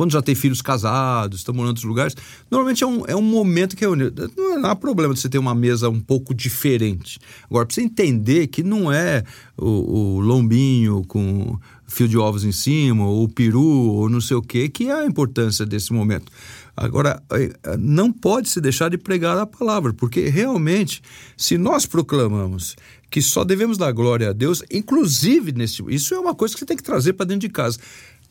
quando 0.00 0.12
já 0.12 0.22
tem 0.22 0.34
filhos 0.34 0.62
casados, 0.62 1.40
estão 1.40 1.54
morando 1.54 1.68
em 1.68 1.72
outros 1.72 1.84
lugares, 1.84 2.16
normalmente 2.50 2.82
é 2.82 2.86
um, 2.86 3.04
é 3.06 3.14
um 3.14 3.20
momento 3.20 3.76
que 3.76 3.84
é. 3.84 3.88
Não, 3.88 4.58
não 4.58 4.70
há 4.70 4.74
problema 4.74 5.12
de 5.12 5.20
você 5.20 5.28
ter 5.28 5.36
uma 5.36 5.54
mesa 5.54 5.90
um 5.90 6.00
pouco 6.00 6.32
diferente. 6.32 7.18
Agora, 7.44 7.66
precisa 7.66 7.86
entender 7.86 8.46
que 8.46 8.62
não 8.62 8.90
é 8.90 9.22
o, 9.58 10.16
o 10.16 10.20
lombinho 10.20 11.04
com 11.06 11.58
fio 11.86 12.08
de 12.08 12.16
ovos 12.16 12.44
em 12.44 12.52
cima, 12.52 13.06
ou 13.06 13.28
peru, 13.28 13.62
ou 13.62 14.08
não 14.08 14.22
sei 14.22 14.38
o 14.38 14.42
quê, 14.42 14.70
que 14.70 14.88
é 14.88 14.92
a 14.92 15.04
importância 15.04 15.66
desse 15.66 15.92
momento. 15.92 16.32
Agora, 16.74 17.22
é, 17.32 17.76
não 17.76 18.10
pode 18.10 18.48
se 18.48 18.58
deixar 18.58 18.88
de 18.88 18.96
pregar 18.96 19.36
a 19.36 19.44
palavra, 19.44 19.92
porque 19.92 20.30
realmente, 20.30 21.02
se 21.36 21.58
nós 21.58 21.84
proclamamos 21.84 22.74
que 23.10 23.20
só 23.20 23.44
devemos 23.44 23.76
dar 23.76 23.92
glória 23.92 24.30
a 24.30 24.32
Deus, 24.32 24.62
inclusive 24.70 25.52
nesse. 25.52 25.82
Isso 25.88 26.14
é 26.14 26.18
uma 26.18 26.34
coisa 26.34 26.54
que 26.54 26.60
você 26.60 26.64
tem 26.64 26.76
que 26.76 26.82
trazer 26.82 27.12
para 27.12 27.26
dentro 27.26 27.46
de 27.46 27.52
casa. 27.52 27.78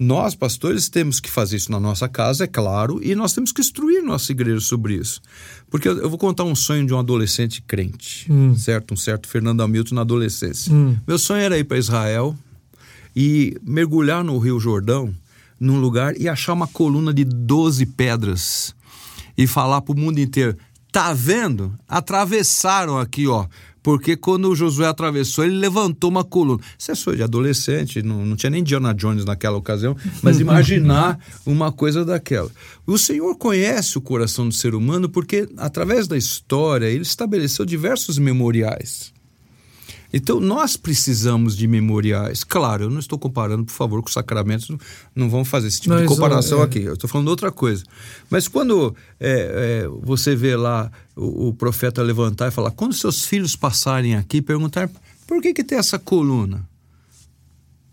Nós, 0.01 0.33
pastores, 0.33 0.87
temos 0.87 1.19
que 1.19 1.29
fazer 1.29 1.57
isso 1.57 1.69
na 1.69 1.79
nossa 1.79 2.07
casa, 2.07 2.45
é 2.45 2.47
claro, 2.47 3.01
e 3.03 3.13
nós 3.15 3.33
temos 3.33 3.51
que 3.51 3.59
instruir 3.59 4.01
nossa 4.01 4.31
igreja 4.31 4.61
sobre 4.61 4.95
isso. 4.95 5.21
Porque 5.69 5.89
eu, 5.89 6.09
vou 6.09 6.17
contar 6.17 6.45
um 6.45 6.55
sonho 6.55 6.87
de 6.87 6.93
um 6.93 6.99
adolescente 6.99 7.61
crente, 7.61 8.31
hum. 8.31 8.55
certo? 8.55 8.93
Um 8.93 8.97
certo 8.97 9.27
Fernando 9.27 9.59
Hamilton 9.61 9.95
na 9.95 10.01
adolescência. 10.01 10.73
Hum. 10.73 10.97
Meu 11.05 11.19
sonho 11.19 11.41
era 11.41 11.59
ir 11.59 11.65
para 11.65 11.77
Israel 11.77 12.33
e 13.13 13.57
mergulhar 13.61 14.23
no 14.23 14.37
Rio 14.37 14.57
Jordão, 14.57 15.13
num 15.59 15.81
lugar, 15.81 16.15
e 16.17 16.29
achar 16.29 16.53
uma 16.53 16.67
coluna 16.67 17.13
de 17.13 17.25
12 17.25 17.85
pedras 17.87 18.73
e 19.37 19.45
falar 19.45 19.81
para 19.81 19.93
o 19.93 19.99
mundo 19.99 20.19
inteiro: 20.19 20.55
tá 20.93 21.13
vendo? 21.13 21.77
Atravessaram 21.87 22.97
aqui, 22.97 23.27
ó, 23.27 23.47
Porque 23.81 24.15
quando 24.15 24.49
o 24.49 24.55
Josué 24.55 24.87
atravessou, 24.87 25.45
ele 25.45 25.57
levantou 25.57 26.09
uma 26.09 26.23
coluna. 26.23 26.61
Você 26.77 26.95
sou 26.95 27.15
de 27.15 27.23
adolescente, 27.23 28.01
não, 28.01 28.25
não 28.25 28.35
tinha 28.35 28.49
nem 28.49 28.63
Diana 28.63 28.93
Jones 28.93 29.25
naquela 29.25 29.57
ocasião, 29.57 29.95
mas 30.21 30.39
imaginar 30.41 31.19
uma 31.45 31.71
coisa 31.71 32.03
daquela. 32.03 32.49
O 32.85 32.97
Senhor 32.97 33.35
conhece 33.35 33.97
o 33.97 34.01
coração 34.01 34.47
do 34.47 34.53
ser 34.53 34.75
humano 34.75 35.09
porque, 35.09 35.47
através 35.57 36.07
da 36.07 36.17
história, 36.17 36.87
ele 36.87 37.03
estabeleceu 37.03 37.65
diversos 37.65 38.17
memoriais. 38.17 39.13
Então, 40.11 40.39
nós 40.39 40.75
precisamos 40.75 41.55
de 41.55 41.67
memoriais. 41.67 42.43
Claro, 42.43 42.85
eu 42.85 42.89
não 42.89 42.99
estou 42.99 43.17
comparando, 43.19 43.65
por 43.65 43.73
favor, 43.73 44.01
com 44.01 44.07
os 44.07 44.13
sacramentos, 44.13 44.69
não 45.15 45.29
vamos 45.29 45.47
fazer 45.47 45.67
esse 45.67 45.81
tipo 45.81 45.95
de 45.95 46.05
comparação 46.05 46.61
é... 46.61 46.63
aqui. 46.63 46.81
Eu 46.81 46.93
estou 46.93 47.09
falando 47.09 47.27
outra 47.27 47.51
coisa. 47.51 47.83
Mas 48.29 48.47
quando 48.47 48.95
é, 49.19 49.83
é, 49.83 49.87
você 50.01 50.35
vê 50.35 50.55
lá 50.55 50.91
o, 51.15 51.49
o, 51.49 51.53
profeta 51.53 52.01
levantar 52.01 52.47
e 52.47 52.51
falar: 52.51 52.71
quando 52.71 52.93
seus 52.93 53.25
filhos 53.25 53.55
passarem 53.55 54.15
aqui, 54.15 54.41
perguntar 54.41 54.89
por 55.27 55.41
que, 55.41 55.53
que 55.53 55.63
tem 55.63 55.77
essa 55.77 55.99
coluna? 55.99 56.67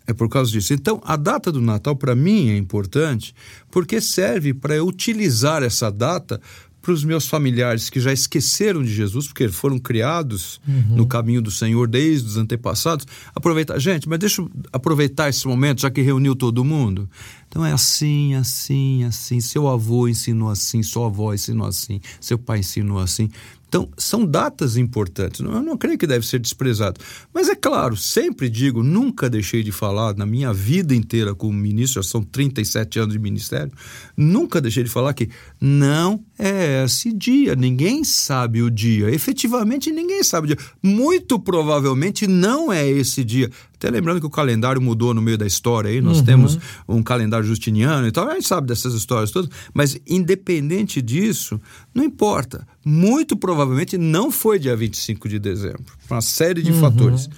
É 0.07 0.13
por 0.15 0.29
causa 0.29 0.51
disso. 0.51 0.73
Então, 0.73 1.03
a 1.05 1.17
data 1.17 1.51
do 1.51 1.61
Natal, 1.61 1.97
para 1.97 2.15
mim, 2.15 2.51
é 2.51 2.57
importante 2.57 3.35
porque 3.71 4.01
serve 4.01 4.55
para 4.55 4.77
eu 4.77 4.87
utilizar 4.87 5.63
essa 5.65 5.91
data 5.91 6.41
para 6.87 6.93
os 6.93 7.03
meus 7.03 7.27
familiares 7.27 7.91
que 7.91 7.99
já 7.99 8.13
esqueceram 8.13 8.81
de 8.81 8.95
Jesus, 8.95 9.27
porque 9.27 9.49
foram 9.49 9.77
criados 9.77 10.61
uhum. 10.67 10.99
no 10.99 11.07
caminho 11.09 11.43
do 11.43 11.51
Senhor 11.51 11.89
desde 11.89 12.29
os 12.29 12.37
antepassados, 12.37 13.05
aproveitar. 13.35 13.77
Gente, 13.81 14.09
mas 14.09 14.21
deixa 14.21 14.41
eu 14.41 14.49
aproveitar 14.73 15.29
esse 15.29 15.49
momento, 15.49 15.81
já 15.81 15.91
que 15.91 16.01
reuniu 16.01 16.37
todo 16.37 16.65
mundo. 16.65 17.11
Então 17.57 17.65
é 17.65 17.73
assim, 17.73 18.35
assim, 18.35 19.05
assim. 19.05 19.41
Seu 19.41 19.67
avô 19.67 20.07
ensinou 20.07 20.51
assim, 20.51 20.83
sua 20.83 21.07
avó 21.07 21.33
ensinou 21.33 21.67
assim, 21.67 22.03
seu 22.21 22.37
pai 22.37 22.59
ensinou 22.59 22.99
assim. 22.99 23.31
Então, 23.67 23.89
são 23.97 24.27
datas 24.27 24.77
importantes. 24.77 25.41
Eu 25.41 25.63
não 25.63 25.77
creio 25.77 25.97
que 25.97 26.07
deve 26.07 26.27
ser 26.27 26.39
desprezado. 26.39 27.01
Mas 27.33 27.49
é 27.49 27.55
claro, 27.55 27.97
sempre 27.97 28.51
digo, 28.51 28.83
nunca 28.83 29.29
deixei 29.29 29.63
de 29.63 29.73
falar 29.73 30.15
na 30.15 30.27
minha 30.27 30.53
vida 30.53 30.95
inteira 30.95 31.35
como 31.35 31.55
ministro, 31.55 32.03
já 32.03 32.09
são 32.09 32.23
37 32.23 32.99
anos 32.99 33.15
de 33.15 33.19
ministério, 33.19 33.73
nunca 34.15 34.61
deixei 34.61 34.85
de 34.85 34.91
falar 34.91 35.15
que 35.15 35.31
não 35.59 36.23
é 36.39 36.85
esse 36.85 37.13
dia, 37.13 37.57
ninguém 37.57 38.05
sabe 38.05 38.63
o 38.63 38.71
dia. 38.71 39.11
Efetivamente, 39.11 39.91
ninguém 39.91 40.23
sabe 40.23 40.53
o 40.53 40.57
dia. 40.57 40.67
Muito 40.83 41.39
provavelmente 41.39 42.27
não 42.27 42.71
é 42.73 42.87
esse 42.87 43.25
dia. 43.25 43.51
Até 43.79 43.91
lembrando 43.91 44.21
que 44.21 44.27
o 44.27 44.31
calendário 44.31 44.81
mudou 44.81 45.13
no 45.13 45.21
meio 45.21 45.37
da 45.37 45.47
história 45.47 45.91
aí, 45.91 46.01
nós 46.01 46.19
uhum. 46.19 46.25
temos 46.25 46.59
um 46.89 47.03
calendário 47.03 47.47
justiniano 47.47 48.07
e 48.07 48.11
tal, 48.11 48.27
a 48.27 48.35
gente 48.35 48.49
sabe 48.49 48.67
dessas 48.67 48.95
histórias 48.95 49.31
todas, 49.31 49.51
mas 49.75 49.99
independente 50.07 51.03
disso, 51.03 51.61
não 51.95 52.03
importa. 52.03 52.67
Muito 52.85 53.37
provavelmente 53.37 53.99
não 53.99 54.31
foi 54.31 54.59
dia 54.59 54.75
25 54.75 55.29
de 55.29 55.39
dezembro, 55.39 55.85
uma 56.11 56.23
série 56.23 56.63
de 56.63 56.73
uhum. 56.73 56.81
fatores. 56.81 57.29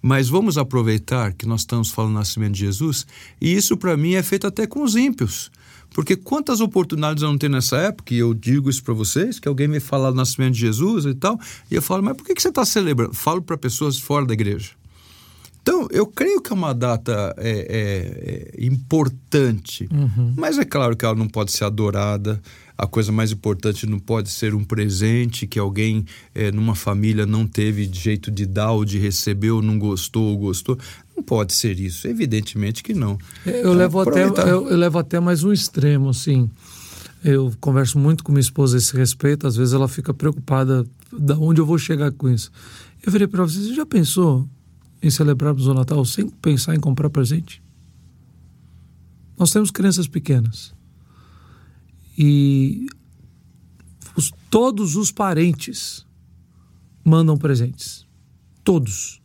Mas 0.00 0.28
vamos 0.28 0.56
aproveitar 0.56 1.32
que 1.32 1.46
nós 1.46 1.62
estamos 1.62 1.90
falando 1.90 2.12
do 2.12 2.18
nascimento 2.18 2.52
de 2.52 2.60
Jesus, 2.60 3.06
e 3.40 3.52
isso 3.52 3.76
para 3.76 3.96
mim 3.96 4.14
é 4.14 4.22
feito 4.22 4.46
até 4.46 4.66
com 4.66 4.82
os 4.82 4.94
ímpios. 4.94 5.50
Porque 5.94 6.14
quantas 6.14 6.60
oportunidades 6.60 7.22
eu 7.22 7.30
não 7.30 7.38
tenho 7.38 7.52
nessa 7.52 7.78
época, 7.78 8.14
e 8.14 8.18
eu 8.18 8.34
digo 8.34 8.70
isso 8.70 8.84
para 8.84 8.94
vocês, 8.94 9.40
que 9.40 9.48
alguém 9.48 9.66
me 9.66 9.80
fala 9.80 10.12
do 10.12 10.16
nascimento 10.16 10.54
de 10.54 10.60
Jesus 10.60 11.06
e 11.06 11.14
tal, 11.14 11.40
e 11.70 11.74
eu 11.74 11.82
falo, 11.82 12.02
mas 12.02 12.16
por 12.16 12.24
que 12.24 12.40
você 12.40 12.48
está 12.50 12.64
celebrando? 12.64 13.14
Falo 13.14 13.42
para 13.42 13.56
pessoas 13.56 13.98
fora 13.98 14.26
da 14.26 14.34
igreja. 14.34 14.70
Então, 15.68 15.86
eu 15.90 16.06
creio 16.06 16.40
que 16.40 16.50
é 16.50 16.56
uma 16.56 16.72
data 16.72 17.34
é, 17.36 17.50
é, 17.50 18.54
é, 18.56 18.64
importante, 18.64 19.86
uhum. 19.92 20.32
mas 20.34 20.56
é 20.56 20.64
claro 20.64 20.96
que 20.96 21.04
ela 21.04 21.14
não 21.14 21.28
pode 21.28 21.52
ser 21.52 21.64
adorada. 21.64 22.40
A 22.76 22.86
coisa 22.86 23.12
mais 23.12 23.32
importante 23.32 23.86
não 23.86 23.98
pode 23.98 24.30
ser 24.30 24.54
um 24.54 24.64
presente 24.64 25.46
que 25.46 25.58
alguém 25.58 26.06
é, 26.34 26.50
numa 26.50 26.74
família 26.74 27.26
não 27.26 27.46
teve 27.46 27.86
jeito 27.92 28.30
de 28.30 28.46
dar 28.46 28.72
ou 28.72 28.82
de 28.82 28.98
receber, 28.98 29.50
ou 29.50 29.60
não 29.60 29.78
gostou 29.78 30.30
ou 30.30 30.38
gostou. 30.38 30.78
Não 31.14 31.22
pode 31.22 31.52
ser 31.52 31.78
isso, 31.78 32.08
evidentemente 32.08 32.82
que 32.82 32.94
não. 32.94 33.18
Eu, 33.44 33.58
então, 33.58 33.72
levo, 33.74 34.00
até, 34.00 34.22
eu, 34.24 34.68
eu 34.68 34.76
levo 34.76 34.98
até 34.98 35.20
mais 35.20 35.44
um 35.44 35.52
extremo, 35.52 36.08
assim. 36.08 36.48
Eu 37.22 37.52
converso 37.60 37.98
muito 37.98 38.24
com 38.24 38.32
minha 38.32 38.40
esposa 38.40 38.74
a 38.74 38.78
esse 38.78 38.96
respeito, 38.96 39.46
às 39.46 39.54
vezes 39.54 39.74
ela 39.74 39.86
fica 39.86 40.14
preocupada 40.14 40.86
de 41.12 41.32
onde 41.34 41.60
eu 41.60 41.66
vou 41.66 41.76
chegar 41.76 42.10
com 42.12 42.30
isso. 42.30 42.50
Eu 43.04 43.12
virei 43.12 43.26
para 43.28 43.42
você, 43.42 43.58
você 43.58 43.74
já 43.74 43.84
pensou 43.84 44.48
em 45.02 45.10
celebrarmos 45.10 45.66
o 45.66 45.74
Natal 45.74 46.04
sem 46.04 46.28
pensar 46.28 46.74
em 46.74 46.80
comprar 46.80 47.10
presente? 47.10 47.62
Nós 49.38 49.52
temos 49.52 49.70
crianças 49.70 50.08
pequenas 50.08 50.74
e 52.16 52.86
os, 54.16 54.32
todos 54.50 54.96
os 54.96 55.12
parentes 55.12 56.04
mandam 57.04 57.36
presentes. 57.36 58.04
Todos. 58.64 59.22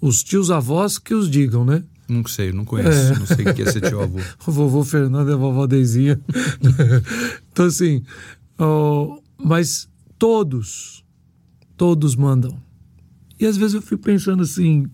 Os 0.00 0.22
tios 0.22 0.50
avós 0.50 0.98
que 0.98 1.14
os 1.14 1.30
digam, 1.30 1.64
né? 1.64 1.82
Não 2.06 2.26
sei, 2.26 2.52
não 2.52 2.64
conheço. 2.64 3.14
É. 3.14 3.18
Não 3.18 3.26
sei 3.26 3.46
o 3.46 3.54
que 3.54 3.62
é 3.62 3.72
ser 3.72 3.80
tio 3.80 4.02
avô. 4.02 4.18
o 4.46 4.52
vovô 4.52 4.84
Fernando 4.84 5.30
e 5.30 5.32
a 5.32 5.36
vovó 5.36 5.66
Deizinha. 5.66 6.20
então, 7.50 7.64
assim, 7.64 8.02
oh, 8.58 9.18
mas 9.42 9.88
todos, 10.18 11.02
todos 11.76 12.14
mandam. 12.14 12.62
E 13.40 13.46
às 13.46 13.56
vezes 13.56 13.74
eu 13.74 13.82
fico 13.82 14.02
pensando 14.02 14.42
assim, 14.42 14.86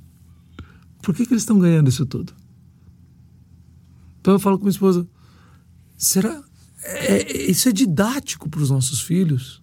por 1.03 1.15
que, 1.15 1.27
que 1.27 1.33
eles 1.33 1.43
estão 1.43 1.59
ganhando 1.59 1.89
isso 1.89 2.07
tudo? 2.07 2.33
Então 4.21 4.35
eu 4.35 4.41
falo 4.41 4.59
com 4.59 4.65
minha 4.65 4.73
esposa: 4.73 5.07
será? 5.97 6.43
É, 6.83 7.23
é 7.23 7.51
isso 7.51 7.69
é 7.69 7.73
didático 7.73 8.49
para 8.49 8.61
os 8.61 8.71
nossos 8.71 9.01
filhos? 9.01 9.61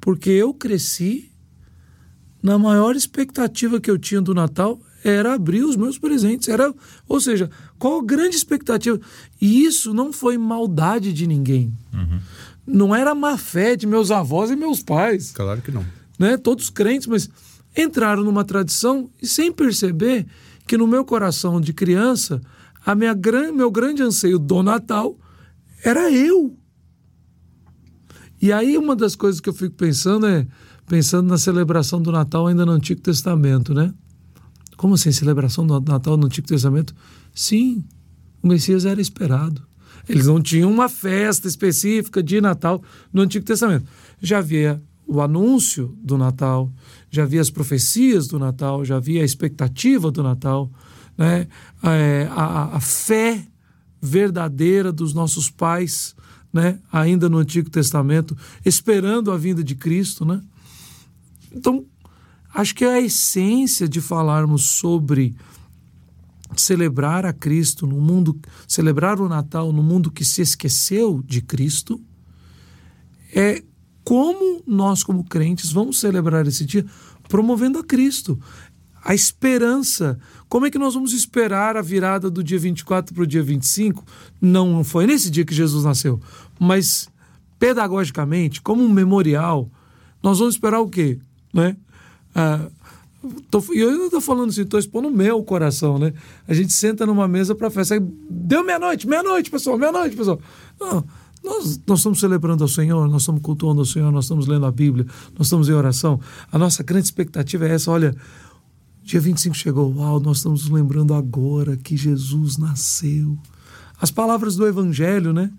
Porque 0.00 0.30
eu 0.30 0.52
cresci 0.52 1.30
na 2.42 2.58
maior 2.58 2.96
expectativa 2.96 3.80
que 3.80 3.90
eu 3.90 3.98
tinha 3.98 4.20
do 4.20 4.34
Natal 4.34 4.80
era 5.04 5.34
abrir 5.34 5.64
os 5.64 5.76
meus 5.76 5.98
presentes. 5.98 6.48
Era, 6.48 6.72
ou 7.08 7.20
seja, 7.20 7.50
qual 7.78 8.00
a 8.00 8.04
grande 8.04 8.36
expectativa? 8.36 9.00
E 9.40 9.64
isso 9.64 9.92
não 9.92 10.12
foi 10.12 10.38
maldade 10.38 11.12
de 11.12 11.26
ninguém. 11.26 11.76
Uhum. 11.92 12.20
Não 12.66 12.94
era 12.94 13.14
má 13.14 13.36
fé 13.36 13.76
de 13.76 13.86
meus 13.86 14.10
avós 14.10 14.50
e 14.50 14.56
meus 14.56 14.82
pais. 14.82 15.32
Claro 15.32 15.60
que 15.60 15.70
não. 15.70 15.84
Né? 16.18 16.36
Todos 16.36 16.70
crentes, 16.70 17.06
mas 17.06 17.28
entraram 17.76 18.22
numa 18.22 18.44
tradição 18.44 19.10
e 19.20 19.26
sem 19.26 19.52
perceber 19.52 20.26
que 20.66 20.76
no 20.76 20.86
meu 20.86 21.04
coração 21.04 21.60
de 21.60 21.72
criança, 21.72 22.40
a 22.84 22.94
minha 22.94 23.14
gran, 23.14 23.52
meu 23.52 23.70
grande 23.70 24.02
anseio 24.02 24.38
do 24.38 24.62
Natal 24.62 25.16
era 25.84 26.10
eu. 26.10 26.56
E 28.40 28.52
aí 28.52 28.76
uma 28.76 28.96
das 28.96 29.14
coisas 29.14 29.40
que 29.40 29.48
eu 29.48 29.54
fico 29.54 29.76
pensando 29.76 30.26
é 30.26 30.46
pensando 30.86 31.28
na 31.28 31.38
celebração 31.38 32.02
do 32.02 32.10
Natal 32.10 32.46
ainda 32.46 32.66
no 32.66 32.72
Antigo 32.72 33.00
Testamento, 33.00 33.72
né? 33.72 33.94
Como 34.76 34.94
assim 34.94 35.12
celebração 35.12 35.66
do 35.66 35.80
Natal 35.80 36.16
no 36.16 36.26
Antigo 36.26 36.46
Testamento? 36.46 36.94
Sim, 37.34 37.84
o 38.42 38.48
Messias 38.48 38.84
era 38.84 39.00
esperado. 39.00 39.62
Eles 40.08 40.26
não 40.26 40.42
tinham 40.42 40.70
uma 40.70 40.88
festa 40.88 41.46
específica 41.46 42.22
de 42.22 42.40
Natal 42.40 42.82
no 43.12 43.22
Antigo 43.22 43.44
Testamento. 43.44 43.86
Já 44.20 44.38
havia 44.38 44.82
o 45.06 45.20
anúncio 45.20 45.96
do 46.02 46.16
Natal, 46.16 46.72
já 47.10 47.24
havia 47.24 47.40
as 47.40 47.50
profecias 47.50 48.26
do 48.26 48.38
Natal, 48.38 48.84
já 48.84 48.96
havia 48.96 49.22
a 49.22 49.24
expectativa 49.24 50.10
do 50.10 50.22
Natal, 50.22 50.70
né? 51.16 51.46
É, 51.82 52.28
a, 52.30 52.76
a 52.76 52.80
fé 52.80 53.46
verdadeira 54.00 54.92
dos 54.92 55.14
nossos 55.14 55.48
pais, 55.48 56.14
né? 56.52 56.80
ainda 56.90 57.28
no 57.28 57.38
Antigo 57.38 57.70
Testamento, 57.70 58.36
esperando 58.64 59.30
a 59.30 59.38
vinda 59.38 59.62
de 59.62 59.76
Cristo. 59.76 60.24
Né? 60.24 60.42
Então, 61.52 61.86
acho 62.52 62.74
que 62.74 62.84
a 62.84 63.00
essência 63.00 63.88
de 63.88 64.00
falarmos 64.00 64.62
sobre 64.64 65.36
celebrar 66.56 67.24
a 67.24 67.32
Cristo 67.32 67.86
no 67.86 68.00
mundo, 68.00 68.38
celebrar 68.66 69.20
o 69.20 69.28
Natal 69.28 69.72
no 69.72 69.82
mundo 69.82 70.10
que 70.10 70.24
se 70.24 70.42
esqueceu 70.42 71.22
de 71.24 71.40
Cristo, 71.40 72.00
é 73.34 73.62
como 74.04 74.62
nós, 74.66 75.02
como 75.02 75.24
crentes, 75.24 75.72
vamos 75.72 76.00
celebrar 76.00 76.46
esse 76.46 76.64
dia 76.64 76.84
promovendo 77.28 77.78
a 77.78 77.84
Cristo, 77.84 78.38
a 79.04 79.14
esperança. 79.14 80.18
Como 80.48 80.66
é 80.66 80.70
que 80.70 80.78
nós 80.78 80.94
vamos 80.94 81.12
esperar 81.12 81.76
a 81.76 81.82
virada 81.82 82.30
do 82.30 82.42
dia 82.42 82.58
24 82.58 83.14
para 83.14 83.22
o 83.22 83.26
dia 83.26 83.42
25? 83.42 84.04
Não 84.40 84.84
foi 84.84 85.06
nesse 85.06 85.30
dia 85.30 85.44
que 85.44 85.54
Jesus 85.54 85.84
nasceu, 85.84 86.20
mas 86.58 87.08
pedagogicamente, 87.58 88.60
como 88.60 88.82
um 88.82 88.88
memorial, 88.88 89.70
nós 90.22 90.38
vamos 90.38 90.54
esperar 90.54 90.80
o 90.80 90.88
quê? 90.88 91.18
Né? 91.54 91.76
Ah, 92.34 92.66
tô, 93.50 93.62
eu 93.72 93.90
ainda 93.90 94.04
estou 94.06 94.20
falando 94.20 94.50
assim, 94.50 94.62
estou 94.62 94.80
expondo 94.80 95.08
o 95.08 95.10
meu 95.10 95.42
coração, 95.42 95.98
né? 95.98 96.12
A 96.46 96.54
gente 96.54 96.72
senta 96.72 97.06
numa 97.06 97.28
mesa 97.28 97.54
para 97.54 97.70
festa. 97.70 97.96
Deu 98.28 98.64
meia-noite, 98.64 99.06
meia-noite, 99.06 99.50
pessoal, 99.50 99.78
meia-noite, 99.78 100.16
pessoal. 100.16 100.40
Não, 100.80 101.04
nós, 101.42 101.80
nós 101.86 101.98
estamos 101.98 102.20
celebrando 102.20 102.62
ao 102.62 102.68
Senhor, 102.68 103.08
nós 103.08 103.22
estamos 103.22 103.42
cultuando 103.42 103.80
ao 103.80 103.86
Senhor, 103.86 104.12
nós 104.12 104.26
estamos 104.26 104.46
lendo 104.46 104.64
a 104.64 104.70
Bíblia, 104.70 105.06
nós 105.36 105.46
estamos 105.46 105.68
em 105.68 105.72
oração. 105.72 106.20
A 106.50 106.58
nossa 106.58 106.82
grande 106.82 107.06
expectativa 107.06 107.66
é 107.66 107.74
essa: 107.74 107.90
olha, 107.90 108.14
dia 109.02 109.20
25 109.20 109.56
chegou, 109.56 109.92
uau, 109.94 110.20
nós 110.20 110.38
estamos 110.38 110.68
lembrando 110.68 111.14
agora 111.14 111.76
que 111.76 111.96
Jesus 111.96 112.56
nasceu. 112.56 113.36
As 114.00 114.10
palavras 114.10 114.56
do 114.56 114.66
Evangelho, 114.66 115.32
né? 115.32 115.50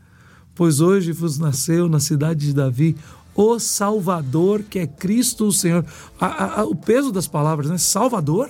Pois 0.55 0.79
hoje 0.79 1.11
vos 1.11 1.37
nasceu 1.37 1.89
na 1.89 1.99
cidade 1.99 2.47
de 2.47 2.53
Davi 2.53 2.95
o 3.35 3.59
Salvador, 3.59 4.63
que 4.63 4.79
é 4.79 4.87
Cristo 4.87 5.47
o 5.47 5.51
Senhor. 5.51 5.85
A, 6.19 6.61
a, 6.61 6.65
o 6.65 6.75
peso 6.75 7.11
das 7.11 7.27
palavras, 7.27 7.69
né? 7.69 7.77
Salvador, 7.77 8.49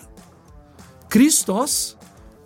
Cristos, 1.09 1.95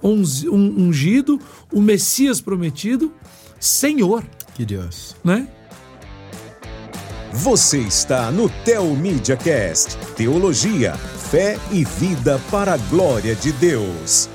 ungido, 0.04 1.40
o 1.72 1.82
Messias 1.82 2.40
prometido, 2.40 3.12
Senhor. 3.60 4.24
Que 4.58 4.66
Deus. 4.66 5.16
Né? 5.24 5.48
Você 7.32 7.78
está 7.78 8.32
no 8.32 8.50
Tel 8.66 8.88
Media 8.96 9.38
Cast, 9.38 9.96
teologia, 10.16 10.96
fé 10.96 11.60
e 11.72 11.86
vida 11.86 12.42
para 12.50 12.74
a 12.74 12.78
glória 12.78 13.36
de 13.36 13.52
Deus. 13.52 14.28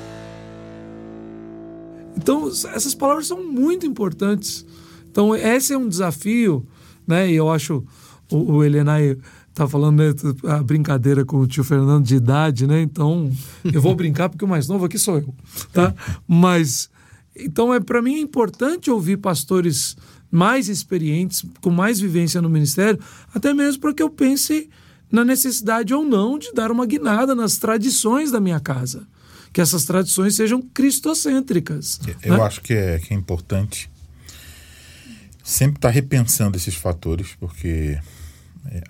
Então, 2.15 2.47
essas 2.47 2.95
palavras 2.95 3.27
são 3.27 3.43
muito 3.43 3.85
importantes. 3.85 4.65
Então, 5.11 5.35
esse 5.35 5.73
é 5.73 5.77
um 5.77 5.89
desafio, 5.89 6.65
né? 7.05 7.29
E 7.29 7.35
eu 7.35 7.51
acho 7.51 7.83
o, 8.31 8.53
o 8.53 8.63
Elenay 8.63 9.17
tá 9.53 9.67
falando 9.67 9.97
né, 9.97 10.13
a 10.47 10.63
brincadeira 10.63 11.25
com 11.25 11.39
o 11.39 11.47
tio 11.47 11.65
Fernando 11.65 12.05
de 12.05 12.15
idade, 12.15 12.65
né? 12.65 12.81
Então, 12.81 13.29
eu 13.65 13.81
vou 13.81 13.93
brincar 13.97 14.29
porque 14.29 14.45
o 14.45 14.47
mais 14.47 14.69
novo 14.69 14.85
aqui 14.85 14.97
sou 14.97 15.17
eu, 15.17 15.35
tá? 15.73 15.93
Mas 16.25 16.89
então 17.35 17.73
é 17.73 17.79
para 17.79 18.01
mim 18.01 18.15
é 18.15 18.19
importante 18.19 18.91
ouvir 18.91 19.17
pastores 19.17 19.95
mais 20.31 20.67
experientes, 20.67 21.45
com 21.61 21.69
mais 21.69 21.99
vivência 21.99 22.41
no 22.41 22.49
ministério, 22.49 22.99
até 23.33 23.53
mesmo 23.53 23.81
para 23.81 23.93
que 23.93 24.01
eu 24.01 24.09
pense 24.09 24.69
na 25.11 25.23
necessidade 25.23 25.93
ou 25.93 26.03
não 26.03 26.39
de 26.39 26.51
dar 26.53 26.71
uma 26.71 26.87
guinada 26.87 27.35
nas 27.35 27.57
tradições 27.57 28.31
da 28.31 28.39
minha 28.39 28.59
casa. 28.59 29.05
Que 29.53 29.61
essas 29.61 29.85
tradições 29.85 30.35
sejam 30.35 30.59
cristocêntricas. 30.59 31.99
Eu 32.23 32.37
né? 32.37 32.43
acho 32.43 32.61
que 32.61 32.73
é, 32.73 32.97
que 32.97 33.13
é 33.13 33.17
importante 33.17 33.87
sempre 35.43 35.77
estar 35.77 35.89
tá 35.89 35.93
repensando 35.93 36.57
esses 36.57 36.73
fatores, 36.73 37.35
porque. 37.39 37.99
É, 38.71 38.83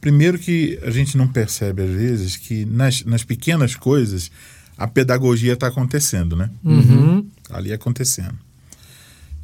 primeiro 0.00 0.38
que 0.38 0.78
a 0.84 0.90
gente 0.90 1.16
não 1.16 1.26
percebe, 1.26 1.82
às 1.82 1.90
vezes, 1.90 2.36
que 2.36 2.64
nas, 2.64 3.04
nas 3.04 3.24
pequenas 3.24 3.74
coisas 3.74 4.30
a 4.76 4.86
pedagogia 4.86 5.54
está 5.54 5.66
acontecendo, 5.66 6.36
né? 6.36 6.48
Uhum. 6.62 7.26
Ali 7.50 7.72
acontecendo. 7.72 8.38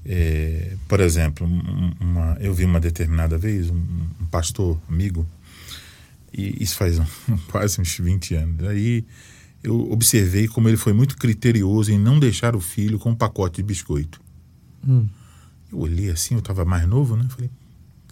É, 0.05 0.77
por 0.87 1.01
exemplo, 1.01 1.47
uma, 1.99 2.37
eu 2.41 2.53
vi 2.53 2.65
uma 2.65 2.79
determinada 2.79 3.39
vez 3.39 3.71
um, 3.71 3.77
um 4.21 4.27
pastor 4.31 4.79
amigo, 4.89 5.27
e 6.33 6.63
isso 6.63 6.77
faz 6.77 6.99
um, 6.99 7.07
quase 7.51 7.81
uns 7.81 7.99
20 7.99 8.35
anos. 8.35 8.69
Aí 8.69 9.05
eu 9.63 9.91
observei 9.91 10.47
como 10.47 10.69
ele 10.69 10.77
foi 10.77 10.93
muito 10.93 11.17
criterioso 11.17 11.91
em 11.91 11.99
não 11.99 12.19
deixar 12.19 12.55
o 12.55 12.61
filho 12.61 12.99
com 12.99 13.11
um 13.11 13.15
pacote 13.15 13.57
de 13.57 13.63
biscoito. 13.63 14.21
Hum. 14.87 15.09
Eu 15.73 15.79
olhei 15.79 16.11
assim, 16.11 16.35
eu 16.35 16.41
estava 16.41 16.65
mais 16.65 16.87
novo, 16.87 17.17
né? 17.17 17.27
Falei, 17.31 17.51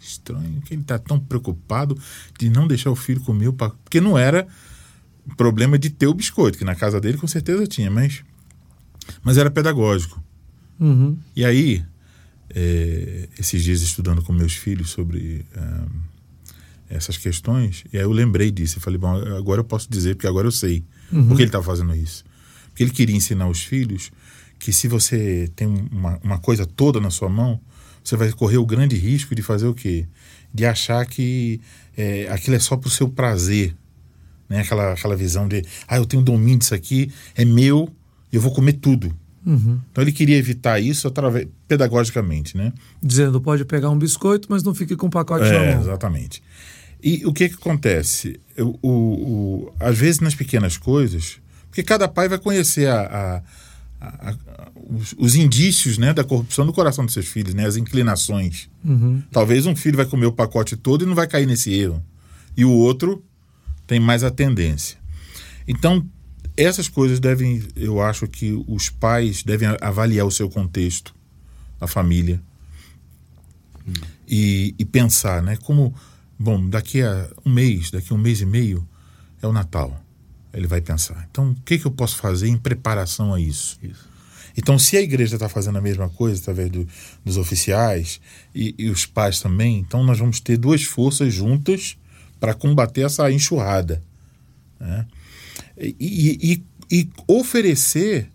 estranho 0.01 0.61
que 0.61 0.73
ele 0.73 0.81
está 0.81 0.97
tão 0.97 1.19
preocupado 1.19 1.97
de 2.37 2.49
não 2.49 2.67
deixar 2.67 2.89
o 2.89 2.95
filho 2.95 3.21
comer 3.21 3.47
o 3.49 3.53
pacote. 3.53 3.79
Porque 3.83 4.01
não 4.01 4.17
era 4.17 4.47
problema 5.37 5.77
de 5.77 5.89
ter 5.89 6.07
o 6.07 6.13
biscoito, 6.13 6.57
que 6.57 6.65
na 6.65 6.75
casa 6.75 6.99
dele 6.99 7.17
com 7.17 7.27
certeza 7.27 7.65
tinha, 7.67 7.89
mas, 7.89 8.23
mas 9.21 9.37
era 9.37 9.49
pedagógico. 9.49 10.21
Uhum. 10.79 11.17
E 11.35 11.45
aí, 11.45 11.83
é, 12.49 13.29
esses 13.39 13.63
dias 13.63 13.81
estudando 13.81 14.21
com 14.21 14.33
meus 14.33 14.53
filhos 14.53 14.89
sobre 14.89 15.45
é, 15.55 16.95
essas 16.95 17.17
questões, 17.17 17.83
e 17.91 17.97
aí 17.97 18.03
eu 18.03 18.11
lembrei 18.11 18.51
disso. 18.51 18.77
Eu 18.77 18.81
falei, 18.81 18.99
bom, 18.99 19.15
agora 19.37 19.61
eu 19.61 19.65
posso 19.65 19.89
dizer, 19.89 20.15
porque 20.15 20.27
agora 20.27 20.47
eu 20.47 20.51
sei 20.51 20.83
uhum. 21.11 21.27
por 21.27 21.35
que 21.35 21.43
ele 21.43 21.49
estava 21.49 21.63
fazendo 21.63 21.95
isso. 21.95 22.23
Porque 22.69 22.83
ele 22.83 22.91
queria 22.91 23.15
ensinar 23.15 23.47
os 23.47 23.63
filhos 23.63 24.11
que 24.59 24.71
se 24.71 24.87
você 24.87 25.51
tem 25.55 25.67
uma, 25.67 26.19
uma 26.23 26.39
coisa 26.39 26.65
toda 26.65 26.99
na 26.99 27.09
sua 27.09 27.29
mão, 27.29 27.59
você 28.03 28.15
vai 28.15 28.31
correr 28.31 28.57
o 28.57 28.65
grande 28.65 28.95
risco 28.95 29.33
de 29.35 29.41
fazer 29.41 29.67
o 29.67 29.73
quê? 29.73 30.05
De 30.53 30.65
achar 30.65 31.05
que 31.05 31.59
é, 31.97 32.27
aquilo 32.29 32.55
é 32.55 32.59
só 32.59 32.75
para 32.75 32.87
o 32.87 32.91
seu 32.91 33.09
prazer. 33.09 33.75
Né? 34.49 34.61
Aquela, 34.61 34.93
aquela 34.93 35.15
visão 35.15 35.47
de, 35.47 35.63
ah, 35.87 35.97
eu 35.97 36.05
tenho 36.05 36.21
domínio 36.21 36.59
disso 36.59 36.75
aqui, 36.75 37.11
é 37.35 37.45
meu, 37.45 37.89
eu 38.33 38.41
vou 38.41 38.51
comer 38.51 38.73
tudo. 38.73 39.15
Uhum. 39.45 39.79
Então 39.91 40.03
ele 40.03 40.11
queria 40.11 40.37
evitar 40.37 40.79
isso 40.79 41.07
através, 41.07 41.47
pedagogicamente, 41.67 42.57
né? 42.57 42.73
Dizendo, 43.01 43.39
pode 43.39 43.63
pegar 43.65 43.89
um 43.89 43.97
biscoito, 43.97 44.47
mas 44.49 44.63
não 44.63 44.73
fique 44.73 44.95
com 44.95 45.07
um 45.07 45.09
pacote 45.09 45.45
é, 45.45 45.51
na 45.51 45.73
mão. 45.73 45.81
Exatamente. 45.81 46.41
E 47.01 47.25
o 47.25 47.33
que, 47.33 47.49
que 47.49 47.55
acontece? 47.55 48.39
O, 48.57 48.79
o, 48.81 48.89
o, 48.89 49.73
às 49.79 49.97
vezes 49.97 50.21
nas 50.21 50.33
pequenas 50.33 50.77
coisas, 50.77 51.37
porque 51.69 51.83
cada 51.83 52.07
pai 52.07 52.29
vai 52.29 52.39
conhecer 52.39 52.87
a, 52.87 53.43
a, 53.99 54.07
a, 54.07 54.35
os, 54.89 55.13
os, 55.17 55.35
indícios 55.35 55.97
né, 55.97 56.13
da 56.13 56.23
corrupção 56.23 56.65
do 56.65 56.71
coração 56.71 57.03
dos 57.03 57.13
seus 57.13 57.27
filhos, 57.27 57.53
né, 57.53 57.65
as 57.65 57.75
inclinações. 57.75 58.69
Uhum. 58.83 59.21
Talvez 59.31 59.65
um 59.65 59.75
filho 59.75 59.97
vai 59.97 60.05
comer 60.05 60.27
o 60.27 60.31
pacote 60.31 60.77
todo 60.77 61.03
e 61.03 61.05
não 61.05 61.15
vai 61.15 61.27
cair 61.27 61.45
nesse 61.45 61.73
erro. 61.73 62.01
E 62.55 62.63
o 62.63 62.71
outro 62.71 63.21
tem 63.85 63.99
mais 63.99 64.23
a 64.23 64.31
tendência. 64.31 64.97
Então, 65.67 66.05
essas 66.55 66.87
coisas 66.87 67.19
devem, 67.19 67.63
eu 67.75 68.01
acho 68.01 68.27
que 68.27 68.51
os 68.67 68.89
pais 68.89 69.43
devem 69.43 69.69
avaliar 69.81 70.25
o 70.25 70.31
seu 70.31 70.49
contexto, 70.49 71.15
a 71.79 71.87
família, 71.87 72.41
hum. 73.87 73.93
e, 74.27 74.75
e, 74.77 74.85
pensar, 74.85 75.41
né? 75.41 75.57
Como, 75.57 75.93
bom, 76.37 76.69
daqui 76.69 77.01
a 77.01 77.29
um 77.45 77.51
mês, 77.51 77.91
daqui 77.91 78.13
a 78.13 78.15
um 78.15 78.19
mês 78.19 78.41
e 78.41 78.45
meio 78.45 78.87
é 79.41 79.47
o 79.47 79.53
Natal. 79.53 79.99
Ele 80.53 80.67
vai 80.67 80.81
pensar. 80.81 81.27
Então, 81.31 81.51
o 81.51 81.55
que, 81.61 81.79
que 81.79 81.85
eu 81.85 81.91
posso 81.91 82.17
fazer 82.17 82.47
em 82.47 82.57
preparação 82.57 83.33
a 83.33 83.39
isso? 83.39 83.79
isso. 83.81 84.07
Então, 84.55 84.77
se 84.77 84.95
a 84.95 85.01
igreja 85.01 85.35
está 85.35 85.49
fazendo 85.49 85.79
a 85.79 85.81
mesma 85.81 86.09
coisa 86.09 86.39
através 86.39 86.69
do, 86.69 86.87
dos 87.25 87.37
oficiais 87.37 88.21
e, 88.53 88.75
e 88.77 88.89
os 88.89 89.05
pais 89.05 89.39
também, 89.39 89.79
então 89.79 90.03
nós 90.03 90.19
vamos 90.19 90.39
ter 90.39 90.57
duas 90.57 90.83
forças 90.83 91.33
juntas 91.33 91.97
para 92.39 92.53
combater 92.53 93.01
essa 93.01 93.31
enxurrada. 93.31 94.03
Né? 94.79 95.07
E, 95.77 96.63
e, 96.89 96.97
e 96.99 97.09
oferecer 97.27 98.29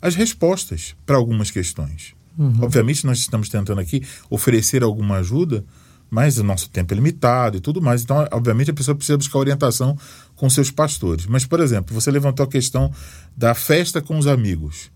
as 0.00 0.14
respostas 0.14 0.94
para 1.06 1.16
algumas 1.16 1.50
questões. 1.50 2.14
Uhum. 2.36 2.58
Obviamente, 2.60 3.06
nós 3.06 3.18
estamos 3.18 3.48
tentando 3.48 3.80
aqui 3.80 4.02
oferecer 4.28 4.82
alguma 4.82 5.16
ajuda, 5.16 5.64
mas 6.10 6.38
o 6.38 6.44
nosso 6.44 6.68
tempo 6.68 6.92
é 6.92 6.96
limitado 6.96 7.56
e 7.56 7.60
tudo 7.60 7.80
mais. 7.80 8.02
Então, 8.02 8.26
obviamente, 8.30 8.70
a 8.70 8.74
pessoa 8.74 8.94
precisa 8.94 9.16
buscar 9.16 9.38
orientação 9.38 9.96
com 10.34 10.50
seus 10.50 10.70
pastores. 10.70 11.26
Mas, 11.26 11.46
por 11.46 11.60
exemplo, 11.60 11.94
você 11.94 12.10
levantou 12.10 12.44
a 12.44 12.48
questão 12.48 12.92
da 13.36 13.54
festa 13.54 14.02
com 14.02 14.18
os 14.18 14.26
amigos. 14.26 14.90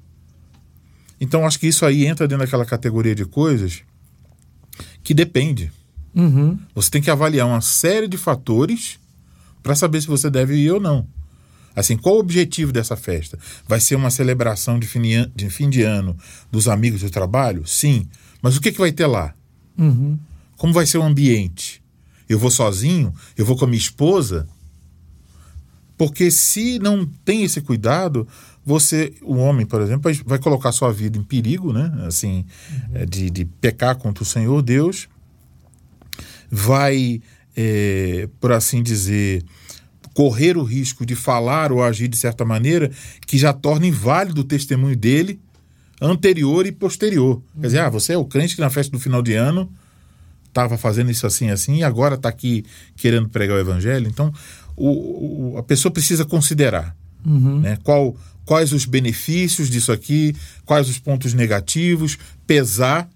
Então, 1.20 1.46
acho 1.46 1.58
que 1.58 1.66
isso 1.66 1.84
aí 1.86 2.06
entra 2.06 2.28
dentro 2.28 2.44
daquela 2.44 2.64
categoria 2.64 3.14
de 3.14 3.24
coisas 3.24 3.82
que 5.02 5.14
depende. 5.14 5.72
Uhum. 6.14 6.58
Você 6.74 6.90
tem 6.90 7.02
que 7.02 7.10
avaliar 7.10 7.46
uma 7.46 7.60
série 7.60 8.08
de 8.08 8.16
fatores 8.16 8.98
para 9.62 9.74
saber 9.74 10.00
se 10.00 10.06
você 10.06 10.28
deve 10.30 10.56
ir 10.56 10.70
ou 10.70 10.80
não. 10.80 11.06
Assim, 11.78 11.96
qual 11.96 12.16
o 12.16 12.18
objetivo 12.18 12.72
dessa 12.72 12.96
festa? 12.96 13.38
Vai 13.66 13.78
ser 13.80 13.94
uma 13.94 14.10
celebração 14.10 14.78
de 14.78 14.86
fim 14.88 15.70
de, 15.70 15.82
ano 15.82 16.16
dos 16.50 16.66
amigos 16.66 17.02
do 17.02 17.10
trabalho? 17.10 17.64
Sim. 17.66 18.08
Mas 18.42 18.56
o 18.56 18.60
que, 18.60 18.72
que 18.72 18.78
vai 18.78 18.90
ter 18.90 19.06
lá? 19.06 19.32
Uhum. 19.78 20.18
Como 20.56 20.72
vai 20.72 20.86
ser 20.86 20.98
o 20.98 21.04
ambiente? 21.04 21.80
Eu 22.28 22.36
vou 22.38 22.50
sozinho? 22.50 23.14
Eu 23.36 23.46
vou 23.46 23.56
com 23.56 23.64
a 23.64 23.68
minha 23.68 23.78
esposa? 23.78 24.48
Porque 25.96 26.32
se 26.32 26.80
não 26.80 27.06
tem 27.24 27.44
esse 27.44 27.60
cuidado, 27.60 28.26
você, 28.66 29.14
o 29.22 29.36
homem, 29.36 29.64
por 29.64 29.80
exemplo, 29.80 30.10
vai 30.26 30.38
colocar 30.38 30.72
sua 30.72 30.92
vida 30.92 31.16
em 31.16 31.22
perigo, 31.22 31.72
né? 31.72 31.92
Assim, 32.06 32.44
uhum. 32.70 33.06
de, 33.06 33.30
de 33.30 33.44
pecar 33.44 33.96
contra 33.96 34.24
o 34.24 34.26
Senhor 34.26 34.60
Deus, 34.62 35.08
vai, 36.50 37.22
é, 37.56 38.28
por 38.40 38.50
assim 38.50 38.82
dizer, 38.82 39.44
correr 40.18 40.56
o 40.56 40.64
risco 40.64 41.06
de 41.06 41.14
falar 41.14 41.70
ou 41.70 41.80
agir 41.80 42.08
de 42.08 42.16
certa 42.16 42.44
maneira 42.44 42.90
que 43.24 43.38
já 43.38 43.52
torna 43.52 43.86
inválido 43.86 44.40
o 44.40 44.44
testemunho 44.44 44.96
dele 44.96 45.38
anterior 46.02 46.66
e 46.66 46.72
posterior. 46.72 47.40
Quer 47.60 47.66
dizer, 47.68 47.78
ah, 47.78 47.88
você 47.88 48.14
é 48.14 48.18
o 48.18 48.24
crente 48.24 48.56
que 48.56 48.60
na 48.60 48.68
festa 48.68 48.90
do 48.90 48.98
final 48.98 49.22
de 49.22 49.34
ano 49.34 49.70
estava 50.48 50.76
fazendo 50.76 51.08
isso 51.08 51.24
assim 51.24 51.50
assim 51.50 51.76
e 51.76 51.84
agora 51.84 52.16
está 52.16 52.28
aqui 52.28 52.64
querendo 52.96 53.28
pregar 53.28 53.58
o 53.58 53.60
evangelho. 53.60 54.08
Então, 54.08 54.34
o, 54.74 55.52
o, 55.52 55.56
a 55.56 55.62
pessoa 55.62 55.92
precisa 55.92 56.24
considerar 56.24 56.96
uhum. 57.24 57.60
né, 57.60 57.78
qual, 57.84 58.16
quais 58.44 58.72
os 58.72 58.86
benefícios 58.86 59.70
disso 59.70 59.92
aqui, 59.92 60.34
quais 60.66 60.88
os 60.88 60.98
pontos 60.98 61.32
negativos, 61.32 62.18
pesar. 62.44 63.08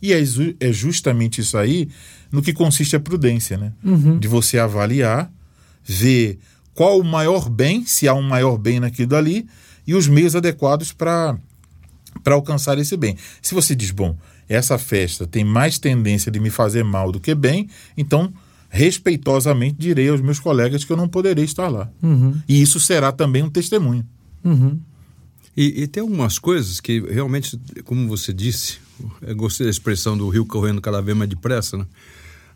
E 0.00 0.14
é, 0.14 0.22
é 0.60 0.72
justamente 0.72 1.42
isso 1.42 1.58
aí 1.58 1.90
no 2.30 2.40
que 2.40 2.54
consiste 2.54 2.96
a 2.96 3.00
prudência, 3.00 3.58
né? 3.58 3.74
Uhum. 3.84 4.18
De 4.18 4.26
você 4.26 4.58
avaliar 4.58 5.30
ver 5.84 6.38
qual 6.74 6.98
o 6.98 7.04
maior 7.04 7.48
bem, 7.48 7.84
se 7.84 8.08
há 8.08 8.14
um 8.14 8.22
maior 8.22 8.56
bem 8.58 8.80
naquilo 8.80 9.16
ali, 9.16 9.46
e 9.86 9.94
os 9.94 10.06
meios 10.06 10.34
adequados 10.36 10.92
para 10.92 11.38
alcançar 12.26 12.78
esse 12.78 12.96
bem. 12.96 13.16
Se 13.40 13.54
você 13.54 13.74
diz, 13.74 13.90
bom, 13.90 14.16
essa 14.48 14.78
festa 14.78 15.26
tem 15.26 15.44
mais 15.44 15.78
tendência 15.78 16.30
de 16.30 16.40
me 16.40 16.50
fazer 16.50 16.84
mal 16.84 17.10
do 17.10 17.20
que 17.20 17.34
bem, 17.34 17.68
então 17.96 18.32
respeitosamente 18.68 19.76
direi 19.78 20.08
aos 20.08 20.20
meus 20.20 20.40
colegas 20.40 20.84
que 20.84 20.92
eu 20.92 20.96
não 20.96 21.08
poderei 21.08 21.44
estar 21.44 21.68
lá. 21.68 21.90
Uhum. 22.02 22.40
E 22.48 22.62
isso 22.62 22.80
será 22.80 23.12
também 23.12 23.42
um 23.42 23.50
testemunho. 23.50 24.06
Uhum. 24.42 24.80
E, 25.54 25.82
e, 25.82 25.86
tem 25.86 26.00
algumas 26.00 26.38
coisas 26.38 26.80
que 26.80 27.00
realmente, 27.00 27.60
como 27.84 28.08
você 28.08 28.32
disse, 28.32 28.78
eu 29.20 29.36
gostei 29.36 29.66
da 29.66 29.70
expressão 29.70 30.16
do 30.16 30.26
rio 30.30 30.46
correndo 30.46 30.80
cada 30.80 31.02
vez 31.02 31.16
mais 31.16 31.28
depressa, 31.28 31.76
né? 31.76 31.86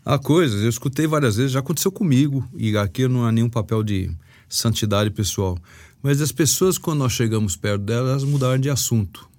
Há 0.09 0.17
coisas, 0.17 0.63
eu 0.63 0.69
escutei 0.69 1.05
várias 1.05 1.35
vezes, 1.35 1.51
já 1.51 1.59
aconteceu 1.59 1.91
comigo, 1.91 2.47
e 2.55 2.77
aqui 2.77 3.09
não 3.09 3.25
há 3.25 3.31
nenhum 3.31 3.49
papel 3.49 3.83
de 3.83 4.09
santidade 4.47 5.11
pessoal. 5.11 5.57
Mas 6.01 6.21
as 6.21 6.31
pessoas, 6.31 6.77
quando 6.77 6.99
nós 6.99 7.11
chegamos 7.11 7.57
perto 7.57 7.83
delas, 7.83 8.11
elas 8.11 8.23
mudaram 8.23 8.57
de 8.57 8.69
assunto. 8.69 9.29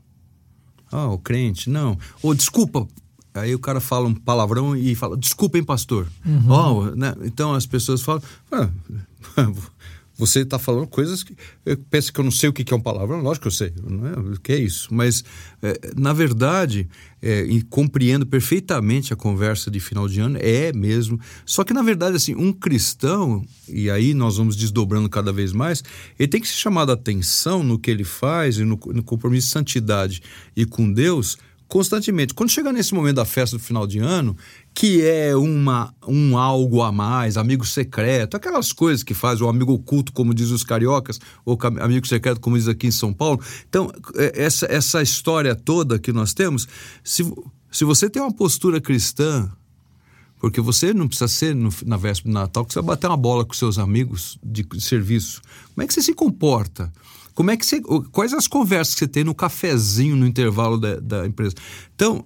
Ah, 0.92 1.06
o 1.06 1.16
crente, 1.16 1.70
não. 1.70 1.98
Ou 2.22 2.34
desculpa. 2.34 2.86
Aí 3.32 3.54
o 3.54 3.58
cara 3.58 3.80
fala 3.80 4.08
um 4.08 4.14
palavrão 4.14 4.76
e 4.76 4.94
fala, 4.94 5.16
desculpem, 5.16 5.64
pastor. 5.64 6.06
Uhum. 6.26 6.50
Oh, 6.50 6.84
né? 6.94 7.14
Então 7.22 7.54
as 7.54 7.64
pessoas 7.64 8.02
falam, 8.02 8.22
ah, 8.52 8.68
você 10.18 10.40
está 10.40 10.58
falando 10.58 10.88
coisas 10.88 11.22
que. 11.22 11.36
Pensa 11.88 12.12
que 12.12 12.18
eu 12.18 12.24
não 12.24 12.30
sei 12.32 12.48
o 12.48 12.52
que 12.52 12.74
é 12.74 12.76
um 12.76 12.80
palavrão? 12.80 13.22
Lógico 13.22 13.42
que 13.42 13.48
eu 13.48 13.52
sei. 13.52 13.72
Não 13.88 14.06
é, 14.06 14.12
o 14.34 14.40
que 14.40 14.52
é 14.52 14.58
isso? 14.58 14.92
Mas, 14.92 15.22
é, 15.62 15.92
na 15.96 16.12
verdade, 16.12 16.88
é, 17.22 17.46
compreendo 17.70 18.26
perfeitamente 18.26 19.12
a 19.12 19.16
conversa 19.16 19.70
de 19.70 19.78
final 19.78 20.08
de 20.08 20.18
ano, 20.18 20.36
é 20.40 20.72
mesmo. 20.72 21.20
Só 21.46 21.62
que, 21.62 21.72
na 21.72 21.82
verdade, 21.82 22.16
assim, 22.16 22.34
um 22.34 22.52
cristão, 22.52 23.44
e 23.68 23.88
aí 23.88 24.12
nós 24.12 24.38
vamos 24.38 24.56
desdobrando 24.56 25.08
cada 25.08 25.32
vez 25.32 25.52
mais, 25.52 25.84
ele 26.18 26.28
tem 26.28 26.40
que 26.40 26.48
ser 26.48 26.56
chamado 26.56 26.90
a 26.90 26.94
atenção 26.94 27.62
no 27.62 27.78
que 27.78 27.88
ele 27.88 28.04
faz 28.04 28.58
e 28.58 28.64
no, 28.64 28.78
no 28.86 29.04
compromisso 29.04 29.46
de 29.46 29.52
santidade 29.52 30.20
e 30.56 30.66
com 30.66 30.92
Deus 30.92 31.38
constantemente. 31.68 32.32
Quando 32.32 32.50
chega 32.50 32.72
nesse 32.72 32.94
momento 32.94 33.16
da 33.16 33.24
festa 33.26 33.56
do 33.56 33.62
final 33.62 33.86
de 33.86 33.98
ano, 33.98 34.36
que 34.74 35.02
é 35.02 35.36
uma, 35.36 35.94
um 36.06 36.36
algo 36.38 36.82
a 36.82 36.90
mais, 36.90 37.36
amigo 37.36 37.64
secreto, 37.66 38.36
aquelas 38.36 38.72
coisas 38.72 39.02
que 39.02 39.12
faz 39.12 39.40
o 39.40 39.48
amigo 39.48 39.74
oculto, 39.74 40.12
como 40.12 40.32
diz 40.32 40.50
os 40.50 40.64
cariocas, 40.64 41.20
ou 41.44 41.58
amigo 41.80 42.06
secreto, 42.08 42.40
como 42.40 42.56
diz 42.56 42.66
aqui 42.66 42.86
em 42.86 42.90
São 42.90 43.12
Paulo. 43.12 43.40
Então, 43.68 43.92
é, 44.16 44.42
essa, 44.42 44.66
essa 44.66 45.02
história 45.02 45.54
toda 45.54 45.98
que 45.98 46.12
nós 46.12 46.32
temos, 46.32 46.66
se, 47.04 47.22
se 47.70 47.84
você 47.84 48.08
tem 48.08 48.22
uma 48.22 48.32
postura 48.32 48.80
cristã, 48.80 49.50
porque 50.40 50.60
você 50.60 50.94
não 50.94 51.06
precisa 51.06 51.28
ser 51.28 51.54
no, 51.54 51.68
na 51.84 51.96
véspera 51.96 52.32
do 52.32 52.34
Natal, 52.34 52.64
que 52.64 52.72
você 52.72 52.80
vai 52.80 52.96
bater 52.96 53.08
uma 53.08 53.16
bola 53.16 53.44
com 53.44 53.52
seus 53.52 53.78
amigos 53.78 54.38
de 54.42 54.66
serviço. 54.80 55.42
Como 55.74 55.84
é 55.84 55.86
que 55.86 55.92
você 55.92 56.00
se 56.00 56.14
comporta? 56.14 56.90
Como 57.38 57.52
é 57.52 57.56
que 57.56 57.64
você, 57.64 57.80
quais 58.10 58.34
as 58.34 58.48
conversas 58.48 58.94
que 58.94 58.98
você 58.98 59.06
tem 59.06 59.22
no 59.22 59.32
cafezinho 59.32 60.16
no 60.16 60.26
intervalo 60.26 60.76
da, 60.76 60.96
da 60.96 61.24
empresa? 61.24 61.54
Então, 61.94 62.24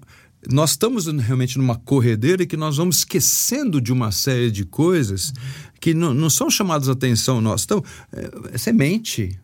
nós 0.50 0.70
estamos 0.70 1.04
realmente 1.04 1.58
numa 1.58 1.76
corredeira 1.76 2.46
que 2.46 2.56
nós 2.56 2.78
vamos 2.78 3.00
esquecendo 3.00 3.78
de 3.78 3.92
uma 3.92 4.10
série 4.10 4.50
de 4.50 4.64
coisas 4.64 5.34
que 5.78 5.92
não, 5.92 6.14
não 6.14 6.30
são 6.30 6.48
chamadas 6.48 6.88
a 6.88 6.92
atenção 6.92 7.42
nossa. 7.42 7.62
Então, 7.62 7.84
é, 8.10 8.54
é 8.54 8.56
semente, 8.56 9.38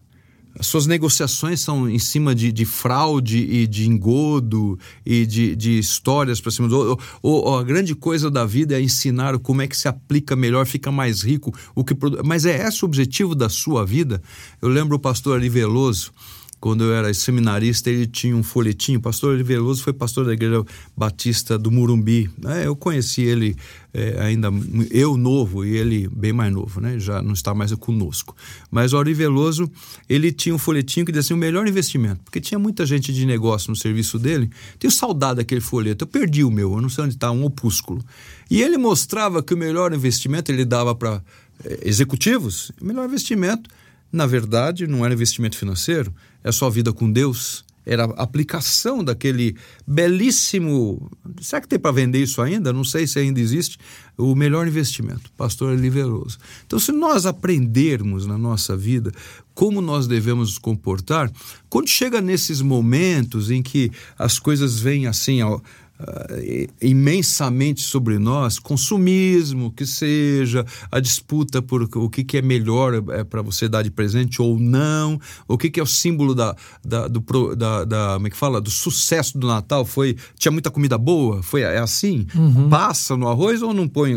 suas 0.60 0.86
negociações 0.86 1.60
são 1.60 1.88
em 1.88 1.98
cima 1.98 2.34
de, 2.34 2.50
de 2.52 2.64
fraude 2.64 3.38
e 3.38 3.66
de 3.66 3.88
engodo 3.88 4.78
e 5.04 5.24
de, 5.24 5.54
de 5.54 5.78
histórias 5.78 6.40
para 6.40 6.50
cima 6.50 6.68
do 6.68 6.98
ou, 7.22 7.44
ou, 7.44 7.58
a 7.58 7.62
grande 7.62 7.94
coisa 7.94 8.30
da 8.30 8.44
vida 8.44 8.76
é 8.76 8.82
ensinar 8.82 9.38
como 9.38 9.62
é 9.62 9.66
que 9.66 9.76
se 9.76 9.88
aplica 9.88 10.34
melhor, 10.34 10.66
fica 10.66 10.90
mais 10.90 11.22
rico, 11.22 11.54
o 11.74 11.84
que 11.84 11.96
mas 12.24 12.44
é 12.44 12.66
esse 12.66 12.84
o 12.84 12.86
objetivo 12.86 13.34
da 13.34 13.48
sua 13.48 13.84
vida? 13.84 14.22
Eu 14.60 14.68
lembro 14.68 14.96
o 14.96 15.00
pastor 15.00 15.36
Ari 15.38 15.48
Veloso, 15.48 16.12
quando 16.60 16.84
eu 16.84 16.92
era 16.92 17.12
seminarista, 17.14 17.88
ele 17.88 18.06
tinha 18.06 18.36
um 18.36 18.42
folhetinho. 18.42 18.98
O 18.98 19.02
pastor 19.02 19.34
Eli 19.34 19.44
Veloso 19.44 19.82
foi 19.82 19.92
pastor 19.92 20.26
da 20.26 20.32
Igreja 20.32 20.64
Batista 20.96 21.56
do 21.56 21.70
Murumbi. 21.70 22.28
É, 22.44 22.66
eu 22.66 22.74
conheci 22.74 23.22
ele 23.22 23.56
é, 23.94 24.20
ainda, 24.20 24.48
eu 24.90 25.16
novo 25.16 25.64
e 25.64 25.76
ele 25.76 26.08
bem 26.08 26.32
mais 26.32 26.52
novo, 26.52 26.80
né? 26.80 26.98
já 26.98 27.22
não 27.22 27.32
está 27.32 27.54
mais 27.54 27.72
conosco. 27.74 28.36
Mas 28.70 28.92
o 28.92 29.02
Veloso, 29.04 29.70
ele 30.08 30.32
tinha 30.32 30.54
um 30.54 30.58
folhetinho 30.58 31.06
que 31.06 31.12
dizia 31.12 31.28
assim, 31.28 31.34
o 31.34 31.36
melhor 31.36 31.66
investimento, 31.66 32.22
porque 32.24 32.40
tinha 32.40 32.58
muita 32.58 32.84
gente 32.84 33.12
de 33.12 33.24
negócio 33.24 33.70
no 33.70 33.76
serviço 33.76 34.18
dele. 34.18 34.50
Tenho 34.78 34.90
saudade 34.90 35.36
daquele 35.36 35.60
folheto, 35.60 36.04
eu 36.04 36.08
perdi 36.08 36.42
o 36.42 36.50
meu, 36.50 36.74
eu 36.74 36.82
não 36.82 36.88
sei 36.88 37.04
onde 37.04 37.14
está, 37.14 37.30
um 37.30 37.44
opúsculo. 37.44 38.04
E 38.50 38.62
ele 38.62 38.76
mostrava 38.76 39.42
que 39.42 39.54
o 39.54 39.56
melhor 39.56 39.92
investimento 39.94 40.50
ele 40.50 40.64
dava 40.64 40.94
para 40.94 41.22
é, 41.64 41.88
executivos, 41.88 42.72
o 42.80 42.84
melhor 42.84 43.06
investimento 43.06 43.70
na 44.12 44.26
verdade, 44.26 44.86
não 44.86 45.04
era 45.04 45.12
investimento 45.12 45.56
financeiro, 45.56 46.14
é 46.42 46.52
sua 46.52 46.70
vida 46.70 46.92
com 46.92 47.10
Deus, 47.10 47.64
era 47.88 48.04
a 48.04 48.22
aplicação 48.22 49.02
daquele 49.02 49.56
belíssimo. 49.86 51.10
Será 51.40 51.62
que 51.62 51.68
tem 51.68 51.78
para 51.78 51.90
vender 51.90 52.22
isso 52.22 52.42
ainda? 52.42 52.70
Não 52.70 52.84
sei 52.84 53.06
se 53.06 53.18
ainda 53.18 53.40
existe. 53.40 53.78
O 54.16 54.34
melhor 54.34 54.68
investimento, 54.68 55.32
pastor 55.36 55.74
Liveroso. 55.74 56.38
Então, 56.66 56.78
se 56.78 56.92
nós 56.92 57.24
aprendermos 57.24 58.26
na 58.26 58.36
nossa 58.36 58.76
vida 58.76 59.10
como 59.54 59.80
nós 59.80 60.06
devemos 60.06 60.50
nos 60.50 60.58
comportar, 60.58 61.32
quando 61.70 61.88
chega 61.88 62.20
nesses 62.20 62.60
momentos 62.60 63.50
em 63.50 63.62
que 63.62 63.90
as 64.18 64.38
coisas 64.38 64.78
vêm 64.78 65.06
assim 65.06 65.40
ao, 65.40 65.62
uh, 66.00 66.72
imensamente 66.80 67.82
sobre 67.82 68.18
nós, 68.18 68.58
consumismo, 68.58 69.72
que 69.72 69.86
seja, 69.86 70.64
a 70.90 71.00
disputa 71.00 71.60
por 71.60 71.88
o 71.96 72.10
que, 72.10 72.24
que 72.24 72.38
é 72.38 72.42
melhor 72.42 72.94
é, 72.94 73.24
para 73.24 73.42
você 73.42 73.68
dar 73.68 73.82
de 73.82 73.90
presente 73.90 74.40
ou 74.40 74.58
não, 74.58 75.20
o 75.46 75.56
que, 75.56 75.70
que 75.70 75.80
é 75.80 75.82
o 75.82 75.86
símbolo 75.86 76.34
da, 76.34 76.56
da, 76.84 77.08
do, 77.08 77.54
da, 77.56 77.84
da, 77.84 78.14
como 78.14 78.26
é 78.26 78.30
que 78.30 78.36
fala, 78.36 78.60
do 78.60 78.70
sucesso 78.70 79.38
do 79.38 79.46
Natal, 79.46 79.84
foi, 79.84 80.16
tinha 80.36 80.52
muita 80.52 80.70
comida 80.70 80.98
boa, 80.98 81.42
foi 81.42 81.62
é 81.62 81.78
assim? 81.78 82.26
Uhum. 82.34 82.68
Passa 82.68 83.16
no 83.16 83.28
arroz 83.28 83.62
ou 83.62 83.72
não 83.72 83.88
põe 83.88 84.14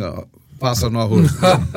passa 0.61 0.91
no 0.91 0.99
arroz. 0.99 1.31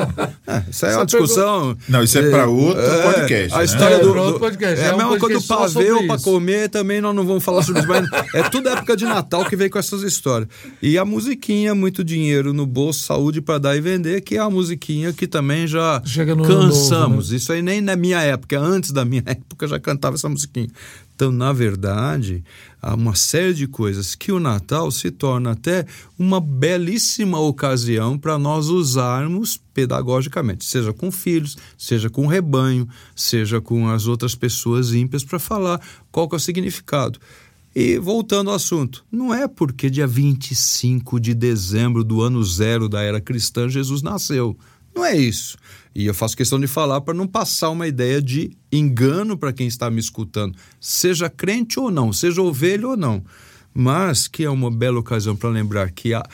é, 0.46 0.62
isso 0.70 0.84
é 0.84 0.94
uma 0.94 1.06
discussão. 1.06 1.76
Não, 1.88 2.02
isso 2.02 2.18
é 2.18 2.30
para 2.30 2.46
outro 2.46 2.82
é, 2.82 3.12
podcast. 3.12 3.54
A 3.54 3.58
né? 3.58 3.64
história 3.64 3.94
é, 3.94 3.98
do, 3.98 4.14
outro 4.14 4.38
podcast. 4.38 4.80
É, 4.80 4.84
é 4.84 4.90
a 4.90 4.96
mesma 4.96 5.18
coisa 5.18 5.40
do 5.40 5.46
pavê 5.46 5.90
ou 5.90 6.06
para 6.06 6.20
comer, 6.20 6.68
também 6.68 7.00
nós 7.00 7.16
não 7.16 7.26
vamos 7.26 7.42
falar 7.42 7.62
sobre 7.62 7.80
isso. 7.80 7.88
Mas 7.88 8.06
é 8.34 8.42
tudo 8.50 8.68
época 8.68 8.94
de 8.94 9.06
Natal 9.06 9.46
que 9.46 9.56
vem 9.56 9.70
com 9.70 9.78
essas 9.78 10.02
histórias. 10.02 10.48
E 10.82 10.98
a 10.98 11.04
musiquinha, 11.04 11.74
muito 11.74 12.04
dinheiro 12.04 12.52
no 12.52 12.66
bolso, 12.66 13.06
saúde 13.06 13.40
para 13.40 13.58
dar 13.58 13.76
e 13.76 13.80
vender, 13.80 14.20
que 14.20 14.36
é 14.36 14.40
a 14.40 14.50
musiquinha 14.50 15.12
que 15.14 15.26
também 15.26 15.66
já 15.66 16.02
cansamos. 16.46 16.90
Novo, 16.90 17.30
né? 17.30 17.36
Isso 17.36 17.52
aí 17.52 17.62
nem 17.62 17.80
na 17.80 17.96
minha 17.96 18.20
época, 18.20 18.60
antes 18.60 18.90
da 18.90 19.04
minha 19.04 19.22
época, 19.26 19.66
já 19.66 19.80
cantava 19.80 20.16
essa 20.16 20.28
musiquinha. 20.28 20.68
Então, 21.14 21.30
na 21.30 21.52
verdade, 21.52 22.44
uma 22.92 23.14
série 23.14 23.54
de 23.54 23.66
coisas 23.66 24.14
que 24.14 24.32
o 24.32 24.40
Natal 24.40 24.90
se 24.90 25.10
torna 25.10 25.52
até 25.52 25.86
uma 26.18 26.40
belíssima 26.40 27.38
ocasião 27.38 28.18
para 28.18 28.36
nós 28.36 28.66
usarmos 28.66 29.58
pedagogicamente, 29.72 30.64
seja 30.64 30.92
com 30.92 31.10
filhos, 31.10 31.56
seja 31.78 32.10
com 32.10 32.26
rebanho, 32.26 32.86
seja 33.16 33.60
com 33.60 33.88
as 33.88 34.06
outras 34.06 34.34
pessoas 34.34 34.92
ímpias 34.92 35.24
para 35.24 35.38
falar 35.38 35.80
qual 36.12 36.28
que 36.28 36.34
é 36.34 36.38
o 36.38 36.40
significado. 36.40 37.18
E 37.74 37.98
voltando 37.98 38.50
ao 38.50 38.56
assunto, 38.56 39.04
não 39.10 39.32
é 39.32 39.48
porque 39.48 39.88
dia 39.88 40.06
25 40.06 41.18
de 41.18 41.34
dezembro 41.34 42.04
do 42.04 42.20
ano 42.20 42.42
zero 42.44 42.88
da 42.88 43.02
era 43.02 43.20
cristã 43.20 43.68
Jesus 43.68 44.02
nasceu. 44.02 44.56
Não 44.94 45.04
é 45.04 45.16
isso. 45.16 45.56
E 45.94 46.06
eu 46.06 46.14
faço 46.14 46.36
questão 46.36 46.58
de 46.58 46.66
falar 46.66 47.00
para 47.02 47.14
não 47.14 47.26
passar 47.26 47.70
uma 47.70 47.86
ideia 47.86 48.20
de 48.20 48.50
engano 48.72 49.38
para 49.38 49.52
quem 49.52 49.68
está 49.68 49.88
me 49.88 50.00
escutando, 50.00 50.58
seja 50.80 51.30
crente 51.30 51.78
ou 51.78 51.90
não, 51.90 52.12
seja 52.12 52.42
ovelha 52.42 52.88
ou 52.88 52.96
não. 52.96 53.24
Mas 53.72 54.26
que 54.26 54.44
é 54.44 54.50
uma 54.50 54.70
bela 54.70 54.98
ocasião 54.98 55.36
para 55.36 55.50
lembrar 55.50 55.90
que 55.92 56.12
há 56.12 56.24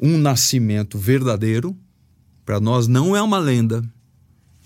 um 0.00 0.16
nascimento 0.16 0.98
verdadeiro, 0.98 1.76
para 2.44 2.58
nós 2.58 2.88
não 2.88 3.14
é 3.14 3.20
uma 3.22 3.38
lenda, 3.38 3.84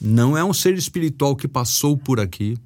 não 0.01 0.37
é 0.37 0.45
um 0.45 0.55
ser 0.55 0.75
espiritual 0.75 1.35
que 1.35 1.49
passou 1.49 1.97
por 1.97 2.21
aqui. 2.21 2.57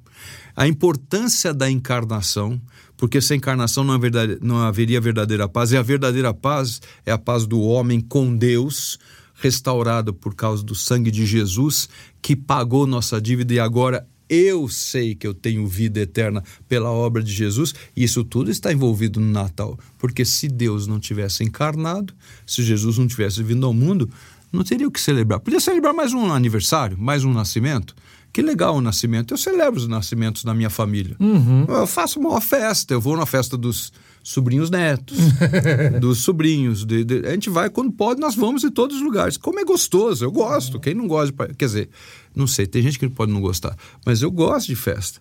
A 0.55 0.67
importância 0.67 1.53
da 1.53 1.69
encarnação, 1.69 2.61
porque 2.95 3.19
sem 3.19 3.37
encarnação 3.37 3.83
não, 3.83 3.97
verdade, 3.99 4.37
não 4.41 4.57
haveria 4.59 5.01
verdadeira 5.01 5.49
paz, 5.49 5.71
e 5.71 5.77
a 5.77 5.81
verdadeira 5.81 6.33
paz 6.33 6.79
é 7.05 7.11
a 7.11 7.17
paz 7.17 7.47
do 7.47 7.59
homem 7.59 7.99
com 7.99 8.35
Deus 8.35 8.99
restaurado 9.41 10.13
por 10.13 10.35
causa 10.35 10.63
do 10.63 10.75
sangue 10.75 11.09
de 11.09 11.25
Jesus, 11.25 11.89
que 12.21 12.35
pagou 12.35 12.85
nossa 12.85 13.19
dívida 13.19 13.53
e 13.53 13.59
agora 13.59 14.07
eu 14.29 14.69
sei 14.69 15.13
que 15.13 15.27
eu 15.27 15.33
tenho 15.33 15.67
vida 15.67 15.99
eterna 15.99 16.41
pela 16.69 16.89
obra 16.89 17.21
de 17.21 17.33
Jesus, 17.33 17.73
e 17.93 18.03
isso 18.03 18.23
tudo 18.23 18.49
está 18.49 18.71
envolvido 18.71 19.19
no 19.19 19.29
Natal. 19.29 19.77
Porque 19.97 20.23
se 20.23 20.47
Deus 20.47 20.87
não 20.87 21.01
tivesse 21.01 21.43
encarnado, 21.43 22.13
se 22.45 22.63
Jesus 22.63 22.97
não 22.97 23.07
tivesse 23.07 23.43
vindo 23.43 23.65
ao 23.65 23.73
mundo, 23.73 24.09
não 24.49 24.63
teria 24.63 24.87
o 24.87 24.91
que 24.91 25.01
celebrar. 25.01 25.41
Podia 25.41 25.59
celebrar 25.59 25.93
mais 25.93 26.13
um 26.13 26.31
aniversário, 26.31 26.97
mais 26.97 27.25
um 27.25 27.33
nascimento. 27.33 27.93
Que 28.31 28.41
legal 28.41 28.75
o 28.77 28.81
nascimento. 28.81 29.33
Eu 29.33 29.37
celebro 29.37 29.77
os 29.77 29.87
nascimentos 29.87 30.45
da 30.45 30.53
minha 30.53 30.69
família. 30.69 31.17
Uhum. 31.19 31.65
Eu 31.67 31.85
faço 31.85 32.17
uma 32.17 32.39
festa. 32.39 32.93
Eu 32.93 33.01
vou 33.01 33.17
na 33.17 33.25
festa 33.25 33.57
dos 33.57 33.91
sobrinhos 34.23 34.69
netos, 34.69 35.17
dos 35.99 36.19
sobrinhos. 36.19 36.85
De, 36.85 37.03
de, 37.03 37.27
a 37.27 37.31
gente 37.31 37.49
vai 37.49 37.69
quando 37.69 37.91
pode, 37.91 38.19
nós 38.19 38.35
vamos 38.35 38.63
em 38.63 38.71
todos 38.71 38.97
os 38.97 39.03
lugares. 39.03 39.37
Como 39.37 39.59
é 39.59 39.63
gostoso, 39.63 40.23
eu 40.23 40.31
gosto. 40.31 40.79
Quem 40.79 40.93
não 40.93 41.07
gosta 41.07 41.47
de. 41.47 41.53
Quer 41.55 41.65
dizer, 41.65 41.89
não 42.35 42.47
sei, 42.47 42.65
tem 42.65 42.81
gente 42.81 42.99
que 42.99 43.09
pode 43.09 43.31
não 43.31 43.41
gostar, 43.41 43.75
mas 44.05 44.21
eu 44.21 44.31
gosto 44.31 44.67
de 44.67 44.75
festa. 44.75 45.19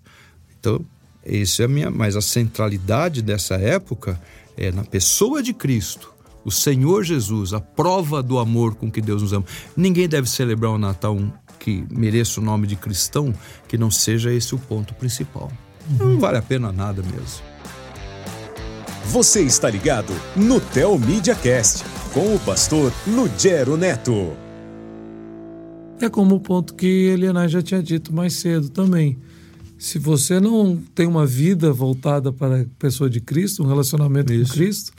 Então, 0.58 0.84
isso 1.24 1.62
é 1.62 1.64
a 1.64 1.68
minha. 1.68 1.90
Mas 1.90 2.16
a 2.16 2.20
centralidade 2.20 3.22
dessa 3.22 3.54
época 3.54 4.20
é 4.56 4.70
na 4.70 4.84
pessoa 4.84 5.42
de 5.42 5.52
Cristo. 5.52 6.12
O 6.44 6.50
Senhor 6.50 7.04
Jesus, 7.04 7.52
a 7.52 7.60
prova 7.60 8.22
do 8.22 8.38
amor 8.38 8.74
com 8.74 8.90
que 8.90 9.02
Deus 9.02 9.22
nos 9.22 9.32
ama. 9.32 9.44
Ninguém 9.76 10.08
deve 10.08 10.28
celebrar 10.28 10.72
o 10.72 10.78
Natal 10.78 11.18
que 11.58 11.84
mereça 11.90 12.40
o 12.40 12.42
nome 12.42 12.66
de 12.66 12.74
cristão 12.76 13.34
que 13.68 13.76
não 13.76 13.90
seja 13.90 14.32
esse 14.32 14.54
o 14.54 14.58
ponto 14.58 14.94
principal. 14.94 15.52
Uhum. 15.90 16.14
Não 16.14 16.18
vale 16.18 16.38
a 16.38 16.42
pena 16.42 16.72
nada 16.72 17.02
mesmo. 17.02 17.49
Você 19.06 19.42
está 19.42 19.68
ligado 19.68 20.12
no 20.36 20.60
Tel 20.60 20.96
Media 20.98 21.34
Cast 21.34 21.82
com 22.12 22.34
o 22.34 22.38
pastor 22.38 22.92
Lugero 23.06 23.76
Neto. 23.76 24.36
É 26.00 26.08
como 26.08 26.36
o 26.36 26.40
ponto 26.40 26.74
que 26.74 26.86
Eliana 26.86 27.48
já 27.48 27.60
tinha 27.60 27.82
dito 27.82 28.12
mais 28.12 28.34
cedo 28.34 28.68
também. 28.68 29.18
Se 29.76 29.98
você 29.98 30.38
não 30.38 30.76
tem 30.94 31.06
uma 31.06 31.26
vida 31.26 31.72
voltada 31.72 32.32
para 32.32 32.60
a 32.60 32.64
pessoa 32.78 33.10
de 33.10 33.20
Cristo, 33.20 33.64
um 33.64 33.66
relacionamento 33.66 34.32
Isso. 34.32 34.52
com 34.52 34.58
Cristo, 34.58 34.92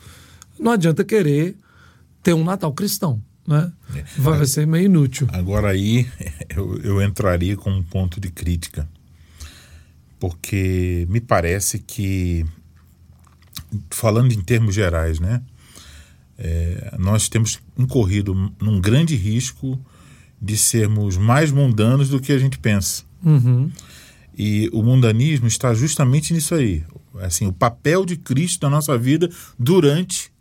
não 0.59 0.73
adianta 0.73 1.05
querer 1.05 1.55
ter 2.21 2.33
um 2.33 2.43
Natal 2.43 2.73
cristão. 2.73 3.21
Né? 3.47 3.71
É. 3.95 4.03
Vai, 4.17 4.45
ser 4.45 4.67
meio 4.67 4.85
inútil. 4.85 5.27
Agora 5.31 5.69
aí 5.69 6.07
eu, 6.53 6.77
eu 6.79 7.01
entraria 7.01 7.55
com 7.55 7.69
um 7.69 7.83
ponto 7.83 8.19
de 8.19 8.29
crítica. 8.29 8.89
Porque 10.19 11.07
me 11.09 11.21
parece 11.21 11.79
que 11.79 12.45
falando 13.89 14.31
em 14.31 14.41
termos 14.41 14.75
gerais, 14.75 15.19
né? 15.19 15.41
É, 16.37 16.95
nós 16.97 17.29
temos 17.29 17.59
incorrido 17.77 18.33
num 18.59 18.81
grande 18.81 19.15
risco 19.15 19.79
de 20.41 20.57
sermos 20.57 21.17
mais 21.17 21.51
mundanos 21.51 22.09
do 22.09 22.19
que 22.19 22.31
a 22.31 22.39
gente 22.39 22.57
pensa. 22.57 23.03
Uhum. 23.23 23.71
E 24.35 24.69
o 24.73 24.81
mundanismo 24.81 25.47
está 25.47 25.73
justamente 25.73 26.33
nisso 26.33 26.55
aí. 26.55 26.83
Assim, 27.19 27.45
o 27.45 27.53
papel 27.53 28.05
de 28.05 28.15
Cristo 28.15 28.63
na 28.63 28.69
nossa 28.69 28.97
vida 28.97 29.29
durante 29.59 30.31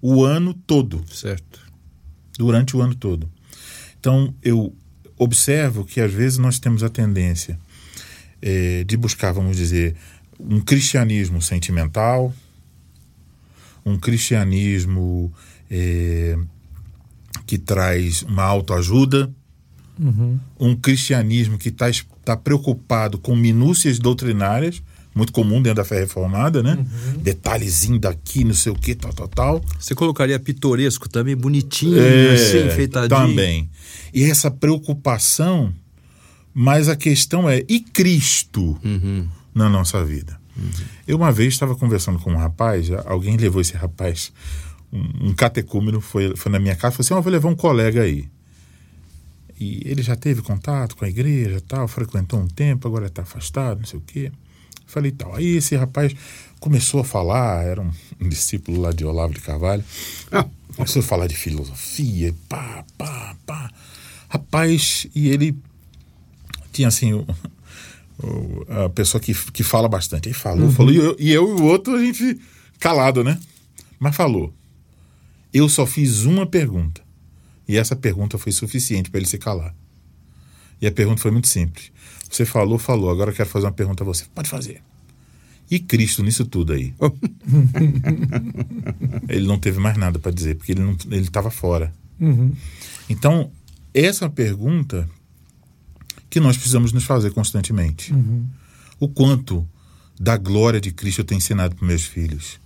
o 0.00 0.24
ano 0.24 0.54
todo. 0.54 1.02
Certo. 1.12 1.60
Durante 2.38 2.76
o 2.76 2.80
ano 2.80 2.94
todo. 2.94 3.28
Então, 3.98 4.32
eu 4.42 4.74
observo 5.18 5.84
que 5.84 6.00
às 6.00 6.12
vezes 6.12 6.38
nós 6.38 6.58
temos 6.58 6.82
a 6.82 6.88
tendência 6.88 7.58
é, 8.40 8.84
de 8.84 8.96
buscar, 8.96 9.32
vamos 9.32 9.56
dizer, 9.56 9.96
um 10.38 10.60
cristianismo 10.60 11.42
sentimental, 11.42 12.32
um 13.90 13.98
cristianismo 13.98 15.32
é, 15.70 16.38
que 17.46 17.58
traz 17.58 18.22
uma 18.22 18.42
autoajuda, 18.42 19.30
uhum. 19.98 20.38
um 20.58 20.76
cristianismo 20.76 21.58
que 21.58 21.68
está 21.68 21.90
tá 22.24 22.36
preocupado 22.36 23.18
com 23.18 23.34
minúcias 23.34 23.98
doutrinárias, 23.98 24.82
muito 25.14 25.32
comum 25.32 25.60
dentro 25.60 25.76
da 25.76 25.84
fé 25.84 26.00
reformada, 26.00 26.62
né? 26.62 26.74
Uhum. 26.74 27.22
Detalhezinho 27.22 27.98
daqui, 27.98 28.44
não 28.44 28.54
sei 28.54 28.70
o 28.70 28.76
que, 28.76 28.94
tal, 28.94 29.12
tal, 29.12 29.28
tal. 29.28 29.64
Você 29.78 29.94
colocaria 29.94 30.38
pitoresco 30.38 31.08
também, 31.08 31.36
bonitinho, 31.36 32.00
é, 32.00 32.34
assim, 32.34 32.66
enfeitadinho. 32.66 33.20
Também. 33.20 33.68
E 34.14 34.24
essa 34.24 34.50
preocupação, 34.50 35.74
mas 36.54 36.88
a 36.88 36.94
questão 36.94 37.48
é, 37.48 37.64
e 37.68 37.80
Cristo 37.80 38.78
uhum. 38.84 39.26
na 39.52 39.68
nossa 39.68 40.04
vida? 40.04 40.39
Uhum. 40.60 40.70
Eu 41.06 41.16
uma 41.16 41.32
vez 41.32 41.54
estava 41.54 41.74
conversando 41.74 42.18
com 42.18 42.32
um 42.32 42.36
rapaz, 42.36 42.90
alguém 43.06 43.36
levou 43.36 43.60
esse 43.60 43.74
rapaz, 43.74 44.32
um, 44.92 45.28
um 45.28 45.32
catecúmeno, 45.32 46.00
foi, 46.00 46.36
foi 46.36 46.52
na 46.52 46.58
minha 46.58 46.76
casa 46.76 46.94
e 46.94 46.96
falou 46.96 47.06
assim: 47.06 47.14
oh, 47.14 47.22
vou 47.22 47.32
levar 47.32 47.48
um 47.48 47.56
colega 47.56 48.02
aí. 48.02 48.28
E 49.58 49.82
ele 49.84 50.02
já 50.02 50.16
teve 50.16 50.40
contato 50.40 50.96
com 50.96 51.04
a 51.04 51.08
igreja, 51.08 51.60
tal, 51.66 51.86
frequentou 51.86 52.40
um 52.40 52.48
tempo, 52.48 52.88
agora 52.88 53.06
está 53.06 53.22
afastado, 53.22 53.80
não 53.80 53.86
sei 53.86 53.98
o 53.98 54.02
quê. 54.02 54.32
Falei 54.86 55.12
tal. 55.12 55.36
Aí 55.36 55.56
esse 55.56 55.76
rapaz 55.76 56.14
começou 56.58 57.00
a 57.00 57.04
falar, 57.04 57.62
era 57.64 57.80
um, 57.80 57.90
um 58.20 58.28
discípulo 58.28 58.80
lá 58.80 58.90
de 58.90 59.04
Olavo 59.04 59.34
de 59.34 59.40
Carvalho. 59.40 59.84
Ah, 60.32 60.46
começou 60.74 61.00
a 61.00 61.02
falar 61.04 61.26
de 61.26 61.36
filosofia, 61.36 62.34
pá, 62.48 62.84
pá, 62.96 63.36
pá. 63.46 63.70
Rapaz, 64.28 65.06
e 65.14 65.28
ele 65.28 65.56
tinha 66.72 66.88
assim 66.88 67.24
a 68.68 68.88
pessoa 68.88 69.20
que, 69.20 69.34
que 69.52 69.62
fala 69.62 69.88
bastante. 69.88 70.28
Aí 70.28 70.34
falou, 70.34 70.66
uhum. 70.66 70.72
falou, 70.72 70.92
e 70.92 70.96
eu, 70.96 71.16
e 71.18 71.32
eu 71.32 71.48
e 71.48 71.60
o 71.60 71.64
outro, 71.64 71.94
a 71.94 72.04
gente 72.04 72.38
calado, 72.78 73.24
né? 73.24 73.38
Mas 73.98 74.16
falou. 74.16 74.52
Eu 75.52 75.68
só 75.68 75.86
fiz 75.86 76.24
uma 76.24 76.46
pergunta. 76.46 77.02
E 77.66 77.76
essa 77.76 77.94
pergunta 77.94 78.38
foi 78.38 78.52
suficiente 78.52 79.10
para 79.10 79.18
ele 79.18 79.28
se 79.28 79.38
calar. 79.38 79.74
E 80.80 80.86
a 80.86 80.92
pergunta 80.92 81.20
foi 81.20 81.30
muito 81.30 81.48
simples. 81.48 81.92
Você 82.28 82.44
falou, 82.44 82.78
falou, 82.78 83.10
agora 83.10 83.30
eu 83.30 83.34
quero 83.34 83.48
fazer 83.48 83.66
uma 83.66 83.72
pergunta 83.72 84.02
a 84.02 84.06
você. 84.06 84.24
Pode 84.34 84.48
fazer. 84.48 84.82
E 85.70 85.78
Cristo 85.78 86.22
nisso 86.22 86.44
tudo 86.44 86.72
aí? 86.72 86.92
ele 89.28 89.46
não 89.46 89.58
teve 89.58 89.78
mais 89.78 89.96
nada 89.96 90.18
para 90.18 90.32
dizer, 90.32 90.56
porque 90.56 90.72
ele 90.72 91.20
estava 91.20 91.50
fora. 91.50 91.92
Uhum. 92.18 92.52
Então, 93.08 93.50
essa 93.94 94.28
pergunta 94.28 95.08
que 96.30 96.38
nós 96.38 96.56
precisamos 96.56 96.92
nos 96.92 97.04
fazer 97.04 97.32
constantemente. 97.32 98.14
Uhum. 98.14 98.46
O 99.00 99.08
quanto 99.08 99.68
da 100.18 100.36
glória 100.36 100.80
de 100.80 100.92
Cristo 100.92 101.20
eu 101.20 101.24
tenho 101.24 101.38
ensinado 101.38 101.74
para 101.74 101.86
meus 101.86 102.04
filhos. 102.04 102.60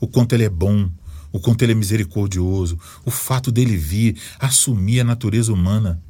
O 0.00 0.08
quanto 0.08 0.34
ele 0.34 0.44
é 0.44 0.48
bom, 0.48 0.90
o 1.30 1.38
quanto 1.38 1.62
ele 1.62 1.72
é 1.72 1.74
misericordioso, 1.74 2.78
o 3.04 3.10
fato 3.10 3.52
dele 3.52 3.76
vir 3.76 4.16
assumir 4.38 5.00
a 5.00 5.04
natureza 5.04 5.52
humana. 5.52 6.00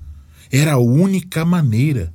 Era 0.51 0.75
a 0.75 0.79
única 0.79 1.45
maneira. 1.45 2.13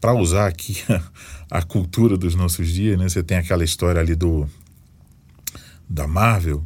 Para 0.00 0.14
usar 0.14 0.46
aqui 0.46 0.82
a, 0.88 1.02
a, 1.58 1.62
cultura 1.62 2.16
dos 2.16 2.34
nossos 2.34 2.68
dias, 2.68 2.98
né? 2.98 3.08
Você 3.08 3.22
tem 3.22 3.38
aquela 3.38 3.64
história 3.64 4.00
ali 4.00 4.14
do 4.14 4.48
da 5.88 6.06
Marvel, 6.06 6.64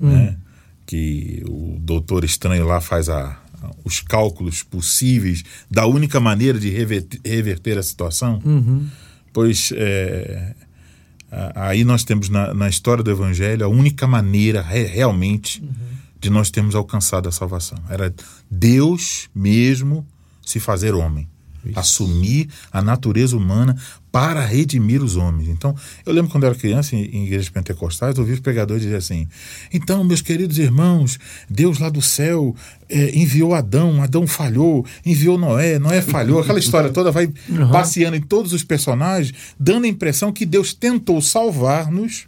hum. 0.00 0.10
né? 0.10 0.36
Que 0.84 1.42
o 1.48 1.78
Doutor 1.78 2.24
Estranho 2.24 2.66
lá 2.66 2.80
faz 2.80 3.08
a, 3.08 3.41
os 3.84 4.00
cálculos 4.00 4.62
possíveis 4.62 5.44
da 5.70 5.86
única 5.86 6.20
maneira 6.20 6.58
de 6.58 6.70
reverter, 6.70 7.20
reverter 7.24 7.78
a 7.78 7.82
situação, 7.82 8.40
uhum. 8.44 8.86
pois 9.32 9.72
é, 9.74 10.54
aí 11.54 11.84
nós 11.84 12.04
temos 12.04 12.28
na, 12.28 12.52
na, 12.52 12.68
história 12.68 13.02
do 13.02 13.10
Evangelho 13.10 13.64
a 13.64 13.68
única 13.68 14.06
maneira 14.06 14.60
re, 14.62 14.84
realmente 14.84 15.62
uhum. 15.62 15.68
de 16.20 16.30
nós 16.30 16.50
termos 16.50 16.74
alcançado 16.74 17.28
a 17.28 17.32
salvação. 17.32 17.78
Era 17.88 18.14
Deus 18.50 19.28
mesmo 19.34 20.06
se 20.44 20.60
fazer 20.60 20.94
homem. 20.94 21.28
Isso. 21.64 21.78
Assumir 21.78 22.48
a 22.72 22.82
natureza 22.82 23.36
humana 23.36 23.76
para 24.12 24.44
redimir 24.44 25.02
os 25.02 25.16
homens. 25.16 25.48
Então, 25.48 25.74
eu 26.04 26.12
lembro 26.12 26.30
quando 26.30 26.44
eu 26.44 26.50
era 26.50 26.58
criança 26.58 26.94
em, 26.94 27.04
em 27.04 27.24
igrejas 27.24 27.48
pentecostais, 27.48 28.14
eu 28.14 28.20
ouvi 28.20 28.34
os 28.34 28.40
pregadores 28.40 28.82
dizer 28.82 28.96
assim: 28.96 29.26
então, 29.72 30.04
meus 30.04 30.20
queridos 30.20 30.58
irmãos, 30.58 31.18
Deus 31.48 31.78
lá 31.78 31.88
do 31.88 32.02
céu 32.02 32.54
é, 32.90 33.18
enviou 33.18 33.54
Adão, 33.54 34.02
Adão 34.02 34.26
falhou, 34.26 34.84
enviou 35.04 35.38
Noé, 35.38 35.78
Noé 35.78 36.02
falhou. 36.02 36.40
Aquela 36.40 36.58
história 36.58 36.90
toda 36.90 37.10
vai 37.10 37.32
uhum. 37.48 37.70
passeando 37.70 38.16
em 38.16 38.20
todos 38.20 38.52
os 38.52 38.62
personagens, 38.62 39.32
dando 39.58 39.86
a 39.86 39.88
impressão 39.88 40.30
que 40.30 40.44
Deus 40.44 40.74
tentou 40.74 41.22
salvar-nos 41.22 42.26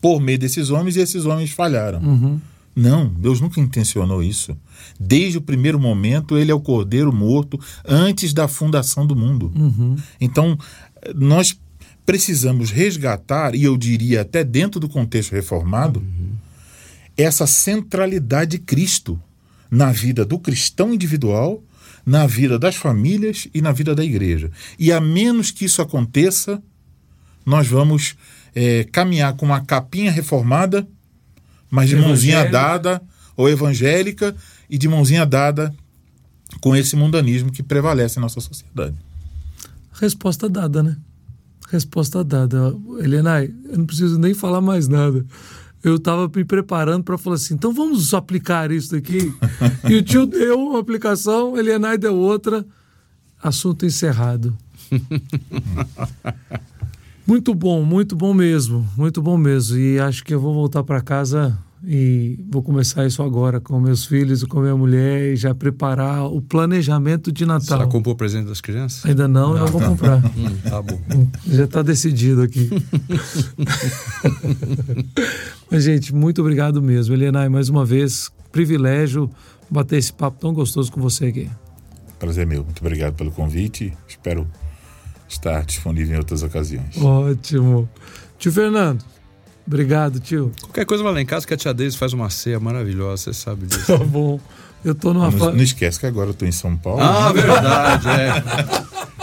por 0.00 0.20
meio 0.20 0.38
desses 0.38 0.70
homens 0.70 0.96
e 0.96 1.00
esses 1.00 1.26
homens 1.26 1.50
falharam. 1.50 2.00
Uhum. 2.00 2.40
Não, 2.74 3.08
Deus 3.08 3.40
nunca 3.40 3.60
intencionou 3.60 4.22
isso. 4.22 4.56
Desde 4.98 5.38
o 5.38 5.42
primeiro 5.42 5.78
momento, 5.78 6.38
ele 6.38 6.50
é 6.50 6.54
o 6.54 6.60
cordeiro 6.60 7.12
morto 7.12 7.60
antes 7.86 8.32
da 8.32 8.48
fundação 8.48 9.06
do 9.06 9.14
mundo. 9.14 9.52
Uhum. 9.54 9.96
Então, 10.20 10.58
nós 11.14 11.58
precisamos 12.06 12.70
resgatar, 12.70 13.54
e 13.54 13.64
eu 13.64 13.76
diria 13.76 14.22
até 14.22 14.42
dentro 14.42 14.80
do 14.80 14.88
contexto 14.88 15.32
reformado, 15.32 16.00
uhum. 16.00 16.32
essa 17.16 17.46
centralidade 17.46 18.52
de 18.52 18.58
Cristo 18.58 19.20
na 19.70 19.92
vida 19.92 20.24
do 20.24 20.38
cristão 20.38 20.92
individual, 20.92 21.62
na 22.04 22.26
vida 22.26 22.58
das 22.58 22.74
famílias 22.74 23.48
e 23.54 23.62
na 23.62 23.72
vida 23.72 23.94
da 23.94 24.04
igreja. 24.04 24.50
E 24.78 24.90
a 24.90 25.00
menos 25.00 25.50
que 25.50 25.64
isso 25.64 25.80
aconteça, 25.80 26.62
nós 27.44 27.68
vamos 27.68 28.16
é, 28.54 28.84
caminhar 28.84 29.34
com 29.34 29.46
uma 29.46 29.60
capinha 29.60 30.10
reformada 30.10 30.86
mas 31.72 31.88
de 31.88 31.96
mãozinha 31.96 32.44
dada, 32.44 33.00
ou 33.34 33.48
evangélica, 33.48 34.36
e 34.68 34.76
de 34.76 34.86
mãozinha 34.86 35.24
dada 35.24 35.74
com 36.60 36.76
esse 36.76 36.94
mundanismo 36.94 37.50
que 37.50 37.62
prevalece 37.62 38.18
em 38.18 38.22
nossa 38.22 38.42
sociedade. 38.42 38.94
Resposta 39.94 40.50
dada, 40.50 40.82
né? 40.82 40.98
Resposta 41.70 42.22
dada. 42.22 42.76
Helena, 43.00 43.42
eu 43.42 43.78
não 43.78 43.86
preciso 43.86 44.18
nem 44.18 44.34
falar 44.34 44.60
mais 44.60 44.86
nada. 44.86 45.24
Eu 45.82 45.96
estava 45.96 46.30
me 46.34 46.44
preparando 46.44 47.04
para 47.04 47.16
falar 47.16 47.36
assim, 47.36 47.54
então 47.54 47.72
vamos 47.72 48.12
aplicar 48.12 48.70
isso 48.70 48.90
daqui. 48.90 49.32
e 49.88 49.94
o 49.94 50.02
tio 50.02 50.26
deu 50.26 50.58
uma 50.58 50.78
aplicação, 50.78 51.56
Helena 51.56 51.96
deu 51.96 52.14
outra. 52.14 52.66
Assunto 53.42 53.86
encerrado. 53.86 54.54
Muito 57.26 57.54
bom, 57.54 57.82
muito 57.84 58.16
bom 58.16 58.34
mesmo, 58.34 58.86
muito 58.96 59.22
bom 59.22 59.36
mesmo. 59.36 59.78
E 59.78 59.98
acho 59.98 60.24
que 60.24 60.34
eu 60.34 60.40
vou 60.40 60.52
voltar 60.52 60.82
para 60.82 61.00
casa 61.00 61.56
e 61.84 62.38
vou 62.48 62.62
começar 62.62 63.06
isso 63.06 63.22
agora 63.22 63.60
com 63.60 63.80
meus 63.80 64.04
filhos 64.04 64.42
e 64.42 64.46
com 64.46 64.60
minha 64.60 64.76
mulher 64.76 65.32
e 65.32 65.36
já 65.36 65.54
preparar 65.54 66.26
o 66.26 66.40
planejamento 66.40 67.32
de 67.32 67.44
Natal. 67.44 67.78
Já 67.78 67.86
comprou 67.86 68.14
o 68.14 68.16
presente 68.16 68.46
das 68.46 68.60
crianças? 68.60 69.04
Ainda 69.04 69.26
não, 69.26 69.56
eu 69.56 69.66
vou 69.66 69.80
comprar. 69.80 70.18
hum, 70.36 70.56
tá 70.68 70.80
bom. 70.80 71.00
Já 71.46 71.64
está 71.64 71.82
decidido 71.82 72.42
aqui. 72.42 72.70
Mas, 75.70 75.84
gente, 75.84 76.14
muito 76.14 76.40
obrigado 76.40 76.80
mesmo. 76.80 77.14
Helena, 77.14 77.48
mais 77.50 77.68
uma 77.68 77.84
vez, 77.84 78.30
privilégio 78.52 79.30
bater 79.70 79.98
esse 79.98 80.12
papo 80.12 80.38
tão 80.38 80.52
gostoso 80.52 80.92
com 80.92 81.00
você 81.00 81.26
aqui. 81.26 81.50
Prazer 82.18 82.46
meu. 82.46 82.62
Muito 82.62 82.80
obrigado 82.80 83.14
pelo 83.14 83.32
convite. 83.32 83.92
Espero 84.06 84.46
estar 85.34 85.64
disponível 85.64 86.14
em 86.14 86.18
outras 86.18 86.42
ocasiões. 86.42 86.96
Ótimo. 86.96 87.88
Tio 88.38 88.52
Fernando, 88.52 89.04
obrigado, 89.66 90.20
tio. 90.20 90.52
Qualquer 90.62 90.84
coisa 90.84 91.02
vai 91.02 91.12
lá 91.12 91.20
em 91.20 91.26
casa 91.26 91.46
que 91.46 91.54
a 91.54 91.56
tia 91.56 91.72
Deise 91.72 91.96
faz 91.96 92.12
uma 92.12 92.28
ceia 92.30 92.58
maravilhosa, 92.58 93.24
você 93.24 93.32
sabe 93.34 93.66
disso. 93.66 93.86
Tá 93.86 94.04
bom. 94.04 94.40
Eu 94.84 94.94
tô 94.94 95.14
numa 95.14 95.30
Não, 95.30 95.38
fa... 95.38 95.52
não 95.52 95.62
esquece 95.62 96.00
que 96.00 96.06
agora 96.06 96.30
eu 96.30 96.34
tô 96.34 96.44
em 96.44 96.50
São 96.52 96.76
Paulo. 96.76 97.00
Ah, 97.00 97.32
verdade, 97.32 98.08
é. 98.08 98.42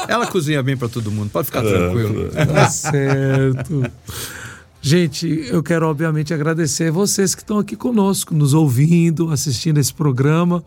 Ela 0.07 0.25
cozinha 0.25 0.63
bem 0.63 0.77
para 0.77 0.87
todo 0.87 1.11
mundo, 1.11 1.29
pode 1.29 1.47
ficar 1.47 1.61
tranquilo. 1.61 2.29
Tá 2.29 2.69
certo. 2.69 3.83
Gente, 4.81 5.27
eu 5.49 5.61
quero 5.61 5.85
obviamente 5.85 6.33
agradecer 6.33 6.89
vocês 6.89 7.35
que 7.35 7.41
estão 7.41 7.59
aqui 7.59 7.75
conosco, 7.75 8.33
nos 8.33 8.53
ouvindo, 8.53 9.29
assistindo 9.31 9.77
esse 9.77 9.93
programa 9.93 10.63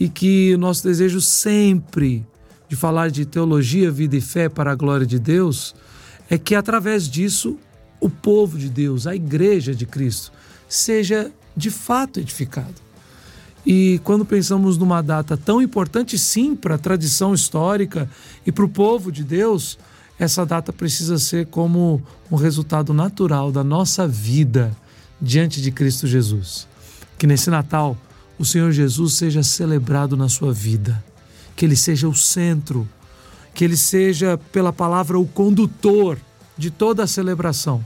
e 0.00 0.08
que 0.08 0.54
o 0.54 0.58
nosso 0.58 0.82
desejo 0.82 1.20
sempre 1.20 2.24
de 2.68 2.76
falar 2.76 3.10
de 3.10 3.24
teologia, 3.24 3.90
vida 3.90 4.16
e 4.16 4.20
fé 4.20 4.48
para 4.48 4.72
a 4.72 4.74
glória 4.74 5.06
de 5.06 5.18
Deus 5.18 5.74
é 6.28 6.38
que 6.38 6.54
através 6.54 7.08
disso 7.08 7.58
o 8.00 8.08
povo 8.08 8.58
de 8.58 8.68
Deus, 8.68 9.06
a 9.06 9.14
igreja 9.14 9.74
de 9.74 9.86
Cristo, 9.86 10.32
seja 10.68 11.30
de 11.56 11.70
fato 11.70 12.20
edificado. 12.20 12.74
E 13.64 13.98
quando 14.04 14.24
pensamos 14.24 14.76
numa 14.76 15.02
data 15.02 15.36
tão 15.36 15.62
importante, 15.62 16.18
sim, 16.18 16.54
para 16.54 16.74
a 16.74 16.78
tradição 16.78 17.32
histórica 17.32 18.08
e 18.44 18.52
para 18.52 18.64
o 18.64 18.68
povo 18.68 19.10
de 19.10 19.24
Deus, 19.24 19.78
essa 20.18 20.44
data 20.44 20.72
precisa 20.72 21.18
ser 21.18 21.46
como 21.46 22.02
um 22.30 22.36
resultado 22.36 22.92
natural 22.92 23.50
da 23.50 23.64
nossa 23.64 24.06
vida 24.06 24.76
diante 25.20 25.62
de 25.62 25.70
Cristo 25.70 26.06
Jesus. 26.06 26.68
Que 27.18 27.26
nesse 27.26 27.48
Natal 27.48 27.96
o 28.38 28.44
Senhor 28.44 28.70
Jesus 28.70 29.14
seja 29.14 29.42
celebrado 29.42 30.16
na 30.16 30.28
sua 30.28 30.52
vida, 30.52 31.02
que 31.56 31.64
ele 31.64 31.76
seja 31.76 32.08
o 32.08 32.14
centro, 32.14 32.88
que 33.54 33.64
ele 33.64 33.76
seja, 33.76 34.38
pela 34.52 34.72
palavra, 34.72 35.18
o 35.18 35.26
condutor 35.26 36.18
de 36.56 36.70
toda 36.70 37.04
a 37.04 37.06
celebração 37.06 37.84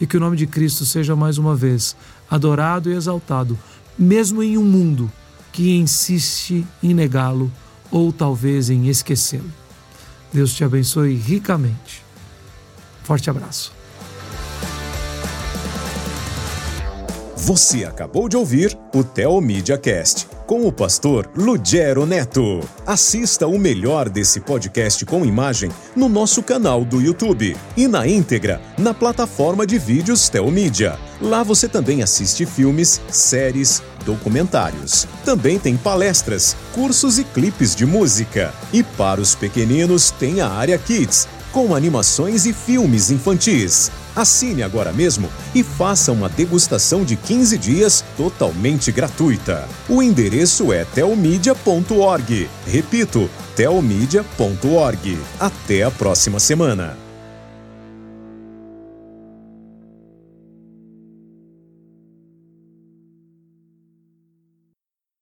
e 0.00 0.06
que 0.06 0.16
o 0.16 0.20
nome 0.20 0.36
de 0.36 0.46
Cristo 0.46 0.84
seja 0.84 1.14
mais 1.14 1.38
uma 1.38 1.54
vez 1.54 1.96
adorado 2.30 2.90
e 2.90 2.94
exaltado, 2.94 3.58
mesmo 3.98 4.42
em 4.42 4.58
um 4.58 4.64
mundo 4.64 5.10
que 5.52 5.76
insiste 5.76 6.66
em 6.82 6.92
negá-lo 6.92 7.50
ou 7.90 8.12
talvez 8.12 8.70
em 8.70 8.88
esquecê-lo. 8.88 9.50
Deus 10.32 10.52
te 10.52 10.64
abençoe 10.64 11.14
ricamente. 11.14 12.02
Forte 13.04 13.30
abraço. 13.30 13.73
Você 17.44 17.84
acabou 17.84 18.26
de 18.26 18.38
ouvir 18.38 18.74
o 18.94 19.04
Teomídia 19.04 19.76
Cast 19.76 20.26
com 20.46 20.66
o 20.66 20.72
pastor 20.72 21.30
Lugero 21.36 22.06
Neto. 22.06 22.60
Assista 22.86 23.46
o 23.46 23.58
melhor 23.58 24.08
desse 24.08 24.40
podcast 24.40 25.04
com 25.04 25.26
imagem 25.26 25.70
no 25.94 26.08
nosso 26.08 26.42
canal 26.42 26.86
do 26.86 27.02
YouTube 27.02 27.54
e 27.76 27.86
na 27.86 28.06
íntegra 28.06 28.62
na 28.78 28.94
plataforma 28.94 29.66
de 29.66 29.78
vídeos 29.78 30.30
Teomídia. 30.30 30.98
Lá 31.20 31.42
você 31.42 31.68
também 31.68 32.02
assiste 32.02 32.46
filmes, 32.46 32.98
séries, 33.10 33.82
documentários. 34.06 35.06
Também 35.22 35.58
tem 35.58 35.76
palestras, 35.76 36.56
cursos 36.72 37.18
e 37.18 37.24
clipes 37.24 37.74
de 37.74 37.84
música. 37.84 38.54
E 38.72 38.82
para 38.82 39.20
os 39.20 39.34
pequeninos 39.34 40.10
tem 40.10 40.40
a 40.40 40.48
área 40.48 40.78
Kids, 40.78 41.28
com 41.54 41.72
animações 41.72 42.46
e 42.46 42.52
filmes 42.52 43.12
infantis. 43.12 43.88
Assine 44.16 44.64
agora 44.64 44.92
mesmo 44.92 45.30
e 45.54 45.62
faça 45.62 46.10
uma 46.10 46.28
degustação 46.28 47.04
de 47.04 47.14
15 47.14 47.56
dias 47.56 48.04
totalmente 48.16 48.90
gratuita. 48.90 49.68
O 49.88 50.02
endereço 50.02 50.72
é 50.72 50.84
telmedia.org. 50.84 52.50
Repito, 52.66 53.30
telmedia.org. 53.54 55.18
Até 55.38 55.84
a 55.84 55.92
próxima 55.92 56.40
semana. 56.40 57.03